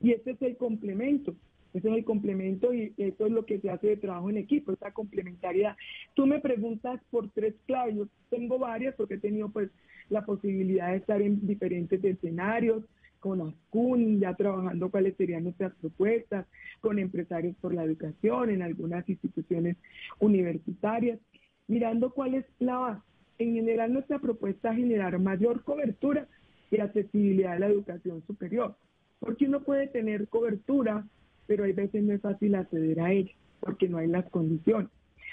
Y 0.01 0.11
este 0.11 0.31
es 0.31 0.41
el 0.41 0.57
complemento. 0.57 1.35
Ese 1.73 1.89
es 1.89 1.95
el 1.97 2.03
complemento 2.03 2.73
y 2.73 2.93
eso 2.97 3.27
es 3.27 3.31
lo 3.31 3.45
que 3.45 3.59
se 3.59 3.69
hace 3.69 3.87
de 3.87 3.97
trabajo 3.97 4.29
en 4.29 4.37
equipo, 4.37 4.71
esta 4.71 4.91
complementariedad. 4.91 5.75
Tú 6.15 6.25
me 6.25 6.39
preguntas 6.39 6.99
por 7.11 7.29
tres 7.29 7.53
claves, 7.67 7.95
yo 7.95 8.07
tengo 8.29 8.57
varias 8.57 8.95
porque 8.95 9.15
he 9.15 9.19
tenido 9.19 9.49
pues 9.49 9.69
la 10.09 10.25
posibilidad 10.25 10.89
de 10.89 10.97
estar 10.97 11.21
en 11.21 11.45
diferentes 11.45 12.03
escenarios, 12.03 12.83
con 13.19 13.41
ASCUN, 13.41 14.19
ya 14.19 14.33
trabajando 14.33 14.89
cuáles 14.89 15.15
serían 15.17 15.43
nuestras 15.43 15.73
propuestas, 15.75 16.45
con 16.79 16.99
empresarios 16.99 17.55
por 17.57 17.73
la 17.73 17.83
educación, 17.83 18.49
en 18.49 18.61
algunas 18.61 19.07
instituciones 19.09 19.77
universitarias, 20.19 21.19
mirando 21.67 22.11
cuál 22.11 22.35
es 22.35 22.45
la 22.59 22.77
base. 22.77 23.01
En 23.37 23.53
general 23.53 23.93
nuestra 23.93 24.19
propuesta 24.19 24.71
es 24.71 24.77
generar 24.77 25.19
mayor 25.19 25.63
cobertura 25.63 26.27
y 26.71 26.79
accesibilidad 26.79 27.53
a 27.53 27.59
la 27.59 27.67
educación 27.67 28.23
superior, 28.25 28.75
porque 29.19 29.45
uno 29.45 29.61
puede 29.61 29.87
tener 29.87 30.27
cobertura 30.27 31.05
pero 31.49 31.63
hay 31.63 31.73
veces 31.73 32.03
no 32.03 32.13
es 32.13 32.21
fácil 32.21 32.53
acceder 32.53 32.99
a 33.01 33.11
ella 33.11 33.31
porque 33.59 33.89
no 33.89 33.97
hay 33.97 34.07
las 34.07 34.29
condiciones. 34.29 34.91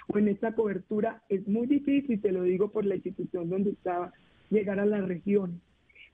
O 0.09 0.17
en 0.17 0.29
esta 0.29 0.53
cobertura 0.53 1.23
es 1.29 1.47
muy 1.47 1.67
difícil, 1.67 2.23
te 2.23 2.33
lo 2.33 2.43
digo 2.43 2.71
por 2.71 2.87
la 2.87 2.95
institución 2.95 3.51
donde 3.51 3.73
estaba, 3.73 4.15
llegar 4.49 4.81
a 4.81 4.87
las 4.87 5.07
regiones. 5.07 5.61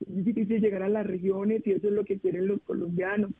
Es 0.00 0.24
difícil 0.24 0.60
llegar 0.60 0.82
a 0.82 0.88
las 0.88 1.06
regiones 1.06 1.64
y 1.64 1.70
eso 1.70 1.86
es 1.86 1.94
lo 1.94 2.04
que 2.04 2.18
quieren 2.18 2.48
los 2.48 2.60
colombianos. 2.62 3.30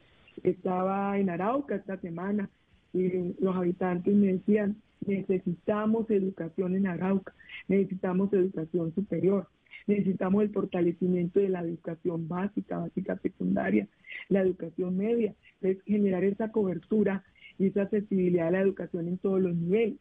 Estaba 0.44 1.18
en 1.18 1.30
Arauca 1.30 1.74
esta 1.74 1.96
semana 1.96 2.48
y 2.92 3.34
los 3.42 3.56
habitantes 3.56 4.14
me 4.14 4.34
decían, 4.34 4.76
necesitamos 5.04 6.08
educación 6.10 6.76
en 6.76 6.86
Arauca, 6.86 7.34
necesitamos 7.66 8.32
educación 8.32 8.94
superior, 8.94 9.48
necesitamos 9.86 10.42
el 10.42 10.50
fortalecimiento 10.50 11.40
de 11.40 11.48
la 11.48 11.60
educación 11.60 12.28
básica, 12.28 12.78
básica 12.78 13.18
secundaria, 13.18 13.88
la 14.28 14.40
educación 14.40 14.96
media, 14.96 15.34
es 15.60 15.82
generar 15.82 16.24
esa 16.24 16.50
cobertura 16.50 17.24
y 17.58 17.66
esa 17.66 17.82
accesibilidad 17.82 18.48
a 18.48 18.52
la 18.52 18.60
educación 18.60 19.08
en 19.08 19.18
todos 19.18 19.40
los 19.40 19.54
niveles. 19.54 19.98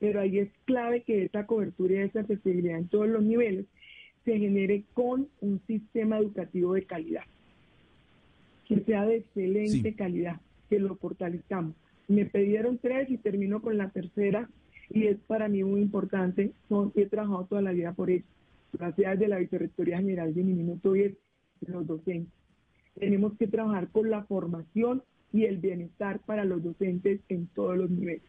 Pero 0.00 0.20
ahí 0.20 0.38
es 0.38 0.50
clave 0.64 1.02
que 1.02 1.24
esa 1.24 1.46
cobertura 1.46 1.94
y 1.94 1.98
esa 1.98 2.20
accesibilidad 2.20 2.78
en 2.78 2.88
todos 2.88 3.08
los 3.08 3.22
niveles 3.22 3.66
se 4.24 4.38
genere 4.38 4.84
con 4.92 5.28
un 5.40 5.60
sistema 5.66 6.18
educativo 6.18 6.74
de 6.74 6.82
calidad, 6.82 7.22
que 8.66 8.80
sea 8.80 9.06
de 9.06 9.18
excelente 9.18 9.94
calidad, 9.94 10.40
que 10.68 10.80
lo 10.80 10.96
fortalezcamos. 10.96 11.74
Me 12.08 12.26
pidieron 12.26 12.78
tres 12.78 13.08
y 13.08 13.18
termino 13.18 13.62
con 13.62 13.78
la 13.78 13.90
tercera 13.90 14.48
y 14.90 15.06
es 15.06 15.16
para 15.26 15.48
mí 15.48 15.62
muy 15.64 15.80
importante, 15.80 16.52
son, 16.68 16.92
he 16.94 17.06
trabajado 17.06 17.46
toda 17.46 17.62
la 17.62 17.72
vida 17.72 17.92
por 17.92 18.10
ello. 18.10 18.24
Gracias 18.78 19.18
de 19.18 19.28
la 19.28 19.38
Vicerrectoría 19.38 19.98
General 19.98 20.34
de 20.34 20.42
mi 20.42 20.52
minuto 20.52 20.92
10, 20.92 21.16
los 21.66 21.86
docentes 21.86 22.36
tenemos 22.98 23.32
que 23.38 23.46
trabajar 23.46 23.88
con 23.88 24.10
la 24.10 24.24
formación 24.24 25.02
y 25.32 25.44
el 25.44 25.58
bienestar 25.58 26.20
para 26.20 26.44
los 26.44 26.62
docentes 26.62 27.20
en 27.28 27.46
todos 27.48 27.76
los 27.76 27.90
niveles. 27.90 28.22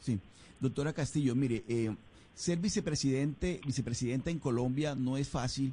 Sí, 0.00 0.18
doctora 0.60 0.92
Castillo, 0.92 1.34
mire, 1.34 1.64
eh, 1.68 1.94
ser 2.34 2.58
vicepresidente, 2.58 3.60
vicepresidenta 3.66 4.30
en 4.30 4.38
Colombia 4.38 4.94
no 4.94 5.16
es 5.16 5.28
fácil, 5.28 5.72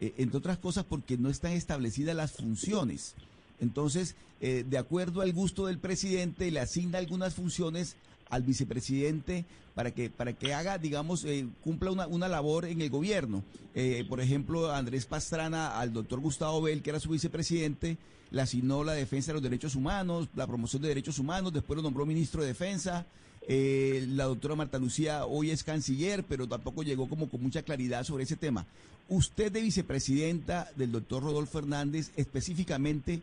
eh, 0.00 0.14
entre 0.18 0.38
otras 0.38 0.58
cosas 0.58 0.84
porque 0.84 1.18
no 1.18 1.28
están 1.28 1.52
establecidas 1.52 2.14
las 2.14 2.32
funciones. 2.32 3.14
Entonces, 3.60 4.14
eh, 4.40 4.64
de 4.68 4.78
acuerdo 4.78 5.20
al 5.20 5.32
gusto 5.32 5.66
del 5.66 5.78
presidente, 5.78 6.50
le 6.50 6.60
asigna 6.60 6.98
algunas 6.98 7.34
funciones 7.34 7.96
al 8.30 8.42
vicepresidente 8.42 9.44
para 9.74 9.92
que, 9.92 10.10
para 10.10 10.32
que 10.32 10.54
haga, 10.54 10.76
digamos, 10.78 11.24
eh, 11.24 11.46
cumpla 11.62 11.90
una, 11.90 12.06
una, 12.08 12.28
labor 12.28 12.64
en 12.64 12.80
el 12.82 12.90
gobierno. 12.90 13.44
Eh, 13.74 14.04
por 14.08 14.20
ejemplo, 14.20 14.72
Andrés 14.72 15.06
Pastrana 15.06 15.78
al 15.78 15.92
doctor 15.92 16.18
Gustavo 16.18 16.60
Bell, 16.62 16.82
que 16.82 16.90
era 16.90 16.98
su 16.98 17.10
vicepresidente, 17.10 17.96
le 18.30 18.42
asignó 18.42 18.84
la 18.84 18.92
defensa 18.92 19.28
de 19.28 19.34
los 19.34 19.42
derechos 19.42 19.74
humanos, 19.74 20.28
la 20.34 20.46
promoción 20.46 20.82
de 20.82 20.88
derechos 20.88 21.18
humanos, 21.18 21.52
después 21.52 21.76
lo 21.76 21.82
nombró 21.82 22.04
ministro 22.06 22.42
de 22.42 22.48
defensa. 22.48 23.06
Eh, 23.46 24.04
la 24.08 24.24
doctora 24.24 24.56
Marta 24.56 24.78
Lucía 24.78 25.24
hoy 25.24 25.50
es 25.50 25.64
canciller, 25.64 26.24
pero 26.24 26.46
tampoco 26.46 26.82
llegó 26.82 27.08
como 27.08 27.28
con 27.28 27.42
mucha 27.42 27.62
claridad 27.62 28.04
sobre 28.04 28.24
ese 28.24 28.36
tema. 28.36 28.66
Usted 29.08 29.50
de 29.50 29.62
vicepresidenta 29.62 30.70
del 30.76 30.92
doctor 30.92 31.22
Rodolfo 31.22 31.58
Hernández, 31.58 32.10
específicamente, 32.16 33.22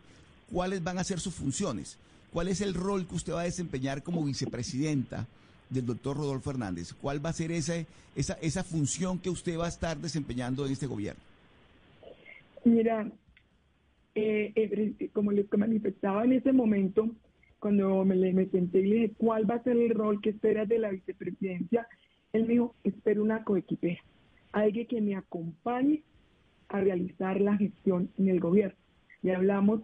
¿cuáles 0.52 0.84
van 0.84 0.98
a 0.98 1.04
ser 1.04 1.20
sus 1.20 1.36
funciones? 1.36 1.98
¿Cuál 2.36 2.50
es 2.50 2.60
el 2.60 2.74
rol 2.74 3.08
que 3.08 3.16
usted 3.16 3.32
va 3.32 3.40
a 3.40 3.46
desempeñar 3.46 4.04
como 4.04 4.22
vicepresidenta 4.22 5.26
del 5.70 5.86
doctor 5.86 6.18
Rodolfo 6.18 6.50
Hernández? 6.50 6.92
¿Cuál 6.92 7.26
va 7.26 7.30
a 7.30 7.34
ser 7.34 7.50
esa, 7.54 7.76
esa, 8.14 8.34
esa 8.42 8.62
función 8.62 9.20
que 9.20 9.30
usted 9.30 9.58
va 9.58 9.68
a 9.68 9.70
estar 9.70 9.96
desempeñando 9.96 10.66
en 10.66 10.74
este 10.74 10.86
gobierno? 10.86 11.24
Mira, 12.66 13.10
eh, 14.16 14.52
eh, 14.54 15.10
como 15.14 15.32
les 15.32 15.46
manifestaba 15.58 16.26
en 16.26 16.34
ese 16.34 16.52
momento, 16.52 17.10
cuando 17.60 18.04
me, 18.04 18.18
me 18.34 18.48
senté 18.48 18.82
y 18.82 18.88
le 18.88 18.96
dije, 18.96 19.14
¿cuál 19.18 19.50
va 19.50 19.56
a 19.56 19.64
ser 19.64 19.78
el 19.78 19.92
rol 19.92 20.20
que 20.20 20.32
esperas 20.32 20.68
de 20.68 20.80
la 20.80 20.90
vicepresidencia? 20.90 21.88
Él 22.34 22.48
me 22.48 22.56
dijo, 22.56 22.76
espero 22.84 23.24
una 23.24 23.46
coequipera, 23.46 24.04
alguien 24.52 24.88
que 24.88 25.00
me 25.00 25.16
acompañe 25.16 26.04
a 26.68 26.82
realizar 26.82 27.40
la 27.40 27.56
gestión 27.56 28.10
en 28.18 28.28
el 28.28 28.42
gobierno. 28.42 28.76
Y 29.24 29.30
hablamos 29.30 29.84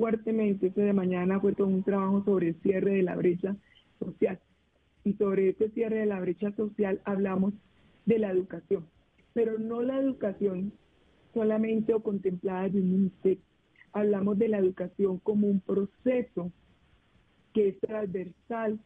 fuertemente 0.00 0.68
este 0.68 0.80
de 0.80 0.94
mañana 0.94 1.38
fue 1.40 1.52
todo 1.52 1.66
un 1.66 1.82
trabajo 1.82 2.24
sobre 2.24 2.48
el 2.48 2.54
cierre 2.62 2.92
de 2.92 3.02
la 3.02 3.16
brecha 3.16 3.54
social. 3.98 4.40
Y 5.04 5.12
sobre 5.12 5.50
este 5.50 5.68
cierre 5.72 5.98
de 5.98 6.06
la 6.06 6.18
brecha 6.20 6.52
social 6.52 7.02
hablamos 7.04 7.52
de 8.06 8.18
la 8.18 8.30
educación, 8.30 8.86
pero 9.34 9.58
no 9.58 9.82
la 9.82 9.98
educación 9.98 10.72
solamente 11.34 11.92
o 11.92 12.02
contemplada 12.02 12.70
de 12.70 12.80
un 12.80 12.92
ministerio. 12.92 13.42
Hablamos 13.92 14.38
de 14.38 14.48
la 14.48 14.56
educación 14.56 15.18
como 15.18 15.48
un 15.48 15.60
proceso 15.60 16.50
que 17.52 17.68
es 17.68 17.80
transversal 17.80 18.80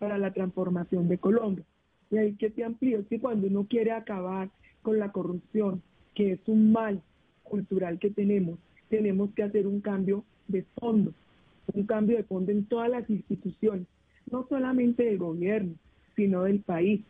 para 0.00 0.18
la 0.18 0.32
transformación 0.32 1.06
de 1.06 1.18
Colombia. 1.18 1.64
Y 2.10 2.18
ahí 2.18 2.34
que 2.34 2.50
te 2.50 2.64
amplío, 2.64 2.98
es 2.98 3.06
que 3.06 3.20
cuando 3.20 3.46
uno 3.46 3.68
quiere 3.70 3.92
acabar 3.92 4.50
con 4.82 4.98
la 4.98 5.12
corrupción, 5.12 5.80
que 6.12 6.32
es 6.32 6.40
un 6.48 6.72
mal 6.72 7.02
cultural 7.44 8.00
que 8.00 8.10
tenemos, 8.10 8.58
tenemos 8.88 9.30
que 9.34 9.42
hacer 9.42 9.66
un 9.66 9.80
cambio 9.80 10.24
de 10.48 10.64
fondo, 10.78 11.12
un 11.72 11.86
cambio 11.86 12.16
de 12.16 12.24
fondo 12.24 12.52
en 12.52 12.64
todas 12.66 12.90
las 12.90 13.08
instituciones, 13.10 13.86
no 14.30 14.46
solamente 14.48 15.04
del 15.04 15.18
gobierno, 15.18 15.74
sino 16.14 16.44
del 16.44 16.60
país, 16.60 17.02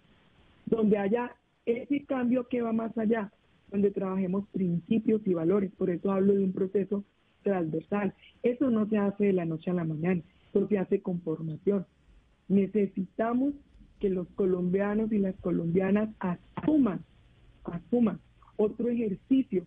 donde 0.67 0.99
haya 0.99 1.35
ese 1.65 2.05
cambio 2.05 2.49
que 2.49 2.62
va 2.62 2.73
más 2.73 2.97
allá, 2.99 3.33
donde 3.71 3.91
trabajemos 3.91 4.47
principios 4.49 5.21
y 5.27 5.35
valores. 5.35 5.71
Por 5.77 5.91
eso 5.91 6.12
hablo 6.12 6.35
de 6.35 6.45
un 6.45 6.53
proceso 6.53 7.05
transversal. 7.43 8.15
Eso 8.43 8.71
no 8.71 8.89
se 8.89 8.99
hace 8.99 9.27
de 9.27 9.33
la 9.33 9.45
noche 9.45 9.71
a 9.71 9.75
la 9.75 9.85
mañana, 9.85 10.23
eso 10.51 10.67
se 10.69 10.79
hace 10.79 11.01
con 11.01 11.21
formación. 11.21 11.87
Necesitamos 12.49 13.55
que 14.01 14.11
los 14.11 14.29
colombianos 14.35 15.12
y 15.12 15.19
las 15.19 15.35
colombianas 15.37 16.11
asuman, 16.19 17.01
asuman 17.65 18.21
otro 18.57 18.89
ejercicio, 18.89 19.67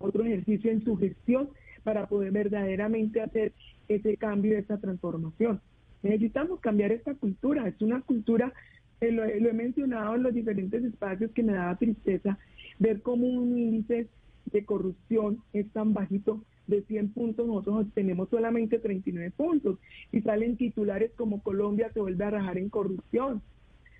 otro 0.00 0.24
ejercicio 0.24 0.70
en 0.70 0.82
su 0.82 0.96
gestión 0.96 1.50
para 1.84 2.06
poder 2.06 2.32
verdaderamente 2.32 3.20
hacer 3.20 3.52
ese 3.88 4.16
cambio, 4.16 4.58
esa 4.58 4.78
transformación. 4.78 5.60
Necesitamos 6.02 6.60
cambiar 6.60 6.92
esta 6.92 7.14
cultura, 7.14 7.68
es 7.68 7.80
una 7.80 8.00
cultura, 8.00 8.52
lo, 9.00 9.24
he 9.24 9.52
mencionado 9.52 10.16
en 10.16 10.22
los 10.22 10.34
diferentes 10.34 10.82
espacios 10.82 11.30
que 11.32 11.42
me 11.42 11.52
daba 11.52 11.76
tristeza, 11.76 12.38
ver 12.78 13.02
cómo 13.02 13.26
un 13.26 13.58
índice 13.58 14.08
de 14.46 14.64
corrupción 14.64 15.42
es 15.52 15.70
tan 15.70 15.92
bajito 15.92 16.42
de 16.66 16.82
100 16.82 17.12
puntos, 17.12 17.46
nosotros 17.46 17.86
tenemos 17.94 18.28
solamente 18.30 18.78
39 18.78 19.32
puntos 19.36 19.78
y 20.12 20.22
salen 20.22 20.56
titulares 20.56 21.10
como 21.16 21.42
Colombia 21.42 21.90
se 21.92 22.00
vuelve 22.00 22.24
a 22.24 22.30
rajar 22.30 22.58
en 22.58 22.68
corrupción. 22.68 23.42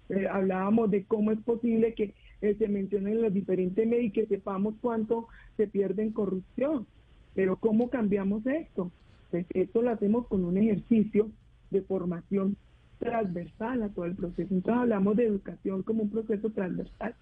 Eh, 0.09 0.27
hablábamos 0.29 0.91
de 0.91 1.05
cómo 1.05 1.33
es 1.33 1.39
posible 1.41 1.95
que 1.95 2.15
eh, 2.43 2.55
se 2.59 2.69
mencionen 2.69 3.23
los 3.23 3.33
diferentes 3.33 3.87
medios 3.87 4.07
y 4.07 4.11
que 4.11 4.27
sepamos 4.27 4.75
cuánto 4.81 5.29
se 5.57 5.67
pierde 5.67 6.03
en 6.03 6.13
corrupción. 6.13 6.87
Pero 7.35 7.57
¿cómo 7.57 7.91
cambiamos 7.91 8.47
esto? 8.47 8.91
Pues 9.31 9.47
esto 9.51 9.83
lo 9.83 9.91
hacemos 9.91 10.27
con 10.27 10.45
un 10.45 10.57
ejercicio 10.57 11.31
de 11.71 11.83
formación 11.83 12.57
transversal 12.99 13.83
a 13.83 13.89
todo 13.89 14.05
el 14.05 14.15
proceso. 14.15 14.55
Entonces 14.55 14.81
hablamos 14.81 15.17
de 15.17 15.27
educación 15.27 15.83
como 15.83 16.03
un 16.03 16.11
proceso 16.11 16.51
transversal. 16.51 17.15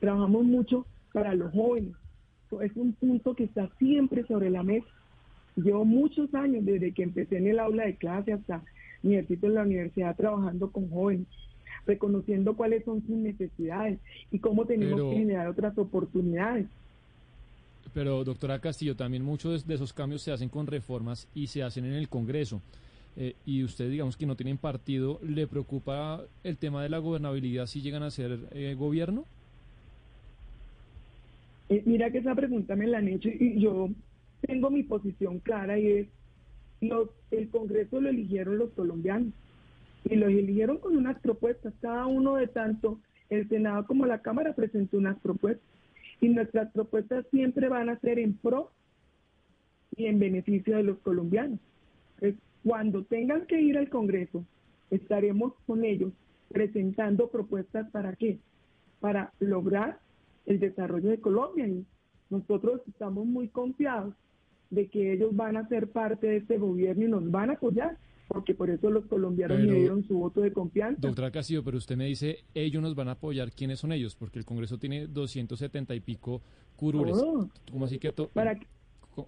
Trabajamos 0.00 0.44
mucho 0.44 0.86
para 1.12 1.34
los 1.34 1.52
jóvenes. 1.52 1.94
Es 2.60 2.76
un 2.76 2.92
punto 2.92 3.34
que 3.34 3.44
está 3.44 3.68
siempre 3.78 4.24
sobre 4.26 4.50
la 4.50 4.62
mesa. 4.62 4.86
Llevo 5.56 5.84
muchos 5.84 6.34
años 6.34 6.64
desde 6.64 6.92
que 6.92 7.02
empecé 7.02 7.38
en 7.38 7.46
el 7.46 7.58
aula 7.58 7.84
de 7.84 7.96
clase 7.96 8.32
hasta 8.32 8.62
mi 9.02 9.14
ejercicio 9.14 9.48
en 9.48 9.54
la 9.54 9.62
universidad 9.62 10.16
trabajando 10.16 10.70
con 10.70 10.88
jóvenes, 10.88 11.26
reconociendo 11.86 12.54
cuáles 12.54 12.84
son 12.84 13.02
sus 13.06 13.16
necesidades 13.16 13.98
y 14.30 14.38
cómo 14.38 14.66
tenemos 14.66 15.00
que 15.00 15.18
generar 15.18 15.48
otras 15.48 15.76
oportunidades. 15.78 16.66
Pero, 17.94 18.24
doctora 18.24 18.58
Castillo, 18.58 18.96
también 18.96 19.24
muchos 19.24 19.66
de 19.66 19.74
esos 19.74 19.92
cambios 19.92 20.22
se 20.22 20.32
hacen 20.32 20.48
con 20.48 20.66
reformas 20.66 21.28
y 21.34 21.48
se 21.48 21.62
hacen 21.62 21.84
en 21.84 21.94
el 21.94 22.08
Congreso. 22.08 22.62
Eh, 23.16 23.34
y 23.44 23.62
usted, 23.62 23.90
digamos 23.90 24.16
que 24.16 24.24
no 24.24 24.36
tienen 24.36 24.56
partido, 24.56 25.20
¿le 25.22 25.46
preocupa 25.46 26.22
el 26.44 26.56
tema 26.56 26.82
de 26.82 26.88
la 26.88 26.98
gobernabilidad 26.98 27.66
si 27.66 27.82
llegan 27.82 28.02
a 28.02 28.10
ser 28.10 28.38
eh, 28.52 28.74
gobierno? 28.78 29.26
Eh, 31.68 31.82
mira 31.84 32.10
que 32.10 32.18
esa 32.18 32.34
pregunta 32.34 32.74
me 32.74 32.86
la 32.86 32.98
han 32.98 33.08
hecho 33.08 33.28
y 33.28 33.60
yo 33.60 33.90
tengo 34.40 34.70
mi 34.70 34.82
posición 34.82 35.40
clara 35.40 35.78
y 35.78 35.86
es, 35.86 36.08
los, 36.80 37.10
el 37.30 37.48
Congreso 37.50 38.00
lo 38.00 38.08
eligieron 38.08 38.58
los 38.58 38.70
colombianos 38.70 39.32
y 40.04 40.16
lo 40.16 40.26
eligieron 40.26 40.78
con 40.78 40.96
unas 40.96 41.18
propuestas, 41.20 41.72
cada 41.80 42.06
uno 42.06 42.36
de 42.36 42.48
tanto 42.48 42.98
el 43.30 43.48
Senado 43.48 43.86
como 43.86 44.06
la 44.06 44.20
Cámara 44.20 44.54
presentó 44.54 44.98
unas 44.98 45.18
propuestas 45.20 45.66
y 46.20 46.28
nuestras 46.28 46.70
propuestas 46.72 47.26
siempre 47.30 47.68
van 47.68 47.88
a 47.88 47.98
ser 48.00 48.18
en 48.18 48.34
pro 48.34 48.70
y 49.96 50.06
en 50.06 50.18
beneficio 50.18 50.76
de 50.76 50.82
los 50.84 50.98
colombianos. 50.98 51.58
cuando 52.64 53.02
tengan 53.04 53.44
que 53.46 53.60
ir 53.60 53.76
al 53.76 53.88
Congreso, 53.88 54.44
estaremos 54.90 55.52
con 55.66 55.84
ellos 55.84 56.12
presentando 56.48 57.28
propuestas 57.28 57.90
para 57.90 58.14
qué? 58.14 58.38
Para 59.00 59.32
lograr 59.40 59.98
el 60.46 60.60
desarrollo 60.60 61.10
de 61.10 61.20
Colombia 61.20 61.66
y 61.66 61.84
nosotros 62.30 62.80
estamos 62.86 63.26
muy 63.26 63.48
confiados 63.48 64.14
de 64.70 64.86
que 64.88 65.12
ellos 65.12 65.34
van 65.34 65.56
a 65.56 65.68
ser 65.68 65.88
parte 65.88 66.28
de 66.28 66.36
este 66.36 66.58
gobierno 66.58 67.04
y 67.04 67.08
nos 67.08 67.30
van 67.30 67.50
a 67.50 67.54
apoyar, 67.54 67.98
porque 68.28 68.54
por 68.54 68.70
eso 68.70 68.90
los 68.90 69.06
colombianos 69.06 69.58
me 69.58 69.74
dieron 69.74 70.04
su 70.04 70.18
voto 70.18 70.40
de 70.40 70.52
confianza. 70.52 71.00
Doctora 71.00 71.30
Castillo, 71.30 71.62
pero 71.62 71.76
usted 71.76 71.96
me 71.96 72.06
dice, 72.06 72.44
ellos 72.54 72.82
nos 72.82 72.94
van 72.94 73.08
a 73.08 73.12
apoyar, 73.12 73.52
¿quiénes 73.52 73.80
son 73.80 73.92
ellos? 73.92 74.16
Porque 74.16 74.38
el 74.38 74.44
Congreso 74.44 74.78
tiene 74.78 75.06
270 75.06 75.94
y 75.94 76.00
pico 76.00 76.40
curules. 76.76 77.16
Oh, 77.16 77.48
¿Cómo 77.70 77.84
así 77.84 77.98
que, 77.98 78.12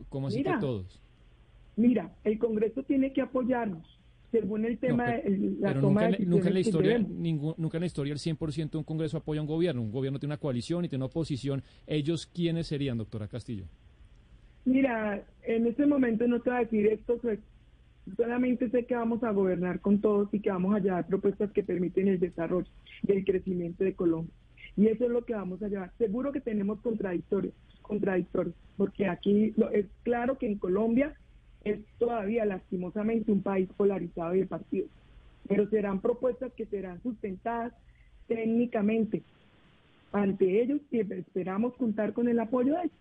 ¿Cómo 0.09 0.28
así 0.28 0.42
que 0.42 0.52
todos? 0.61 1.00
Mira, 1.76 2.14
el 2.24 2.38
Congreso 2.38 2.83
tiene 2.85 3.12
que 3.12 3.20
apoyarnos 3.20 3.94
según 4.35 4.64
el 4.64 4.78
tema 4.78 5.12
de 5.12 5.54
la 5.61 5.80
toma 5.80 6.09
nunca, 6.09 6.18
de 6.18 6.26
nunca 6.26 6.48
en 6.48 6.54
la 6.54 6.61
historia 6.61 6.98
nunca 6.98 7.76
en 7.76 7.80
la 7.80 7.87
historia 7.87 8.12
el 8.12 8.18
100% 8.18 8.70
de 8.70 8.78
un 8.78 8.85
Congreso 8.85 9.16
apoya 9.16 9.38
a 9.38 9.42
un 9.42 9.48
gobierno. 9.48 9.80
Un 9.80 9.92
gobierno 9.92 10.18
tiene 10.18 10.33
una 10.33 10.40
coalición 10.40 10.85
y 10.85 10.88
tiene 10.88 11.04
una 11.04 11.11
oposición. 11.11 11.62
¿Ellos 11.87 12.26
quiénes 12.26 12.66
serían, 12.66 12.98
doctora 12.98 13.28
Castillo? 13.28 13.66
Mira, 14.64 15.24
en 15.44 15.68
este 15.68 15.87
momento 15.87 16.26
no 16.26 16.40
te 16.40 16.50
voy 16.50 16.59
a 16.59 16.62
decir 16.62 16.87
esto, 16.87 17.16
pues, 17.18 17.38
solamente 18.16 18.68
sé 18.70 18.84
que 18.84 18.94
vamos 18.94 19.22
a 19.22 19.30
gobernar 19.30 19.80
con 19.80 20.00
todos 20.00 20.32
y 20.32 20.40
que 20.40 20.50
vamos 20.50 20.74
a 20.74 20.78
llevar 20.78 21.06
propuestas 21.06 21.50
que 21.52 21.62
permiten 21.62 22.08
el 22.08 22.20
desarrollo 22.20 22.68
y 23.02 23.12
el 23.12 23.24
crecimiento 23.24 23.84
de 23.84 23.94
Colombia. 23.94 24.34
Y 24.76 24.88
eso 24.88 25.04
es 25.04 25.10
lo 25.10 25.24
que 25.24 25.34
vamos 25.34 25.62
a 25.62 25.68
llevar. 25.68 25.92
Seguro 25.98 26.32
que 26.32 26.40
tenemos 26.40 26.80
contradictorios, 26.80 27.54
contradictorios, 27.82 28.54
porque 28.76 29.06
aquí 29.06 29.54
es 29.72 29.86
claro 30.02 30.36
que 30.36 30.46
en 30.46 30.58
Colombia 30.58 31.14
es 31.64 31.80
todavía 31.98 32.44
lastimosamente 32.44 33.32
un 33.32 33.42
país 33.42 33.68
polarizado 33.76 34.32
de 34.32 34.46
partidos, 34.46 34.90
pero 35.48 35.68
serán 35.70 36.00
propuestas 36.00 36.52
que 36.52 36.66
serán 36.66 37.02
sustentadas 37.02 37.72
técnicamente 38.26 39.22
ante 40.12 40.62
ellos 40.62 40.80
y 40.90 41.00
esperamos 41.00 41.74
contar 41.74 42.12
con 42.12 42.28
el 42.28 42.38
apoyo 42.38 42.74
de 42.74 42.80
ellos. 42.80 42.96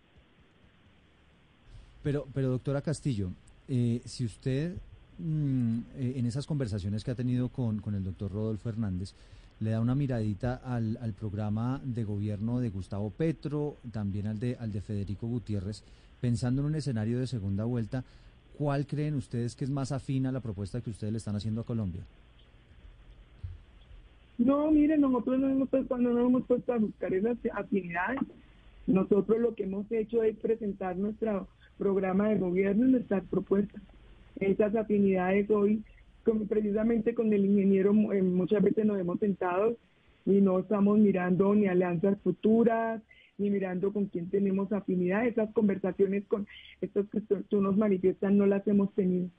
Pero, 2.04 2.28
pero 2.34 2.50
doctora 2.50 2.82
Castillo, 2.82 3.32
eh, 3.68 4.02
si 4.06 4.26
usted 4.26 4.76
mm, 5.20 5.78
eh, 5.96 6.14
en 6.18 6.26
esas 6.26 6.46
conversaciones 6.46 7.04
que 7.04 7.12
ha 7.12 7.16
tenido 7.16 7.50
con, 7.50 7.80
con 7.80 7.96
el 7.96 8.04
doctor 8.04 8.32
Rodolfo 8.32 8.70
Hernández, 8.70 9.14
le 9.60 9.72
da 9.72 9.80
una 9.80 9.96
miradita 9.96 10.56
al, 10.56 10.98
al, 11.02 11.14
programa 11.14 11.80
de 11.84 12.04
gobierno 12.04 12.60
de 12.60 12.70
Gustavo 12.70 13.10
Petro, 13.12 13.78
también 13.92 14.28
al 14.28 14.40
de, 14.40 14.58
al 14.60 14.72
de 14.72 14.82
Federico 14.82 15.28
Gutiérrez, 15.28 15.84
pensando 16.20 16.62
en 16.62 16.68
un 16.68 16.76
escenario 16.76 17.20
de 17.20 17.28
segunda 17.28 17.64
vuelta, 17.66 18.04
¿cuál 18.58 18.86
creen 18.86 19.16
ustedes 19.16 19.56
que 19.56 19.66
es 19.66 19.70
más 19.70 19.92
afín 19.92 20.26
a 20.26 20.32
la 20.32 20.40
propuesta 20.40 20.82
que 20.82 20.90
ustedes 20.90 21.14
le 21.14 21.18
están 21.18 21.36
haciendo 21.36 21.62
a 21.62 21.66
Colombia? 21.66 22.02
No, 24.38 24.72
miren, 24.72 25.02
nosotros 25.02 25.40
no 25.40 25.50
hemos, 25.50 25.70
cuando 25.88 26.12
no 26.12 26.26
hemos 26.26 26.44
puesto 26.46 26.74
a 26.74 26.78
buscar 26.78 27.14
esas 27.14 27.38
afinidades. 27.54 28.20
Nosotros 28.88 29.40
lo 29.40 29.54
que 29.56 29.64
hemos 29.64 29.90
hecho 29.92 30.24
es 30.24 30.36
presentar 30.38 30.98
nuestro 30.98 31.48
programa 31.78 32.30
de 32.30 32.40
gobierno 32.40 32.88
y 32.88 32.92
nuestras 32.94 33.24
propuestas. 33.26 33.82
Esas 34.40 34.76
afinidades 34.76 35.50
hoy, 35.50 35.84
precisamente 36.48 37.14
con 37.14 37.32
el 37.34 37.46
ingeniero, 37.46 37.92
eh, 38.14 38.22
muchas 38.22 38.64
veces 38.64 38.86
nos 38.86 39.00
hemos 39.00 39.20
sentado 39.20 39.78
y 40.26 40.42
no 40.42 40.60
estamos 40.60 40.98
mirando 40.98 41.54
ni 41.54 41.68
alianzas 41.68 42.18
futuras, 42.22 43.02
ni 43.38 43.50
mirando 43.50 43.92
con 43.92 44.06
quién 44.06 44.30
tenemos 44.30 44.72
afinidad. 44.72 45.26
Esas 45.26 45.52
conversaciones 45.54 46.24
con 46.28 46.48
estos 46.82 47.08
que 47.10 47.22
tú 47.22 47.62
nos 47.62 47.78
manifiestas 47.78 48.32
no 48.32 48.46
las 48.46 48.66
hemos 48.68 48.94
tenido. 48.94 49.30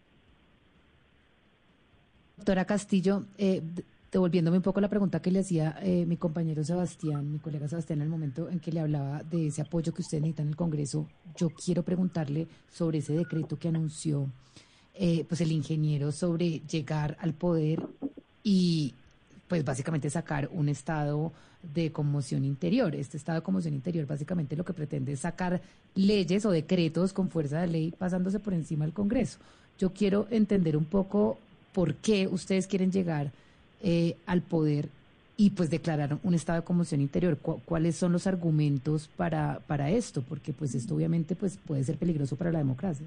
Doctora 2.37 2.65
Castillo, 2.65 3.25
eh, 3.39 3.63
devolviéndome 4.11 4.59
un 4.59 4.63
poco 4.63 4.81
la 4.81 4.89
pregunta 4.89 5.23
que 5.23 5.31
le 5.31 5.41
hacía 5.41 5.77
eh, 5.83 6.05
mi 6.07 6.17
compañero 6.17 6.63
Sebastián, 6.63 7.33
mi 7.33 7.39
colega 7.39 7.69
Sebastián, 7.69 8.03
el 8.03 8.09
momento 8.09 8.49
en 8.51 8.61
que 8.61 8.73
le 8.73 8.81
hablaba 8.81 9.23
de 9.23 9.47
ese 9.47 9.63
apoyo 9.63 9.95
que 9.95 10.03
usted 10.03 10.19
necesita 10.21 10.43
en 10.43 10.49
el 10.49 10.57
Congreso, 10.57 11.09
yo 11.37 11.49
quiero 11.51 11.83
preguntarle 11.83 12.47
sobre 12.69 12.99
ese 12.99 13.15
decreto 13.15 13.59
que 13.59 13.69
anunció 13.69 14.29
eh, 14.95 15.25
pues 15.29 15.41
el 15.41 15.53
ingeniero 15.53 16.13
sobre 16.13 16.61
llegar 16.61 17.17
al 17.21 17.35
poder 17.35 17.83
y 18.43 18.95
pues 19.49 19.65
básicamente 19.65 20.09
sacar 20.11 20.49
un 20.53 20.69
estado 20.69 21.33
de 21.75 21.91
conmoción 21.93 22.45
interior. 22.45 22.95
Este 22.95 23.17
estado 23.17 23.41
de 23.41 23.45
conmoción 23.45 23.75
interior 23.75 24.07
básicamente 24.07 24.57
lo 24.57 24.65
que 24.65 24.73
pretende 24.73 25.13
es 25.13 25.21
sacar 25.21 25.61
leyes 25.95 26.45
o 26.45 26.51
decretos 26.51 27.13
con 27.13 27.31
fuerza 27.31 27.61
de 27.61 27.67
ley 27.67 27.95
pasándose 27.97 28.39
por 28.39 28.55
encima 28.55 28.85
del 28.85 28.95
Congreso. 28.95 29.39
Yo 29.79 29.93
quiero 29.93 30.27
entender 30.31 30.77
un 30.77 30.85
poco 30.85 31.39
por 31.73 31.95
qué 31.97 32.29
ustedes 32.29 32.67
quieren 32.67 32.93
llegar 32.93 33.33
eh, 33.83 34.17
al 34.27 34.43
poder 34.43 34.89
y 35.37 35.51
pues 35.51 35.71
declarar 35.71 36.19
un 36.23 36.35
estado 36.35 36.61
de 36.61 36.65
conmoción 36.65 37.01
interior. 37.01 37.37
¿Cuáles 37.39 37.97
son 37.97 38.13
los 38.13 38.27
argumentos 38.27 39.11
para, 39.17 39.61
para 39.67 39.91
esto? 39.91 40.23
Porque 40.23 40.53
pues 40.53 40.75
esto 40.75 40.95
obviamente 40.95 41.35
pues 41.35 41.59
puede 41.67 41.83
ser 41.83 41.97
peligroso 41.97 42.37
para 42.37 42.53
la 42.53 42.59
democracia. 42.59 43.07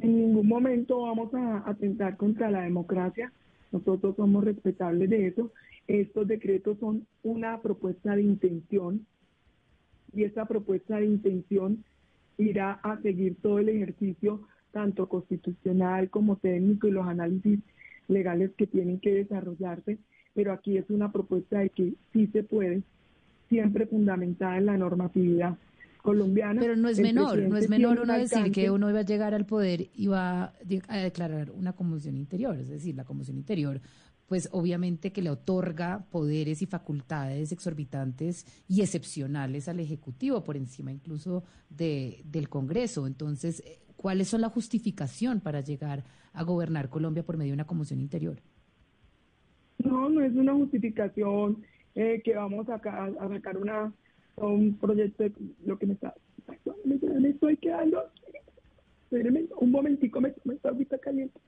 En 0.00 0.16
ningún 0.16 0.48
momento 0.48 1.02
vamos 1.02 1.32
a 1.34 1.68
atentar 1.68 2.16
contra 2.16 2.50
la 2.50 2.62
democracia. 2.62 3.32
Nosotros 3.72 4.16
somos 4.16 4.44
respetables 4.44 5.08
de 5.10 5.28
eso. 5.28 5.52
Estos 5.86 6.26
decretos 6.26 6.78
son 6.78 7.06
una 7.22 7.60
propuesta 7.60 8.16
de 8.16 8.22
intención 8.22 9.06
y 10.14 10.24
esta 10.24 10.46
propuesta 10.46 10.96
de 10.96 11.06
intención 11.06 11.84
irá 12.38 12.72
a 12.82 13.00
seguir 13.00 13.36
todo 13.42 13.58
el 13.58 13.68
ejercicio, 13.68 14.40
tanto 14.72 15.08
constitucional 15.08 16.10
como 16.10 16.36
técnico 16.36 16.88
y 16.88 16.92
los 16.92 17.06
análisis 17.06 17.60
legales 18.08 18.52
que 18.56 18.66
tienen 18.66 19.00
que 19.00 19.14
desarrollarse, 19.14 19.98
pero 20.34 20.52
aquí 20.52 20.76
es 20.76 20.88
una 20.90 21.12
propuesta 21.12 21.60
de 21.60 21.70
que 21.70 21.94
sí 22.12 22.26
se 22.28 22.42
puede, 22.42 22.82
siempre 23.48 23.86
fundamentada 23.86 24.58
en 24.58 24.66
la 24.66 24.76
normatividad 24.76 25.56
colombiana. 26.04 26.60
Pero 26.60 26.76
no 26.76 26.90
es 26.90 27.00
menor, 27.00 27.38
no 27.48 27.56
es 27.56 27.70
menor 27.70 27.98
uno 27.98 28.12
decir 28.12 28.52
que 28.52 28.70
uno 28.70 28.90
iba 28.90 29.00
a 29.00 29.04
llegar 29.04 29.32
al 29.32 29.46
poder 29.46 29.88
y 29.94 30.06
va 30.06 30.52
a 30.88 30.96
declarar 30.98 31.50
una 31.50 31.72
conmoción 31.72 32.18
interior, 32.18 32.58
es 32.58 32.68
decir, 32.68 32.94
la 32.94 33.04
conmoción 33.04 33.38
interior 33.38 33.80
pues 34.26 34.48
obviamente 34.52 35.12
que 35.12 35.22
le 35.22 35.30
otorga 35.30 36.06
poderes 36.10 36.62
y 36.62 36.66
facultades 36.66 37.52
exorbitantes 37.52 38.46
y 38.68 38.80
excepcionales 38.80 39.68
al 39.68 39.80
Ejecutivo, 39.80 40.42
por 40.42 40.56
encima 40.56 40.92
incluso 40.92 41.44
de, 41.68 42.22
del 42.24 42.48
Congreso. 42.48 43.06
Entonces, 43.06 43.60
eh, 43.60 43.80
¿cuáles 43.96 44.28
son 44.28 44.40
la 44.40 44.48
justificación 44.48 45.40
para 45.40 45.60
llegar 45.60 46.04
a 46.32 46.42
gobernar 46.42 46.88
Colombia 46.88 47.22
por 47.22 47.36
medio 47.36 47.50
de 47.50 47.56
una 47.56 47.66
conmoción 47.66 48.00
interior? 48.00 48.40
No, 49.78 50.08
no 50.08 50.22
es 50.22 50.34
una 50.34 50.54
justificación 50.54 51.62
eh, 51.94 52.22
que 52.24 52.34
vamos 52.34 52.66
a, 52.70 52.76
a 52.76 53.28
sacar 53.28 53.58
una 53.58 53.92
un 54.36 54.76
proyecto, 54.78 55.24
lo 55.64 55.78
que 55.78 55.86
me 55.86 55.94
está, 55.94 56.14
me, 56.84 57.28
estoy 57.28 57.56
quedando, 57.56 58.02
un 59.60 59.70
momentico, 59.70 60.20
me, 60.20 60.34
está 60.52 60.70
ahorita 60.70 60.98
caliente. 60.98 61.40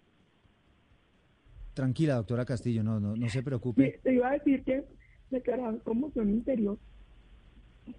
Tranquila, 1.74 2.14
doctora 2.14 2.44
Castillo, 2.44 2.82
no, 2.82 3.00
no, 3.00 3.16
no 3.16 3.28
se 3.28 3.42
preocupe. 3.42 4.00
Te 4.02 4.14
iba 4.14 4.30
a 4.30 4.32
decir 4.32 4.62
que 4.62 4.84
declarar 5.30 5.78
son 5.84 6.30
interior. 6.30 6.78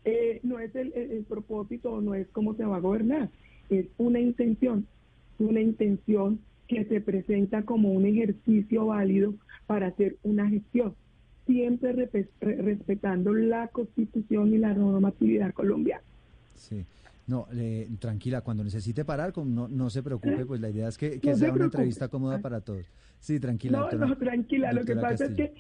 Eh, 0.04 0.39
no 0.43 0.60
es 0.60 0.76
el, 0.76 0.91
el, 0.93 1.23
propósito, 1.23 2.02
no 2.02 2.15
es 2.15 2.28
cómo 2.30 2.56
se 2.56 2.65
va 2.65 2.78
a 2.78 2.82
gobernar, 2.82 3.30
es 3.69 3.86
una 3.97 4.19
intención, 4.19 4.86
una 5.39 5.62
intención 5.62 6.41
que 6.67 6.84
se 6.86 7.00
presenta 7.00 7.63
como 7.63 7.93
un 7.93 8.06
ejercicio 8.06 8.88
válido 8.88 9.36
para 9.65 9.88
hacer 9.88 10.17
una 10.23 10.50
gestión 10.50 10.93
siempre 11.48 12.10
respetando 12.42 13.34
la 13.34 13.70
constitución 13.70 14.54
y 14.54 14.58
la 14.60 14.74
normatividad 14.74 15.54
colombiana. 15.54 16.04
Sí. 16.56 16.86
No, 17.26 17.48
tranquila, 18.00 18.42
cuando 18.42 18.64
necesite 18.64 19.04
parar, 19.04 19.34
no, 19.38 19.68
no 19.68 19.90
se 19.90 20.02
preocupe, 20.02 20.46
pues 20.46 20.62
la 20.62 20.70
idea 20.70 20.88
es 20.88 20.98
que, 20.98 21.20
sea 21.36 21.52
una 21.52 21.66
entrevista 21.66 22.08
cómoda 22.08 22.40
para 22.40 22.62
todos. 22.62 22.86
Sí, 23.20 23.40
tranquila. 23.40 23.90
No, 23.92 24.08
no, 24.08 24.18
tranquila, 24.18 24.72
lo 24.72 24.86
que 24.86 24.96
pasa 24.96 25.26
es 25.26 25.36
que 25.36 25.54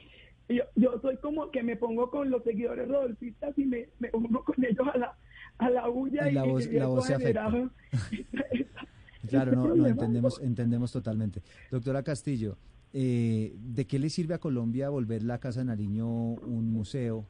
yo, 0.49 0.63
yo 0.75 0.99
soy 1.01 1.17
como 1.17 1.51
que 1.51 1.63
me 1.63 1.75
pongo 1.75 2.09
con 2.09 2.29
los 2.29 2.43
seguidores 2.43 2.87
rodolfistas 2.87 3.57
y 3.57 3.65
me, 3.65 3.89
me 3.99 4.09
uno 4.13 4.43
con 4.43 4.63
ellos 4.63 4.87
a 4.93 4.97
la, 4.97 5.17
a 5.57 5.69
la 5.69 5.87
bulla 5.87 6.29
y, 6.29 6.33
la 6.33 6.43
voz, 6.43 6.71
la 6.71 6.87
voz 6.87 7.05
se 7.05 7.15
afecta. 7.15 7.51
claro, 9.29 9.51
no, 9.51 9.75
no, 9.75 9.87
entendemos, 9.87 10.39
entendemos 10.41 10.91
totalmente. 10.91 11.41
Doctora 11.69 12.01
Castillo, 12.03 12.57
eh, 12.93 13.55
¿de 13.59 13.85
qué 13.85 13.99
le 13.99 14.09
sirve 14.09 14.33
a 14.33 14.39
Colombia 14.39 14.89
volver 14.89 15.23
la 15.23 15.39
Casa 15.39 15.59
de 15.59 15.65
Nariño 15.65 16.07
un 16.07 16.71
museo? 16.71 17.25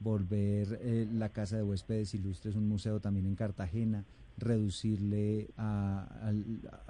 volver 0.00 0.78
eh, 0.82 1.08
la 1.12 1.30
Casa 1.30 1.56
de 1.56 1.62
Huéspedes 1.62 2.14
Ilustres 2.14 2.54
un 2.54 2.68
museo 2.68 3.00
también 3.00 3.26
en 3.26 3.34
Cartagena, 3.34 4.04
reducirle 4.36 5.50
a, 5.56 6.32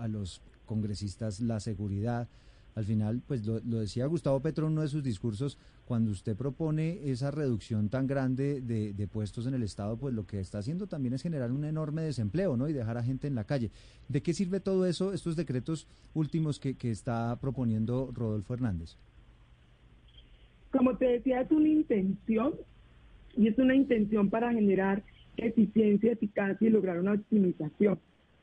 los 0.08 0.42
congresistas 0.66 1.40
la 1.40 1.60
seguridad. 1.60 2.28
Al 2.78 2.84
final, 2.84 3.20
pues 3.26 3.44
lo, 3.44 3.58
decía 3.58 4.06
Gustavo 4.06 4.38
Petro 4.38 4.68
en 4.68 4.74
uno 4.74 4.82
de 4.82 4.88
sus 4.88 5.02
discursos, 5.02 5.58
cuando 5.84 6.12
usted 6.12 6.36
propone 6.36 7.10
esa 7.10 7.32
reducción 7.32 7.88
tan 7.88 8.06
grande 8.06 8.60
de, 8.60 9.08
puestos 9.08 9.48
en 9.48 9.54
el 9.54 9.64
Estado, 9.64 9.96
pues 9.96 10.14
lo 10.14 10.28
que 10.28 10.38
está 10.38 10.58
haciendo 10.58 10.86
también 10.86 11.12
es 11.12 11.24
generar 11.24 11.50
un 11.50 11.64
enorme 11.64 12.02
desempleo, 12.02 12.56
¿no? 12.56 12.68
Y 12.68 12.72
dejar 12.72 12.96
a 12.96 13.02
gente 13.02 13.26
en 13.26 13.34
la 13.34 13.42
calle. 13.42 13.72
¿De 14.06 14.22
qué 14.22 14.32
sirve 14.32 14.60
todo 14.60 14.86
eso, 14.86 15.12
estos 15.12 15.34
decretos 15.34 15.88
últimos 16.14 16.60
que, 16.60 16.74
que 16.74 16.92
está 16.92 17.36
proponiendo 17.40 18.12
Rodolfo 18.14 18.54
Hernández? 18.54 18.94
Como 20.70 20.96
te 20.98 21.06
decía, 21.06 21.40
es 21.40 21.50
una 21.50 21.70
intención 21.70 22.54
y 23.36 23.48
es 23.48 23.58
una 23.58 23.74
intención 23.74 24.30
para 24.30 24.52
generar 24.52 25.02
eficiencia, 25.36 26.12
eficacia 26.12 26.68
y 26.68 26.70
lograr 26.70 27.00
una 27.00 27.14
optimización 27.14 27.98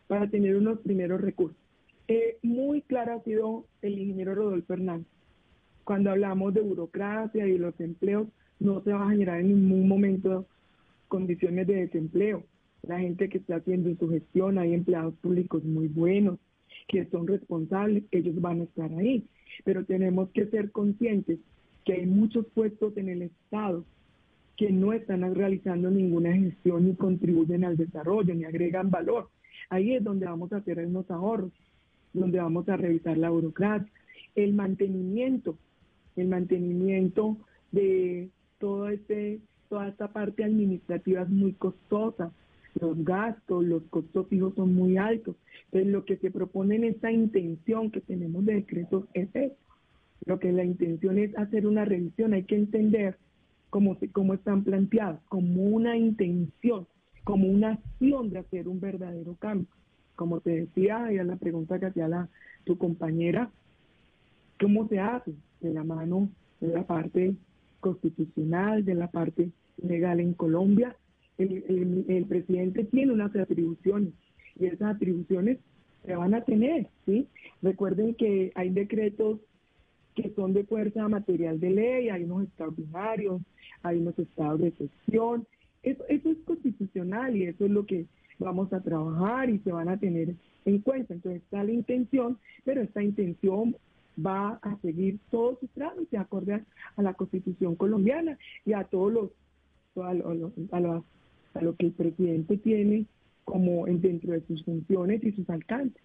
para 0.08 0.30
tener 0.30 0.58
unos 0.58 0.80
primeros 0.80 1.22
recursos. 1.22 1.65
Eh, 2.08 2.38
muy 2.44 2.82
claro 2.82 3.14
ha 3.14 3.24
sido 3.24 3.66
el 3.82 3.98
ingeniero 3.98 4.36
Rodolfo 4.36 4.74
Hernández. 4.74 5.08
Cuando 5.84 6.12
hablamos 6.12 6.54
de 6.54 6.62
burocracia 6.62 7.48
y 7.48 7.58
los 7.58 7.80
empleos, 7.80 8.28
no 8.60 8.82
se 8.84 8.92
va 8.92 9.08
a 9.08 9.12
generar 9.12 9.40
en 9.40 9.50
ningún 9.50 9.88
momento 9.88 10.46
condiciones 11.08 11.68
de 11.68 11.76
desempleo. 11.76 12.44
La 12.84 13.00
gente 13.00 13.30
que 13.30 13.40
está 13.40 13.58
haciendo 13.58 13.94
su 13.96 14.10
gestión, 14.10 14.58
hay 14.58 14.74
empleados 14.74 15.16
públicos 15.16 15.64
muy 15.64 15.88
buenos, 15.88 16.40
que 16.88 17.06
son 17.06 17.28
responsables, 17.28 18.04
ellos 18.12 18.40
van 18.40 18.62
a 18.62 18.64
estar 18.66 18.92
ahí. 18.94 19.26
Pero 19.64 19.86
tenemos 19.86 20.30
que 20.30 20.46
ser 20.48 20.72
conscientes 20.72 21.40
que 21.84 21.94
hay 21.94 22.06
muchos 22.06 22.46
puestos 22.48 22.96
en 22.98 23.10
el 23.10 23.24
Estado 23.24 23.84
que 24.58 24.72
no 24.72 24.94
están 24.94 25.36
realizando 25.36 25.90
ninguna 25.90 26.34
gestión 26.34 26.86
ni 26.86 26.96
contribuyen 26.96 27.66
al 27.66 27.78
desarrollo 27.78 28.34
ni 28.34 28.46
agregan 28.46 28.90
valor. 28.90 29.30
Ahí 29.70 29.96
es 29.96 30.04
donde 30.04 30.26
vamos 30.26 30.52
a 30.54 30.58
hacer 30.58 30.80
unos 30.86 31.10
ahorros, 31.12 31.52
donde 32.16 32.40
vamos 32.40 32.68
a 32.70 32.78
revisar 32.78 33.18
la 33.18 33.30
burocracia, 33.30 33.92
el 34.36 34.54
mantenimiento, 34.54 35.58
el 36.16 36.28
mantenimiento 36.28 37.38
de 37.72 38.30
todo 38.60 38.90
este, 38.90 39.40
toda 39.70 39.88
esta 39.88 40.12
parte 40.12 40.44
administrativa 40.44 41.22
es 41.22 41.30
muy 41.30 41.54
costosa. 41.54 42.32
Los 42.80 43.04
gastos, 43.06 43.64
los 43.64 43.84
costos 43.84 44.28
fijos 44.28 44.54
son 44.56 44.74
muy 44.74 44.98
altos. 44.98 45.36
Entonces, 45.66 45.92
lo 45.92 46.04
que 46.04 46.18
se 46.18 46.32
propone 46.32 46.76
en 46.76 46.84
esta 46.86 47.12
intención 47.12 47.90
que 47.90 48.02
tenemos 48.02 48.46
de 48.46 48.56
decretos 48.56 49.06
es 49.14 49.30
eso. 49.34 49.56
Lo 50.26 50.40
que 50.40 50.52
la 50.52 50.64
intención 50.64 51.18
es 51.18 51.38
hacer 51.38 51.68
una 51.68 51.86
revisión. 51.86 52.34
Hay 52.34 52.44
que 52.44 52.56
entender 52.56 53.18
como, 53.70 54.34
están 54.34 54.64
planteados, 54.64 55.20
como 55.28 55.64
una 55.64 55.98
intención, 55.98 56.88
como 57.24 57.48
una 57.48 57.74
acción 57.74 58.30
de 58.30 58.40
hacer 58.40 58.68
un 58.68 58.80
verdadero 58.80 59.36
cambio. 59.36 59.68
Como 60.16 60.40
te 60.40 60.52
decía, 60.52 61.12
y 61.12 61.18
a 61.18 61.24
la 61.24 61.36
pregunta 61.36 61.80
que 61.80 61.88
hacía 61.88 62.08
la, 62.08 62.30
tu 62.64 62.78
compañera, 62.78 63.52
¿cómo 64.60 64.88
se 64.88 65.00
hace? 65.00 65.34
De 65.62 65.74
la 65.74 65.84
mano 65.84 66.30
de 66.60 66.74
la 66.74 66.84
parte 66.86 67.36
constitucional, 67.80 68.86
de 68.86 68.96
la 68.96 69.08
parte 69.12 69.52
legal 69.78 70.20
en 70.20 70.34
Colombia. 70.34 70.96
El, 71.38 72.26
presidente 72.30 72.86
tiene 72.86 73.12
unas 73.12 73.36
atribuciones 73.36 74.14
y 74.58 74.68
esas 74.68 74.96
atribuciones 74.96 75.60
se 76.06 76.16
van 76.16 76.34
a 76.34 76.46
tener, 76.46 76.88
¿sí? 77.06 77.28
Recuerden 77.62 78.16
que 78.16 78.52
hay 78.56 78.70
decretos 78.70 79.40
que 80.16 80.32
son 80.36 80.54
de 80.54 80.64
fuerza 80.64 81.10
material 81.10 81.60
de 81.60 81.72
ley, 81.72 82.10
hay 82.10 82.24
unos 82.24 82.44
extraordinarios, 82.44 83.42
hay 83.84 83.98
unos 83.98 84.18
estados 84.18 84.62
de 84.62 84.70
excepción. 84.70 85.46
Eso, 85.84 86.04
eso 86.08 86.32
es 86.32 86.38
constitucional 86.46 87.36
y 87.36 87.44
eso 87.44 87.66
es 87.66 87.72
lo 87.72 87.86
que 87.86 88.06
vamos 88.40 88.72
a 88.74 88.82
trabajar 88.82 89.50
y 89.50 89.60
se 89.60 89.72
van 89.72 89.90
a 89.90 89.98
tener 89.98 90.36
en 90.66 90.80
cuenta. 90.80 91.14
Entonces 91.14 91.42
está 91.44 91.64
la 91.64 91.72
intención, 91.72 92.38
pero 92.64 92.82
esta 92.82 93.04
intención 93.04 93.76
va 94.24 94.60
a 94.62 94.78
seguir 94.82 95.20
todos 95.30 95.60
sus 95.60 95.70
trámites 95.72 96.20
acorde 96.20 96.64
a, 96.96 97.02
la 97.02 97.14
constitución 97.14 97.76
colombiana 97.76 98.38
y 98.66 98.74
a 98.74 98.84
todos 98.86 99.12
los 99.12 99.32
a 100.04 100.14
lo, 100.14 100.52
a, 100.72 101.62
lo, 101.62 101.76
que 101.78 101.86
el 101.86 101.94
presidente 101.94 102.58
tiene 102.58 103.06
como 103.46 103.86
dentro 103.86 104.34
de 104.34 104.42
sus 104.42 104.62
funciones 104.66 105.24
y 105.24 105.32
sus 105.32 105.50
alcances. 105.50 106.02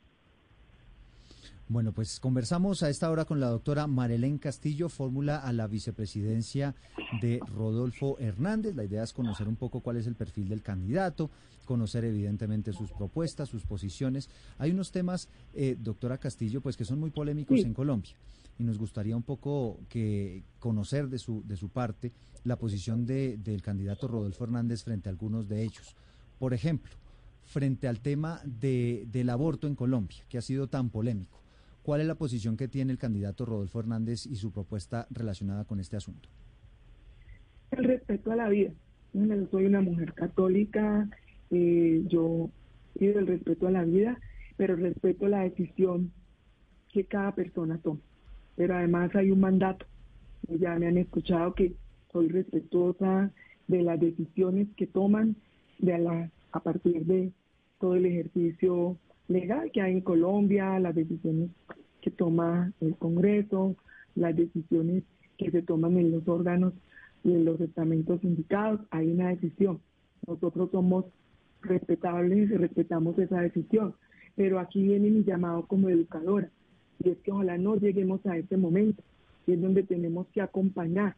Bueno, 1.71 1.93
pues 1.93 2.19
conversamos 2.19 2.83
a 2.83 2.91
esta 2.91 3.09
hora 3.09 3.27
con 3.27 3.39
la 3.39 3.47
doctora 3.47 3.87
Marilén 3.87 4.39
Castillo, 4.39 4.89
fórmula 4.89 5.37
a 5.37 5.53
la 5.53 5.69
vicepresidencia 5.69 6.75
de 7.23 7.39
Rodolfo 7.47 8.19
Hernández. 8.19 8.75
La 8.75 8.83
idea 8.83 9.05
es 9.05 9.13
conocer 9.13 9.47
un 9.47 9.55
poco 9.55 9.79
cuál 9.79 9.97
es 9.97 10.09
el 10.09 10.17
perfil 10.17 10.49
del 10.49 10.63
candidato, 10.63 11.31
conocer 11.67 12.05
evidentemente 12.05 12.73
sus 12.73 12.91
propuestas, 12.91 13.49
sus 13.49 13.63
posiciones. 13.63 14.29
Hay 14.59 14.73
unos 14.73 14.91
temas, 14.91 15.29
eh, 15.55 15.77
doctora 15.79 16.19
Castillo, 16.19 16.61
pues 16.61 16.77
que 16.77 16.85
son 16.85 16.99
muy 16.99 17.11
polémicos 17.11 17.61
en 17.61 17.73
Colombia 17.73 18.17
y 18.59 18.65
nos 18.65 18.77
gustaría 18.77 19.17
un 19.17 19.23
poco 19.23 19.79
que 19.89 20.43
conocer 20.59 21.09
de 21.09 21.21
su, 21.21 21.45
de 21.47 21.57
su 21.57 21.69
parte 21.69 22.11
la 22.43 22.57
posición 22.57 23.07
de, 23.07 23.37
del 23.37 23.63
candidato 23.63 24.09
Rodolfo 24.09 24.43
Hernández 24.43 24.83
frente 24.83 25.09
a 25.09 25.13
algunos 25.13 25.49
de 25.49 25.63
ellos. 25.63 25.95
Por 26.41 26.53
ejemplo, 26.53 26.91
frente 27.45 27.87
al 27.87 28.01
tema 28.01 28.41
de, 28.45 29.07
del 29.13 29.31
aborto 29.31 29.69
en 29.69 29.77
Colombia, 29.77 30.25
que 30.29 30.37
ha 30.37 30.43
sido 30.43 30.67
tan 30.67 30.91
polémico. 30.91 31.39
¿Cuál 31.83 32.03
es 32.03 32.07
la 32.07 32.15
posición 32.15 32.57
que 32.57 32.69
tiene 32.69 32.93
el 32.93 32.99
candidato 32.99 33.47
Rodolfo 33.47 33.81
Hernández 33.81 34.27
y 34.27 34.37
su 34.37 34.53
propuesta 34.53 35.07
relacionada 35.11 35.65
con 35.65 35.81
este 35.81 35.97
asunto? 35.97 36.29
El 37.71 37.85
respeto 37.85 38.33
a 38.33 38.37
la 38.37 38.49
vida. 38.49 38.73
Yo 39.13 39.47
soy 39.51 39.67
una 39.67 39.81
mujer 39.81 40.13
católica, 40.13 41.09
eh, 41.51 42.03
yo 42.07 42.51
pido 42.99 43.19
el 43.19 43.27
respeto 43.27 43.67
a 43.67 43.71
la 43.71 43.85
vida, 43.85 44.19
pero 44.57 44.77
respeto 44.77 45.27
la 45.27 45.41
decisión 45.41 46.13
que 46.93 47.05
cada 47.05 47.35
persona 47.35 47.79
toma. 47.79 48.01
Pero 48.57 48.77
además 48.77 49.15
hay 49.15 49.31
un 49.31 49.41
mandato. 49.41 49.87
Ya 50.49 50.75
me 50.77 50.87
han 50.87 50.99
escuchado 50.99 51.55
que 51.55 51.75
soy 52.13 52.29
respetuosa 52.29 53.31
de 53.69 53.83
las 53.83 53.99
decisiones 53.99 54.69
que 54.77 54.87
toman 54.87 55.37
de 55.79 55.99
la, 55.99 56.31
a 56.53 56.61
partir 56.61 57.07
de 57.07 57.33
todo 57.79 57.95
el 57.95 58.07
ejercicio 58.07 58.99
legal 59.31 59.71
que 59.71 59.81
hay 59.81 59.93
en 59.93 60.01
Colombia, 60.01 60.79
las 60.81 60.95
decisiones 60.95 61.51
que 62.01 62.11
toma 62.11 62.73
el 62.81 62.97
Congreso, 62.97 63.77
las 64.17 64.35
decisiones 64.35 65.05
que 65.39 65.51
se 65.51 65.63
toman 65.63 65.97
en 65.97 66.11
los 66.11 66.27
órganos 66.27 66.75
y 67.23 67.33
en 67.33 67.45
los 67.45 67.61
estamentos 67.61 68.23
indicados, 68.25 68.81
hay 68.91 69.11
una 69.11 69.29
decisión. 69.29 69.81
Nosotros 70.27 70.71
somos 70.73 71.05
respetables 71.63 72.51
y 72.51 72.57
respetamos 72.57 73.19
esa 73.19 73.41
decisión, 73.41 73.95
pero 74.35 74.59
aquí 74.59 74.83
viene 74.83 75.11
mi 75.11 75.23
llamado 75.23 75.67
como 75.67 75.89
educadora, 75.89 76.51
y 77.03 77.11
es 77.11 77.19
que 77.19 77.31
ojalá 77.31 77.57
no 77.57 77.77
lleguemos 77.77 78.25
a 78.27 78.37
ese 78.37 78.57
momento, 78.57 79.03
y 79.47 79.53
es 79.53 79.61
donde 79.61 79.85
tenemos 79.85 80.27
que 80.29 80.41
acompañar 80.41 81.15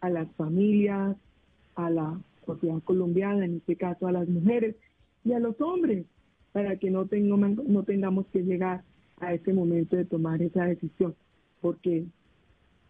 a 0.00 0.08
las 0.08 0.30
familias, 0.36 1.16
a 1.74 1.90
la 1.90 2.20
sociedad 2.46 2.80
colombiana, 2.84 3.44
en 3.44 3.56
este 3.56 3.76
caso 3.76 4.06
a 4.06 4.12
las 4.12 4.28
mujeres 4.28 4.76
y 5.24 5.32
a 5.32 5.40
los 5.40 5.60
hombres, 5.60 6.06
para 6.52 6.76
que 6.76 6.90
no, 6.90 7.06
tengamos, 7.06 7.64
no 7.66 7.82
tengamos 7.84 8.26
que 8.32 8.42
llegar 8.42 8.82
a 9.18 9.34
ese 9.34 9.52
momento 9.52 9.96
de 9.96 10.04
tomar 10.04 10.42
esa 10.42 10.64
decisión, 10.64 11.14
porque 11.60 12.04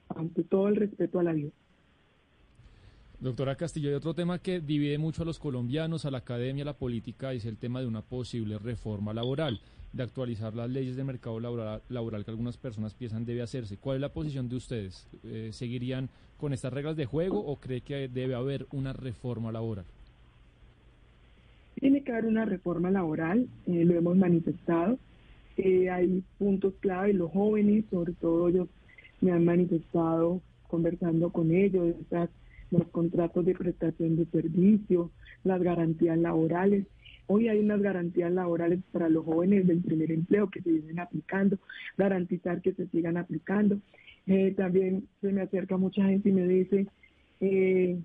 ante 0.08 0.42
todo 0.44 0.68
el 0.68 0.76
respeto 0.76 1.18
a 1.18 1.24
la 1.24 1.32
vida. 1.32 1.50
Doctora 3.20 3.54
Castillo, 3.54 3.90
hay 3.90 3.94
otro 3.94 4.14
tema 4.14 4.38
que 4.38 4.60
divide 4.60 4.96
mucho 4.96 5.22
a 5.22 5.26
los 5.26 5.38
colombianos, 5.38 6.06
a 6.06 6.10
la 6.10 6.18
academia, 6.18 6.62
a 6.62 6.66
la 6.66 6.78
política, 6.78 7.34
es 7.34 7.44
el 7.44 7.58
tema 7.58 7.80
de 7.80 7.86
una 7.86 8.00
posible 8.00 8.58
reforma 8.58 9.12
laboral, 9.12 9.60
de 9.92 10.02
actualizar 10.02 10.54
las 10.54 10.70
leyes 10.70 10.96
del 10.96 11.04
mercado 11.04 11.38
laboral, 11.38 12.24
que 12.24 12.30
algunas 12.30 12.56
personas 12.56 12.94
piensan 12.94 13.26
debe 13.26 13.42
hacerse. 13.42 13.76
¿Cuál 13.76 13.96
es 13.96 14.00
la 14.00 14.12
posición 14.12 14.48
de 14.48 14.56
ustedes? 14.56 15.06
Eh, 15.24 15.50
¿Seguirían 15.52 16.08
con 16.38 16.54
estas 16.54 16.72
reglas 16.72 16.96
de 16.96 17.04
juego 17.04 17.44
o 17.44 17.56
cree 17.56 17.82
que 17.82 18.08
debe 18.08 18.34
haber 18.34 18.66
una 18.72 18.94
reforma 18.94 19.52
laboral? 19.52 19.84
Tiene 21.80 22.02
que 22.02 22.12
haber 22.12 22.26
una 22.26 22.44
reforma 22.44 22.90
laboral, 22.90 23.48
eh, 23.66 23.84
lo 23.84 23.94
hemos 23.94 24.16
manifestado. 24.16 24.98
Hay 25.58 26.24
puntos 26.38 26.72
clave, 26.80 27.12
los 27.12 27.30
jóvenes, 27.32 27.84
sobre 27.90 28.14
todo 28.14 28.48
ellos 28.48 28.68
me 29.20 29.32
han 29.32 29.44
manifestado 29.44 30.40
conversando 30.68 31.30
con 31.30 31.52
ellos, 31.52 31.96
los 32.70 32.88
contratos 32.88 33.44
de 33.44 33.54
prestación 33.54 34.16
de 34.16 34.24
servicio, 34.26 35.10
las 35.44 35.60
garantías 35.62 36.16
laborales. 36.18 36.86
Hoy 37.26 37.48
hay 37.48 37.58
unas 37.58 37.80
garantías 37.80 38.32
laborales 38.32 38.80
para 38.92 39.08
los 39.08 39.24
jóvenes 39.24 39.66
del 39.66 39.80
primer 39.80 40.10
empleo 40.10 40.48
que 40.48 40.62
se 40.62 40.70
vienen 40.70 40.98
aplicando, 40.98 41.58
garantizar 41.96 42.60
que 42.62 42.72
se 42.72 42.86
sigan 42.88 43.16
aplicando. 43.16 43.78
Eh, 44.26 44.54
también 44.56 45.08
se 45.20 45.32
me 45.32 45.42
acerca 45.42 45.76
mucha 45.76 46.04
gente 46.04 46.28
y 46.28 46.32
me 46.32 46.46
dice, 46.46 46.86
eh, 47.40 47.98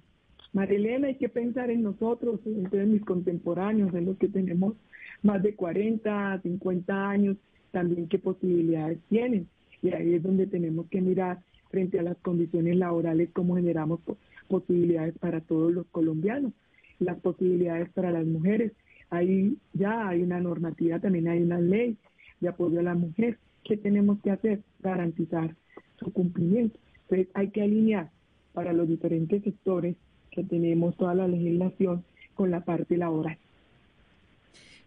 Marilena, 0.55 1.07
hay 1.07 1.15
que 1.15 1.27
pensar 1.27 1.69
en 1.69 1.83
nosotros, 1.83 2.39
en 2.45 2.93
mis 2.93 3.03
contemporáneos, 3.03 3.93
en 3.93 4.05
los 4.05 4.17
que 4.17 4.29
tenemos 4.29 4.75
más 5.21 5.43
de 5.43 5.53
40, 5.53 6.39
50 6.41 7.09
años, 7.09 7.35
también 7.71 8.07
qué 8.07 8.19
posibilidades 8.19 8.99
tienen. 9.09 9.49
Y 9.81 9.89
ahí 9.89 10.13
es 10.13 10.23
donde 10.23 10.47
tenemos 10.47 10.87
que 10.87 11.01
mirar 11.01 11.41
frente 11.71 11.99
a 11.99 12.03
las 12.03 12.15
condiciones 12.19 12.77
laborales 12.77 13.31
cómo 13.33 13.57
generamos 13.57 13.99
posibilidades 14.47 15.17
para 15.17 15.41
todos 15.41 15.73
los 15.73 15.87
colombianos, 15.87 16.53
las 16.99 17.19
posibilidades 17.19 17.89
para 17.89 18.11
las 18.11 18.25
mujeres. 18.25 18.71
Ahí 19.09 19.57
ya 19.73 20.07
hay 20.07 20.21
una 20.23 20.39
normativa, 20.39 20.99
también 20.99 21.27
hay 21.27 21.41
una 21.41 21.59
ley 21.59 21.97
de 22.39 22.47
apoyo 22.47 22.79
a 22.79 22.83
la 22.83 22.95
mujer. 22.95 23.39
¿Qué 23.65 23.75
tenemos 23.75 24.21
que 24.21 24.31
hacer? 24.31 24.61
Garantizar 24.79 25.53
su 25.99 26.13
cumplimiento. 26.13 26.79
Entonces 27.01 27.27
hay 27.33 27.49
que 27.49 27.61
alinear 27.61 28.09
para 28.53 28.71
los 28.71 28.87
diferentes 28.87 29.43
sectores 29.43 29.97
que 30.35 30.43
tenemos 30.43 30.95
toda 30.97 31.15
la 31.15 31.27
legislación 31.27 32.03
con 32.35 32.51
la 32.51 32.59
parte 32.59 32.97
laboral. 32.97 33.37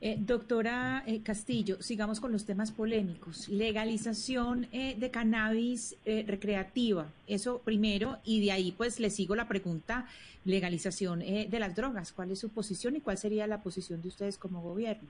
Eh, 0.00 0.16
doctora 0.20 1.02
eh, 1.06 1.22
Castillo, 1.22 1.82
sigamos 1.82 2.20
con 2.20 2.30
los 2.30 2.44
temas 2.44 2.70
polémicos. 2.70 3.48
Legalización 3.48 4.68
eh, 4.70 4.94
de 4.96 5.10
cannabis 5.10 5.96
recreativa, 6.04 7.06
eso 7.26 7.60
primero, 7.64 8.18
y 8.24 8.44
de 8.44 8.52
ahí 8.52 8.72
pues 8.76 9.00
le 9.00 9.10
sigo 9.10 9.34
la 9.34 9.48
pregunta, 9.48 10.06
legalización 10.44 11.18
de 11.18 11.58
las 11.58 11.74
drogas, 11.74 12.12
¿cuál 12.12 12.30
es 12.30 12.38
su 12.38 12.48
posición 12.50 12.96
y 12.96 13.00
cuál 13.00 13.18
sería 13.18 13.46
la 13.46 13.60
posición 13.60 14.00
de 14.00 14.08
ustedes 14.08 14.38
como 14.38 14.62
gobierno? 14.62 15.08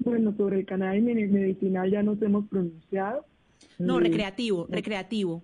Bueno, 0.00 0.34
sobre 0.36 0.58
el 0.58 0.66
cannabis 0.66 1.02
medicinal 1.02 1.90
ya 1.90 2.02
nos 2.02 2.20
hemos 2.20 2.46
pronunciado. 2.48 3.24
No, 3.78 3.98
recreativo, 3.98 4.66
recreativo. 4.68 5.42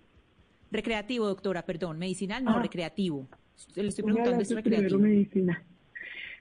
Recreativo, 0.73 1.27
doctora, 1.27 1.63
perdón, 1.67 1.99
medicinal 1.99 2.43
no, 2.43 2.57
ah. 2.57 2.63
recreativo. 2.63 3.29
Le 3.77 3.89
estoy 3.89 4.05
preguntando, 4.05 4.41
¿es 4.41 4.55
recreativo? 4.55 4.99
Medicinal. 4.99 5.63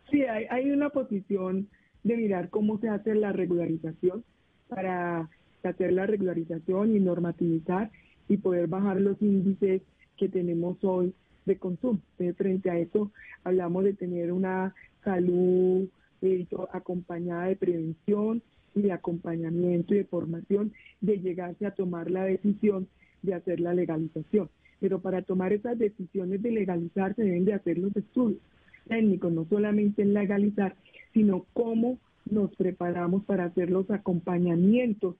Sí, 0.10 0.24
hay, 0.24 0.72
una 0.72 0.90
posición 0.90 1.68
de 2.04 2.16
mirar 2.16 2.50
cómo 2.50 2.80
se 2.80 2.88
hace 2.88 3.14
la 3.14 3.34
regularización 3.34 4.24
para 4.70 5.30
hacer 5.64 5.92
la 5.92 6.06
regularización 6.06 6.96
y 6.96 7.00
normativizar 7.00 7.92
y 8.30 8.38
poder 8.38 8.68
bajar 8.68 9.02
los 9.02 9.22
índices 9.22 9.82
que 10.18 10.30
tenemos 10.30 10.82
hoy 10.82 11.14
de 11.46 11.58
consumo. 11.58 12.00
frente 12.38 12.70
a 12.70 12.78
eso, 12.78 13.12
hablamos 13.44 13.84
de 13.84 13.94
tener 13.94 14.32
una 14.32 14.74
salud 15.04 15.90
eh, 16.22 16.48
acompañada 16.72 17.48
de 17.48 17.58
prevención 17.58 18.42
y 18.76 18.82
de 18.84 18.94
acompañamiento 18.94 19.94
y 19.94 19.98
de 19.98 20.06
formación, 20.06 20.72
de 21.02 21.20
llegarse 21.20 21.66
a 21.66 21.76
tomar 21.76 22.10
la 22.10 22.24
decisión 22.24 22.88
de 23.22 23.34
hacer 23.34 23.60
la 23.60 23.74
legalización. 23.74 24.50
Pero 24.80 25.00
para 25.00 25.22
tomar 25.22 25.54
esas 25.54 25.78
decisiones 25.78 26.42
de 26.42 26.52
legalizar 26.52 27.16
se 27.16 27.24
deben 27.24 27.46
de 27.46 27.54
hacer 27.54 27.78
los 27.78 27.96
estudios 27.96 28.42
técnicos, 28.88 29.32
no 29.32 29.46
solamente 29.46 30.02
en 30.02 30.14
legalizar, 30.14 30.76
sino 31.14 31.46
cómo 31.54 32.00
nos 32.30 32.56
preparamos 32.56 33.24
para 33.26 33.46
hacer 33.46 33.70
los 33.70 33.90
acompañamientos 33.92 35.16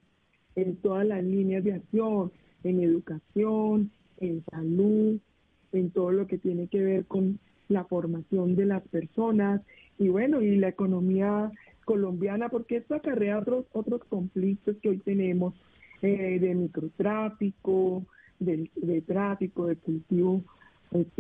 en 0.56 0.76
todas 0.78 1.06
las 1.06 1.24
líneas 1.24 1.64
de 1.64 1.74
acción, 1.74 2.32
en 2.64 2.82
educación, 2.82 3.92
en 4.20 4.44
salud, 4.52 5.20
en 5.72 5.92
todo 5.92 6.12
lo 6.12 6.28
que 6.28 6.38
tiene 6.38 6.68
que 6.68 6.82
ver 6.82 7.06
con 7.06 7.40
la 7.70 7.86
formación 7.86 8.56
de 8.56 8.66
las 8.66 8.86
personas 8.90 9.62
y 9.98 10.10
bueno, 10.10 10.42
y 10.42 10.58
la 10.58 10.68
economía 10.70 11.52
colombiana, 11.86 12.50
porque 12.50 12.78
esto 12.78 12.96
acarrea 12.96 13.40
otros, 13.40 13.66
otros 13.72 14.04
conflictos 14.06 14.76
que 14.82 14.90
hoy 14.90 14.98
tenemos 15.00 15.54
eh, 16.02 16.40
de 16.40 16.56
microtráfico, 16.56 18.06
de, 18.40 18.70
de 18.76 19.02
tráfico, 19.02 19.68
de 19.68 19.76
cultivo 19.76 20.44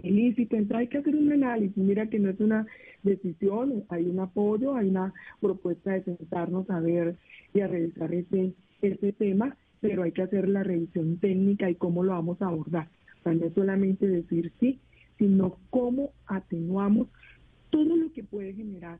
ilícito. 0.04 0.56
Entonces 0.56 0.78
hay 0.78 0.88
que 0.88 0.98
hacer 0.98 1.16
un 1.16 1.32
análisis. 1.32 1.78
Mira 1.78 2.08
que 2.08 2.20
no 2.20 2.30
es 2.30 2.40
una 2.40 2.66
decisión, 3.04 3.84
hay 3.90 4.06
un 4.06 4.20
apoyo, 4.20 4.76
hay 4.76 4.90
una 4.90 5.14
propuesta 5.40 5.92
de 5.92 6.04
sentarnos 6.04 6.70
a 6.70 6.80
ver 6.80 7.16
y 7.54 7.62
a 7.62 7.68
revisar 7.68 8.14
ese, 8.14 8.54
ese 8.82 9.14
tema, 9.14 9.56
pero 9.80 10.04
hay 10.04 10.12
que 10.12 10.24
hacer 10.24 10.48
la 10.48 10.64
revisión 10.64 11.18
técnica 11.18 11.70
y 11.70 11.76
cómo 11.76 12.04
lo 12.04 12.12
vamos 12.12 12.42
a 12.42 12.48
abordar. 12.48 12.90
O 13.24 13.32
no 13.32 13.50
solamente 13.52 14.08
decir 14.08 14.52
sí, 14.60 14.80
sino 15.18 15.58
cómo 15.70 16.12
atenuamos 16.26 17.08
todo 17.70 17.96
lo 17.96 18.12
que 18.12 18.24
puede 18.24 18.54
generar 18.54 19.00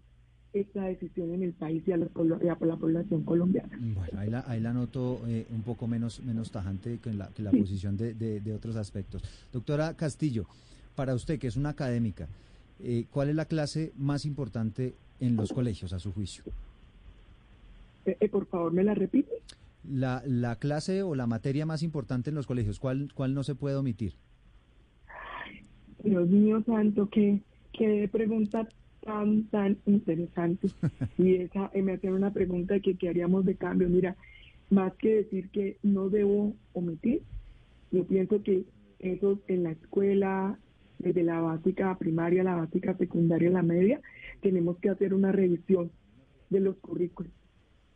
esta 0.54 0.84
decisión 0.86 1.34
en 1.34 1.44
el 1.44 1.54
país 1.54 1.84
y 1.88 1.92
a, 1.92 1.98
la 1.98 2.08
población 2.08 3.24
colombiana. 3.24 3.78
Bueno, 3.80 4.20
ahí 4.20 4.30
la, 4.30 4.44
ahí 4.48 4.60
la 4.60 4.74
noto 4.74 5.22
eh, 5.28 5.46
un 5.52 5.62
poco 5.62 5.88
menos, 5.88 6.22
menos 6.24 6.52
tajante 6.52 7.00
que 7.00 7.14
la, 7.14 7.28
que 7.30 7.42
la 7.42 7.52
posición 7.52 7.96
de, 7.98 8.14
de, 8.14 8.54
otros 8.54 8.76
aspectos. 8.76 9.24
Doctora 9.54 9.94
Castillo, 9.94 10.46
para 10.96 11.16
usted, 11.16 11.40
que 11.40 11.48
es 11.48 11.56
una 11.56 11.70
académica, 11.70 12.28
eh, 12.82 13.06
¿cuál 13.12 13.30
es 13.30 13.36
la 13.36 13.46
clase 13.46 13.94
más 13.98 14.26
importante 14.26 14.94
en 15.20 15.36
los 15.36 15.54
colegios, 15.54 15.94
a 15.94 16.00
su 16.00 16.12
juicio? 16.12 16.44
Eh, 18.06 18.28
por 18.30 18.46
favor, 18.48 18.74
¿me 18.74 18.84
la 18.84 18.94
repite? 18.94 19.32
La, 19.90 20.22
la 20.26 20.58
clase 20.58 21.02
o 21.02 21.16
la 21.16 21.28
materia 21.28 21.66
más 21.66 21.82
importante 21.82 22.30
en 22.30 22.36
los 22.36 22.46
colegios, 22.46 22.80
¿cuál, 22.80 23.12
cuál 23.14 23.34
no 23.34 23.44
se 23.44 23.56
puede 23.56 23.78
omitir? 23.78 24.14
Dios 26.04 26.28
mío 26.28 26.62
santo, 26.66 27.08
qué, 27.10 27.40
qué 27.74 28.10
pregunta 28.12 28.68
tan, 29.02 29.46
tan 29.46 29.78
interesante. 29.86 30.70
y 31.18 31.36
esa 31.36 31.72
me 31.76 31.94
hacen 31.94 32.14
una 32.14 32.32
pregunta 32.32 32.80
que 32.80 32.96
qué 32.96 33.10
haríamos 33.10 33.46
de 33.46 33.56
cambio. 33.56 33.90
Mira, 33.90 34.16
más 34.70 34.94
que 34.96 35.16
decir 35.16 35.50
que 35.50 35.78
no 35.84 36.10
debo 36.10 36.54
omitir, 36.74 37.22
yo 37.92 38.06
pienso 38.06 38.42
que 38.42 38.64
eso 39.00 39.40
en 39.48 39.64
la 39.64 39.72
escuela, 39.72 40.58
desde 41.00 41.24
la 41.24 41.42
básica 41.42 41.98
primaria, 41.98 42.44
la 42.44 42.56
básica 42.56 42.96
secundaria, 42.96 43.50
la 43.50 43.64
media, 43.64 44.00
tenemos 44.42 44.78
que 44.78 44.90
hacer 44.90 45.14
una 45.14 45.32
revisión 45.32 45.92
de 46.50 46.60
los 46.60 46.78
currículos. 46.78 47.32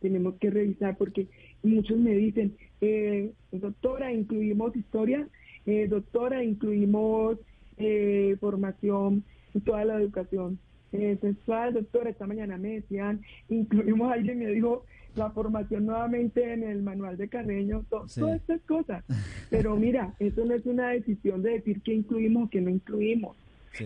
Tenemos 0.00 0.34
que 0.36 0.50
revisar 0.50 0.96
porque 0.98 1.28
muchos 1.62 1.98
me 1.98 2.14
dicen, 2.14 2.56
eh, 2.80 3.32
doctora, 3.52 4.12
incluimos 4.12 4.76
historia, 4.76 5.26
eh, 5.64 5.86
doctora, 5.88 6.44
incluimos 6.44 7.38
eh, 7.78 8.36
formación 8.40 9.24
y 9.54 9.60
toda 9.60 9.84
la 9.84 10.00
educación 10.00 10.58
eh, 10.92 11.18
sexual, 11.20 11.74
doctor, 11.74 12.08
esta 12.08 12.26
mañana 12.26 12.56
me 12.56 12.74
decían, 12.80 13.22
incluimos 13.48 14.10
a 14.10 14.14
alguien 14.14 14.38
me 14.38 14.46
dijo 14.46 14.84
la 15.16 15.30
formación 15.30 15.86
nuevamente 15.86 16.52
en 16.52 16.62
el 16.62 16.82
manual 16.82 17.16
de 17.16 17.28
Carreño, 17.28 17.84
todas 17.88 18.16
estas 18.16 18.60
cosas. 18.62 19.04
Pero 19.50 19.76
mira, 19.76 20.14
eso 20.18 20.44
no 20.44 20.54
es 20.54 20.66
una 20.66 20.90
decisión 20.90 21.42
de 21.42 21.52
decir 21.52 21.80
que 21.82 21.94
incluimos 21.94 22.44
o 22.46 22.50
que 22.50 22.60
no 22.60 22.70
incluimos. 22.70 23.36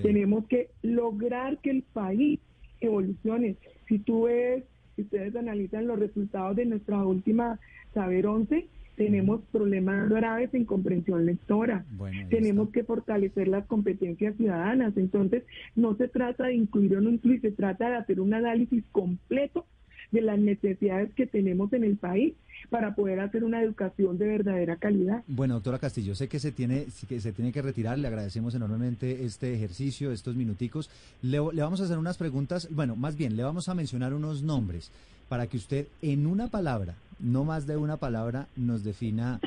Tenemos 0.02 0.46
que 0.46 0.70
lograr 0.82 1.58
que 1.58 1.70
el 1.70 1.82
país 1.82 2.38
evolucione. 2.80 3.56
Si 3.88 3.98
tú 3.98 4.24
ves, 4.24 4.64
si 4.94 5.02
ustedes 5.02 5.34
analizan 5.34 5.88
los 5.88 5.98
resultados 5.98 6.56
de 6.56 6.66
nuestra 6.66 7.04
última 7.04 7.58
Saber 7.92 8.26
11, 8.26 8.68
tenemos 9.00 9.40
problemas 9.50 10.10
graves 10.10 10.52
en 10.52 10.66
comprensión 10.66 11.24
lectora. 11.24 11.86
tenemos 12.28 12.68
que 12.68 12.84
fortalecer 12.84 13.48
las 13.48 13.64
competencias 13.64 14.36
ciudadanas. 14.36 14.94
Entonces, 14.98 15.42
no 15.74 15.96
se 15.96 16.06
trata 16.06 16.48
de 16.48 16.54
incluir 16.56 16.98
o 16.98 17.00
no 17.00 17.08
incluir, 17.08 17.40
se 17.40 17.50
trata 17.50 17.88
de 17.88 17.96
hacer 17.96 18.20
un 18.20 18.34
análisis 18.34 18.84
completo 18.92 19.64
de 20.12 20.20
las 20.20 20.38
necesidades 20.38 21.14
que 21.14 21.26
tenemos 21.26 21.72
en 21.72 21.84
el 21.84 21.96
país 21.96 22.34
para 22.68 22.94
poder 22.94 23.20
hacer 23.20 23.42
una 23.42 23.62
educación 23.62 24.18
de 24.18 24.26
verdadera 24.26 24.76
calidad. 24.76 25.24
Bueno, 25.28 25.54
doctora 25.54 25.78
Castillo, 25.78 26.14
sé 26.14 26.28
que 26.28 26.38
se 26.38 26.52
tiene 26.52 26.84
que 27.08 27.20
se 27.20 27.32
tiene 27.32 27.52
que 27.52 27.62
retirar, 27.62 27.98
le 27.98 28.06
agradecemos 28.06 28.54
enormemente 28.54 29.24
este 29.24 29.54
ejercicio, 29.54 30.12
estos 30.12 30.36
minuticos. 30.36 30.90
Le, 31.22 31.38
le 31.54 31.62
vamos 31.62 31.80
a 31.80 31.84
hacer 31.84 31.96
unas 31.96 32.18
preguntas, 32.18 32.68
bueno, 32.70 32.96
más 32.96 33.16
bien, 33.16 33.34
le 33.34 33.44
vamos 33.44 33.70
a 33.70 33.74
mencionar 33.74 34.12
unos 34.12 34.42
nombres 34.42 34.92
para 35.30 35.46
que 35.46 35.56
usted 35.56 35.86
en 36.02 36.26
una 36.26 36.48
palabra, 36.48 36.96
no 37.20 37.44
más 37.44 37.64
de 37.64 37.76
una 37.76 37.98
palabra, 37.98 38.48
nos 38.56 38.82
defina 38.82 39.38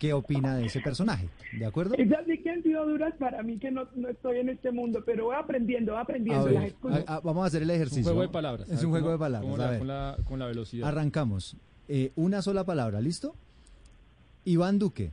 qué 0.00 0.12
opina 0.12 0.56
de 0.56 0.66
ese 0.66 0.80
personaje. 0.80 1.28
¿De 1.56 1.64
acuerdo? 1.64 1.94
Esas 1.96 2.26
sí 2.26 2.38
que 2.38 2.50
han 2.50 2.60
sido 2.64 2.84
duras 2.84 3.14
para 3.20 3.40
mí 3.44 3.56
que 3.56 3.70
no, 3.70 3.86
estoy 4.10 4.38
en 4.38 4.48
este 4.48 4.72
mundo, 4.72 5.00
pero 5.06 5.26
voy 5.26 5.36
aprendiendo, 5.38 5.92
voy 5.92 6.02
aprendiendo. 6.02 6.50
vamos 7.22 7.44
a 7.44 7.46
hacer 7.46 7.62
el 7.62 7.70
ejercicio. 7.70 8.00
Es 8.00 8.06
un 8.08 8.14
juego 8.14 8.22
de 8.22 8.28
palabras. 8.32 8.68
Es 8.68 8.82
un 8.82 8.90
juego 8.90 9.12
de 9.12 9.18
palabras. 9.18 9.78
Con, 10.24 10.38
la, 10.40 10.46
velocidad. 10.46 10.88
Arrancamos. 10.88 11.56
Eh, 11.86 12.10
una 12.16 12.42
sola 12.42 12.64
palabra, 12.64 13.00
¿listo? 13.00 13.36
Iván 14.44 14.80
Duque. 14.80 15.12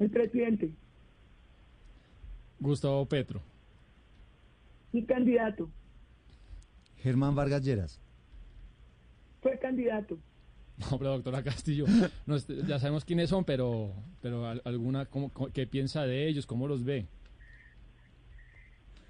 El 0.00 0.10
presidente. 0.10 0.72
Gustavo 2.58 3.06
Petro. 3.06 3.40
Mi 4.90 5.04
candidato. 5.04 5.70
Germán 6.96 7.36
Vargas 7.36 7.62
Lleras 7.62 8.00
fue 9.40 9.58
candidato. 9.58 10.18
No, 10.78 10.98
pero 10.98 11.10
doctora 11.10 11.42
Castillo, 11.42 11.86
ya 12.66 12.78
sabemos 12.78 13.04
quiénes 13.04 13.30
son, 13.30 13.44
pero, 13.44 13.92
pero 14.22 14.46
alguna, 14.64 15.08
¿qué 15.52 15.66
piensa 15.66 16.06
de 16.06 16.28
ellos? 16.28 16.46
¿Cómo 16.46 16.68
los 16.68 16.84
ve? 16.84 17.06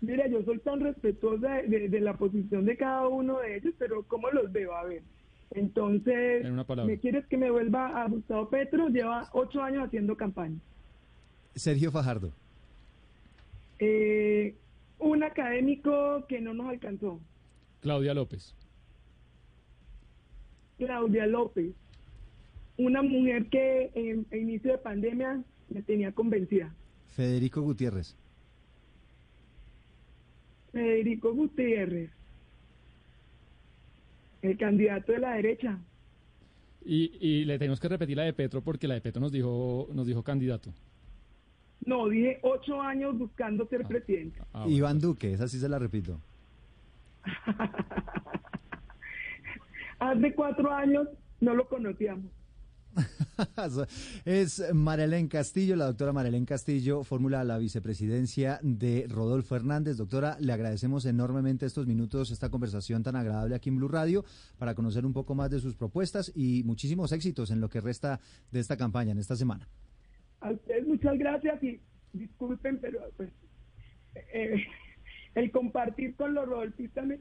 Mira, 0.01 0.27
yo 0.29 0.43
soy 0.45 0.59
tan 0.61 0.81
respetuosa 0.81 1.63
de, 1.67 2.01
la 2.01 2.17
posición 2.17 2.65
de 2.65 2.77
cada 2.77 3.09
uno 3.09 3.41
de 3.41 3.57
ellos, 3.57 3.75
pero 3.79 4.03
¿cómo 4.05 4.31
los 4.31 4.51
veo? 4.53 4.75
A 4.75 4.85
ver. 4.85 5.03
Entonces, 5.51 6.45
¿me 6.87 6.99
quieres 6.99 7.27
que 7.27 7.37
me 7.37 7.51
vuelva 7.51 8.03
a 8.03 8.09
Gustavo 8.09 8.49
Petro? 8.49 8.89
Lleva 8.89 9.29
ocho 9.33 9.63
años 9.63 9.87
haciendo 9.87 10.17
campaña. 10.17 10.59
Sergio 11.55 11.91
Fajardo. 11.91 12.33
Eh, 13.79 14.55
un 14.99 15.23
académico 15.23 16.25
que 16.29 16.41
no 16.41 16.55
nos 16.55 16.69
alcanzó. 16.69 17.19
Claudia 17.81 18.15
López. 18.15 18.55
Claudia 20.79 21.27
López. 21.27 21.75
Una 22.77 23.03
mujer 23.03 23.47
que 23.47 23.91
en, 23.95 24.27
en 24.31 24.43
inicio 24.43 24.73
de 24.73 24.79
pandemia 24.79 25.43
me 25.69 25.83
tenía 25.83 26.13
convencida. 26.13 26.73
Federico 27.09 27.61
Gutiérrez. 27.61 28.17
Federico 30.73 31.33
Gutiérrez, 31.35 32.11
el 34.43 34.57
candidato 34.59 35.13
de 35.13 35.19
la 35.19 35.35
derecha. 35.35 35.79
Y, 36.85 37.45
le 37.45 37.59
tenemos 37.59 37.81
que 37.81 37.89
repetir 37.89 38.17
la 38.17 38.23
de 38.23 38.33
Petro 38.33 38.63
porque 38.63 38.89
la 38.89 38.95
de 38.95 39.01
Petro 39.01 39.21
nos 39.21 39.33
dijo, 39.33 39.89
nos 39.93 40.07
dijo 40.07 40.23
candidato. 40.23 40.73
No, 41.85 42.09
dije 42.09 42.39
ocho 42.43 42.81
años 42.81 43.19
buscando 43.19 43.67
ser 43.67 43.83
ah, 43.85 43.89
presidente. 43.89 44.41
Ah, 44.53 44.67
Iván 44.69 44.99
Duque, 44.99 45.33
esa 45.33 45.49
sí 45.49 45.59
se 45.59 45.69
la 45.69 45.79
repito. 45.79 46.19
Hace 49.99 50.35
cuatro 50.35 50.73
años 50.73 51.09
no 51.41 51.55
lo 51.55 51.69
conocíamos. 51.69 52.31
es 54.25 54.75
Marilén 54.75 55.29
Castillo, 55.29 55.77
la 55.77 55.87
doctora 55.87 56.13
Marilén 56.13 56.45
Castillo, 56.45 57.05
fórmula 57.05 57.45
la 57.45 57.59
vicepresidencia 57.59 58.59
de 58.63 59.07
Rodolfo 59.09 59.57
Hernández. 59.57 59.97
Doctora, 59.97 60.37
le 60.41 60.53
agradecemos 60.53 61.07
enormemente 61.07 61.67
estos 61.67 61.87
minutos, 61.87 62.31
esta 62.31 62.51
conversación 62.51 63.03
tan 63.03 63.17
agradable 63.17 63.55
aquí 63.55 63.69
en 63.69 63.77
Blue 63.77 63.89
Radio, 63.89 64.25
para 64.59 64.75
conocer 64.75 65.07
un 65.07 65.13
poco 65.13 65.35
más 65.35 65.51
de 65.51 65.61
sus 65.61 65.77
propuestas 65.77 66.33
y 66.35 66.63
muchísimos 66.65 67.13
éxitos 67.13 67.51
en 67.51 67.61
lo 67.61 67.69
que 67.69 67.81
resta 67.81 68.21
de 68.51 68.61
esta 68.61 68.77
campaña, 68.77 69.13
en 69.13 69.19
esta 69.19 69.37
semana. 69.37 69.69
A 70.41 70.51
ustedes 70.51 70.87
muchas 70.87 71.19
gracias 71.19 71.63
y 71.63 71.81
disculpen, 72.13 72.79
pero 72.81 73.01
pues 73.17 73.31
eh, 74.33 74.65
el 75.35 75.51
compartir 75.51 76.15
con 76.17 76.35
los 76.35 76.47
rodolfistas 76.47 77.07
me 77.07 77.19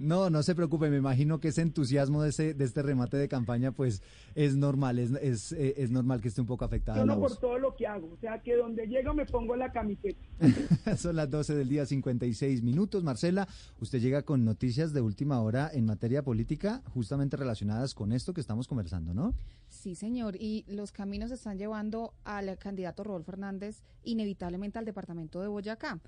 no, 0.00 0.30
no 0.30 0.42
se 0.42 0.54
preocupe, 0.54 0.88
me 0.88 0.96
imagino 0.96 1.40
que 1.40 1.48
ese 1.48 1.60
entusiasmo 1.60 2.22
de, 2.22 2.30
ese, 2.30 2.54
de 2.54 2.64
este 2.64 2.80
remate 2.82 3.18
de 3.18 3.28
campaña 3.28 3.70
pues 3.70 4.02
es 4.34 4.56
normal, 4.56 4.98
es, 4.98 5.10
es, 5.20 5.52
eh, 5.52 5.74
es 5.76 5.90
normal 5.90 6.22
que 6.22 6.28
esté 6.28 6.40
un 6.40 6.46
poco 6.46 6.64
afectada. 6.64 7.04
Yo 7.04 7.20
por 7.20 7.36
todo 7.36 7.58
lo 7.58 7.76
que 7.76 7.86
hago, 7.86 8.08
o 8.10 8.16
sea 8.16 8.40
que 8.40 8.56
donde 8.56 8.86
llego 8.86 9.12
me 9.12 9.26
pongo 9.26 9.54
la 9.56 9.70
camiseta. 9.70 10.18
Son 10.96 11.16
las 11.16 11.30
12 11.30 11.54
del 11.54 11.68
día, 11.68 11.84
56 11.84 12.62
minutos. 12.62 13.04
Marcela, 13.04 13.46
usted 13.78 14.00
llega 14.00 14.22
con 14.22 14.42
noticias 14.42 14.94
de 14.94 15.02
última 15.02 15.42
hora 15.42 15.70
en 15.70 15.84
materia 15.84 16.22
política 16.22 16.82
justamente 16.94 17.36
relacionadas 17.36 17.94
con 17.94 18.12
esto 18.12 18.32
que 18.32 18.40
estamos 18.40 18.66
conversando, 18.66 19.12
¿no? 19.12 19.34
Sí, 19.68 19.94
señor, 19.94 20.34
y 20.36 20.64
los 20.66 20.92
caminos 20.92 21.30
están 21.30 21.58
llevando 21.58 22.14
al 22.24 22.56
candidato 22.56 23.04
Rodolfo 23.04 23.32
Fernández 23.32 23.82
inevitablemente 24.02 24.78
al 24.78 24.86
departamento 24.86 25.42
de 25.42 25.48
Boyacá. 25.48 26.00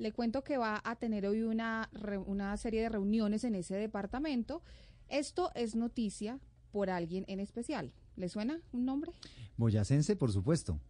Le 0.00 0.12
cuento 0.12 0.42
que 0.42 0.56
va 0.56 0.80
a 0.82 0.96
tener 0.96 1.26
hoy 1.26 1.42
una, 1.42 1.90
una 2.24 2.56
serie 2.56 2.80
de 2.80 2.88
reuniones 2.88 3.44
en 3.44 3.54
ese 3.54 3.74
departamento. 3.74 4.62
Esto 5.10 5.50
es 5.54 5.76
noticia 5.76 6.40
por 6.72 6.88
alguien 6.88 7.26
en 7.28 7.38
especial. 7.38 7.92
¿Le 8.16 8.30
suena 8.30 8.62
un 8.72 8.86
nombre? 8.86 9.12
Boyacense, 9.58 10.16
por 10.16 10.32
supuesto. 10.32 10.80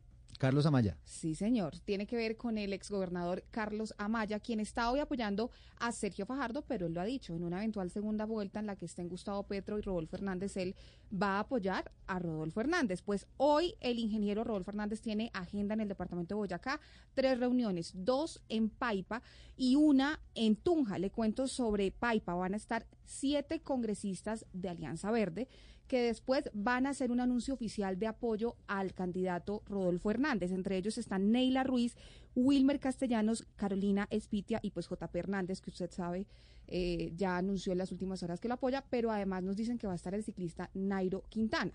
Carlos 0.40 0.64
Amaya. 0.64 0.96
Sí, 1.04 1.34
señor. 1.34 1.78
Tiene 1.80 2.06
que 2.06 2.16
ver 2.16 2.38
con 2.38 2.56
el 2.56 2.72
exgobernador 2.72 3.44
Carlos 3.50 3.92
Amaya, 3.98 4.40
quien 4.40 4.58
está 4.58 4.90
hoy 4.90 4.98
apoyando 4.98 5.50
a 5.76 5.92
Sergio 5.92 6.24
Fajardo, 6.24 6.62
pero 6.62 6.86
él 6.86 6.94
lo 6.94 7.02
ha 7.02 7.04
dicho, 7.04 7.36
en 7.36 7.44
una 7.44 7.58
eventual 7.58 7.90
segunda 7.90 8.24
vuelta 8.24 8.58
en 8.58 8.64
la 8.64 8.74
que 8.74 8.86
estén 8.86 9.10
Gustavo 9.10 9.42
Petro 9.42 9.78
y 9.78 9.82
Rodolfo 9.82 10.16
Hernández, 10.16 10.56
él 10.56 10.74
va 11.12 11.36
a 11.36 11.40
apoyar 11.40 11.92
a 12.06 12.18
Rodolfo 12.18 12.62
Hernández. 12.62 13.02
Pues 13.02 13.26
hoy 13.36 13.74
el 13.80 13.98
ingeniero 13.98 14.42
Rodolfo 14.42 14.70
Hernández 14.70 15.02
tiene 15.02 15.30
agenda 15.34 15.74
en 15.74 15.82
el 15.82 15.88
departamento 15.88 16.34
de 16.34 16.38
Boyacá, 16.38 16.80
tres 17.12 17.38
reuniones, 17.38 17.92
dos 17.94 18.40
en 18.48 18.70
Paipa 18.70 19.22
y 19.58 19.76
una 19.76 20.20
en 20.34 20.56
Tunja. 20.56 20.98
Le 20.98 21.10
cuento 21.10 21.48
sobre 21.48 21.90
Paipa. 21.90 22.32
Van 22.32 22.54
a 22.54 22.56
estar 22.56 22.86
siete 23.04 23.60
congresistas 23.60 24.46
de 24.54 24.70
Alianza 24.70 25.10
Verde 25.10 25.48
que 25.90 26.02
después 26.02 26.48
van 26.54 26.86
a 26.86 26.90
hacer 26.90 27.10
un 27.10 27.18
anuncio 27.18 27.52
oficial 27.52 27.98
de 27.98 28.06
apoyo 28.06 28.54
al 28.68 28.94
candidato 28.94 29.64
Rodolfo 29.66 30.12
Hernández. 30.12 30.52
Entre 30.52 30.76
ellos 30.76 30.96
están 30.98 31.32
Neila 31.32 31.64
Ruiz, 31.64 31.96
Wilmer 32.36 32.78
Castellanos, 32.78 33.44
Carolina 33.56 34.06
Espitia 34.08 34.60
y 34.62 34.70
pues 34.70 34.88
JP 34.88 35.12
Hernández, 35.16 35.60
que 35.60 35.70
usted 35.70 35.90
sabe, 35.90 36.28
eh, 36.68 37.12
ya 37.16 37.36
anunció 37.36 37.72
en 37.72 37.78
las 37.78 37.90
últimas 37.90 38.22
horas 38.22 38.38
que 38.38 38.46
lo 38.46 38.54
apoya, 38.54 38.84
pero 38.88 39.10
además 39.10 39.42
nos 39.42 39.56
dicen 39.56 39.78
que 39.78 39.88
va 39.88 39.94
a 39.94 39.96
estar 39.96 40.14
el 40.14 40.22
ciclista 40.22 40.70
Nairo 40.74 41.24
Quintana 41.28 41.72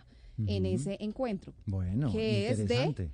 en 0.48 0.66
ese 0.66 0.96
encuentro. 1.02 1.54
Bueno, 1.66 2.10
que 2.10 2.50
es 2.50 2.70
de 2.70 3.12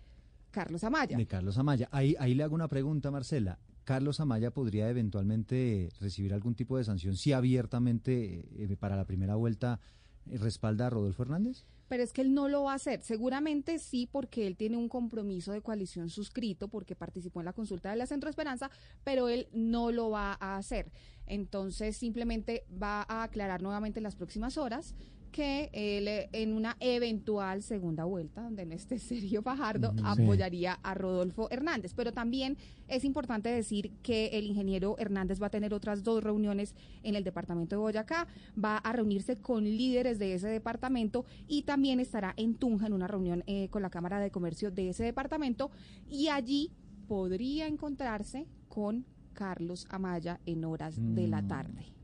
Carlos 0.52 0.84
Amaya. 0.84 1.18
De 1.18 1.26
Carlos 1.26 1.58
Amaya. 1.58 1.90
Ahí, 1.92 2.16
ahí 2.20 2.36
le 2.36 2.44
hago 2.44 2.54
una 2.54 2.68
pregunta, 2.68 3.10
Marcela. 3.10 3.58
Carlos 3.86 4.20
Amaya 4.20 4.52
podría 4.52 4.88
eventualmente 4.88 5.90
recibir 6.00 6.32
algún 6.36 6.54
tipo 6.54 6.78
de 6.78 6.84
sanción 6.84 7.16
si 7.16 7.34
abiertamente 7.34 8.46
eh, 8.56 8.78
para 8.80 8.96
la 8.96 9.06
primera 9.06 9.34
vuelta 9.34 9.80
respalda 10.26 10.88
a 10.88 10.90
Rodolfo 10.90 11.24
Hernández? 11.24 11.66
Pero 11.88 12.04
es 12.04 12.14
que 12.14 12.22
él 12.22 12.34
no 12.34 12.48
lo 12.48 12.64
va 12.64 12.72
a 12.72 12.76
hacer. 12.76 13.02
Seguramente 13.02 13.78
sí, 13.78 14.08
porque 14.10 14.48
él 14.48 14.56
tiene 14.56 14.78
un 14.78 14.88
compromiso 14.88 15.52
de 15.52 15.62
coalición 15.62 16.10
suscrito, 16.10 16.70
porque 16.70 16.96
participó 16.96 17.42
en 17.42 17.46
la 17.46 17.54
consulta 17.54 17.90
de 17.90 17.98
la 17.98 18.06
Centro 18.06 18.30
Esperanza, 18.30 18.72
pero 19.04 19.28
él 19.28 19.48
no 19.52 19.92
lo 19.92 20.10
va 20.10 20.38
a 20.40 20.58
hacer. 20.58 20.92
Entonces, 21.26 21.98
simplemente 21.98 22.66
va 22.82 23.06
a 23.08 23.24
aclarar 23.24 23.62
nuevamente 23.62 24.00
en 24.00 24.04
las 24.04 24.16
próximas 24.16 24.58
horas 24.58 24.96
que 25.32 25.70
él 25.74 26.08
eh, 26.08 26.30
en 26.34 26.54
una 26.54 26.78
eventual 26.80 27.64
segunda 27.64 28.04
vuelta, 28.06 28.42
donde 28.42 28.66
no 28.66 28.76
esté 28.76 29.00
Sergio 29.00 29.42
Fajardo, 29.42 29.94
apoyaría 30.04 30.80
a 30.84 30.94
Rodolfo 30.94 31.50
Hernández. 31.50 31.94
Pero 31.96 32.12
también 32.12 32.58
es 32.88 33.04
importante 33.04 33.50
decir 33.50 33.92
que 34.04 34.28
el 34.34 34.46
ingeniero 34.46 34.96
Hernández 35.00 35.42
va 35.42 35.48
a 35.48 35.52
tener 35.52 35.74
otras 35.74 36.04
dos 36.04 36.24
reuniones 36.24 36.76
en 37.04 37.16
el 37.16 37.24
departamento 37.24 37.76
de 37.76 37.82
Boyacá, 37.82 38.28
va 38.64 38.78
a 38.78 38.94
reunirse 38.94 39.38
con 39.38 39.64
líderes 39.64 40.20
de 40.20 40.34
ese 40.34 40.48
departamento 40.48 41.26
y 41.48 41.64
también 41.64 42.00
estará 42.00 42.34
en 42.38 42.56
Tunja 42.56 42.88
en 42.88 42.94
una 42.94 43.08
reunión 43.08 43.44
eh, 43.48 43.70
con 43.70 43.82
la 43.82 43.90
Cámara 43.90 44.20
de 44.20 44.32
Comercio 44.32 44.72
de 44.72 44.90
ese 44.90 45.04
departamento 45.04 45.72
y 46.10 46.28
allí 46.28 46.72
podría 47.08 47.68
encontrarse 47.68 48.48
con 48.68 49.06
Carlos 49.34 49.88
Amaya 49.90 50.40
en 50.46 50.66
horas 50.66 50.96
de 50.98 51.28
la 51.28 51.42
mm. 51.42 51.48
tarde. 51.48 52.01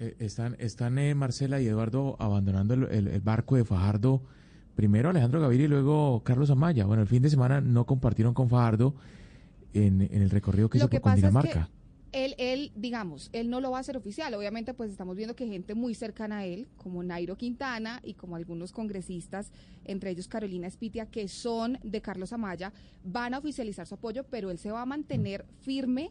Eh, 0.00 0.16
están, 0.18 0.56
están 0.58 0.98
eh, 0.98 1.14
Marcela 1.14 1.60
y 1.60 1.66
Eduardo 1.66 2.16
abandonando 2.18 2.72
el, 2.72 3.20
barco 3.20 3.56
de 3.56 3.64
Fajardo. 3.64 4.22
Primero 4.74 5.10
Alejandro 5.10 5.42
Gaviria 5.42 5.66
y 5.66 5.68
luego 5.68 6.22
Carlos 6.24 6.48
Amaya. 6.48 6.86
Bueno, 6.86 7.02
el 7.02 7.08
fin 7.08 7.22
de 7.22 7.28
semana 7.28 7.60
no 7.60 7.84
compartieron 7.84 8.32
con 8.32 8.48
Fajardo 8.48 8.94
en, 9.74 10.00
el 10.00 10.30
recorrido 10.30 10.70
que 10.70 10.78
hizo 10.78 10.88
por 10.88 11.14
Dinamarca. 11.14 11.68
él, 12.12 12.34
él, 12.38 12.72
digamos, 12.74 13.28
él 13.34 13.50
no 13.50 13.60
lo 13.60 13.72
va 13.72 13.76
a 13.76 13.80
hacer 13.80 13.98
oficial. 13.98 14.32
Obviamente, 14.32 14.72
pues 14.72 14.90
estamos 14.90 15.16
viendo 15.16 15.36
que 15.36 15.46
gente 15.46 15.74
muy 15.74 15.94
cercana 15.94 16.38
a 16.38 16.44
él, 16.46 16.66
como 16.78 17.02
Nairo 17.02 17.36
Quintana 17.36 18.00
y 18.02 18.14
como 18.14 18.36
algunos 18.36 18.72
congresistas, 18.72 19.52
entre 19.84 20.12
ellos 20.12 20.28
Carolina 20.28 20.66
Espitia, 20.66 21.04
que 21.04 21.28
son 21.28 21.78
de 21.82 22.00
Carlos 22.00 22.32
Amaya, 22.32 22.72
van 23.04 23.34
a 23.34 23.38
oficializar 23.38 23.86
su 23.86 23.96
apoyo, 23.96 24.24
pero 24.30 24.50
él 24.50 24.56
se 24.56 24.70
va 24.70 24.80
a 24.80 24.86
mantener 24.86 25.44
firme 25.60 26.10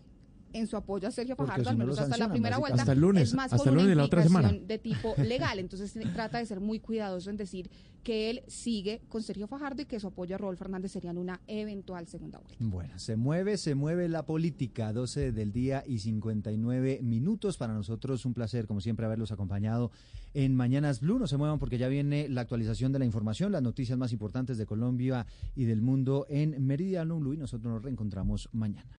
en 0.54 0.68
su 0.68 0.78
apoyo 0.78 1.08
a 1.08 1.12
Sergio 1.12 1.36
Fajardo, 1.36 1.70
al 1.70 1.78
menos 1.78 2.00
hasta 2.00 2.18
la 2.18 2.30
primera 2.30 2.58
vuelta, 2.58 2.82
hasta 2.82 2.94
el 2.94 3.00
lunes, 3.00 3.30
es 3.30 3.34
más 3.34 3.54
hasta 3.54 3.70
el 3.70 3.76
lunes 3.76 3.90
de 3.90 3.96
la 3.96 4.04
otra 4.06 4.24
semana. 4.24 4.52
de 4.52 4.78
tipo 4.78 5.14
legal. 5.18 5.60
Entonces 5.60 5.94
trata 6.14 6.40
de 6.40 6.46
ser 6.46 6.60
muy 6.60 6.80
cuidadoso 6.80 7.30
en 7.30 7.38
decir 7.38 7.70
que 8.04 8.30
él 8.30 8.42
sigue 8.48 9.02
con 9.10 9.22
Sergio 9.24 9.48
Fajardo 9.48 9.82
y 9.82 9.86
que 9.86 10.00
su 10.00 10.08
apoyo 10.08 10.36
a 10.36 10.38
Rodolfo 10.38 10.64
Fernández 10.64 10.92
sería 10.92 11.12
en 11.12 11.18
una 11.18 11.42
eventual 11.48 12.08
segunda 12.08 12.40
vuelta. 12.40 12.58
Bueno, 12.60 12.98
se 12.98 13.16
mueve, 13.16 13.58
se 13.58 13.76
mueve 13.76 14.08
la 14.08 14.26
política, 14.26 14.94
12 14.94 15.32
del 15.32 15.52
día 15.52 15.84
y 15.86 16.00
59 16.00 17.02
minutos. 17.04 17.58
Para 17.58 17.74
nosotros 17.74 18.26
un 18.26 18.34
placer, 18.34 18.68
como 18.68 18.82
siempre, 18.82 19.06
haberlos 19.06 19.32
acompañado 19.32 19.92
en 20.34 20.56
Mañanas 20.56 21.02
Blue. 21.02 21.20
No 21.20 21.28
se 21.28 21.38
muevan 21.38 21.60
porque 21.60 21.78
ya 21.78 21.88
viene 21.88 22.30
la 22.30 22.42
actualización 22.42 22.92
de 22.92 23.00
la 23.00 23.06
información, 23.06 23.52
las 23.52 23.62
noticias 23.62 23.98
más 23.98 24.12
importantes 24.12 24.58
de 24.58 24.66
Colombia 24.66 25.26
y 25.56 25.66
del 25.66 25.82
mundo 25.82 26.26
en 26.30 26.66
Meridiano 26.66 27.20
Blue 27.20 27.34
y 27.34 27.38
nosotros 27.38 27.74
nos 27.74 27.84
reencontramos 27.84 28.50
mañana. 28.54 28.88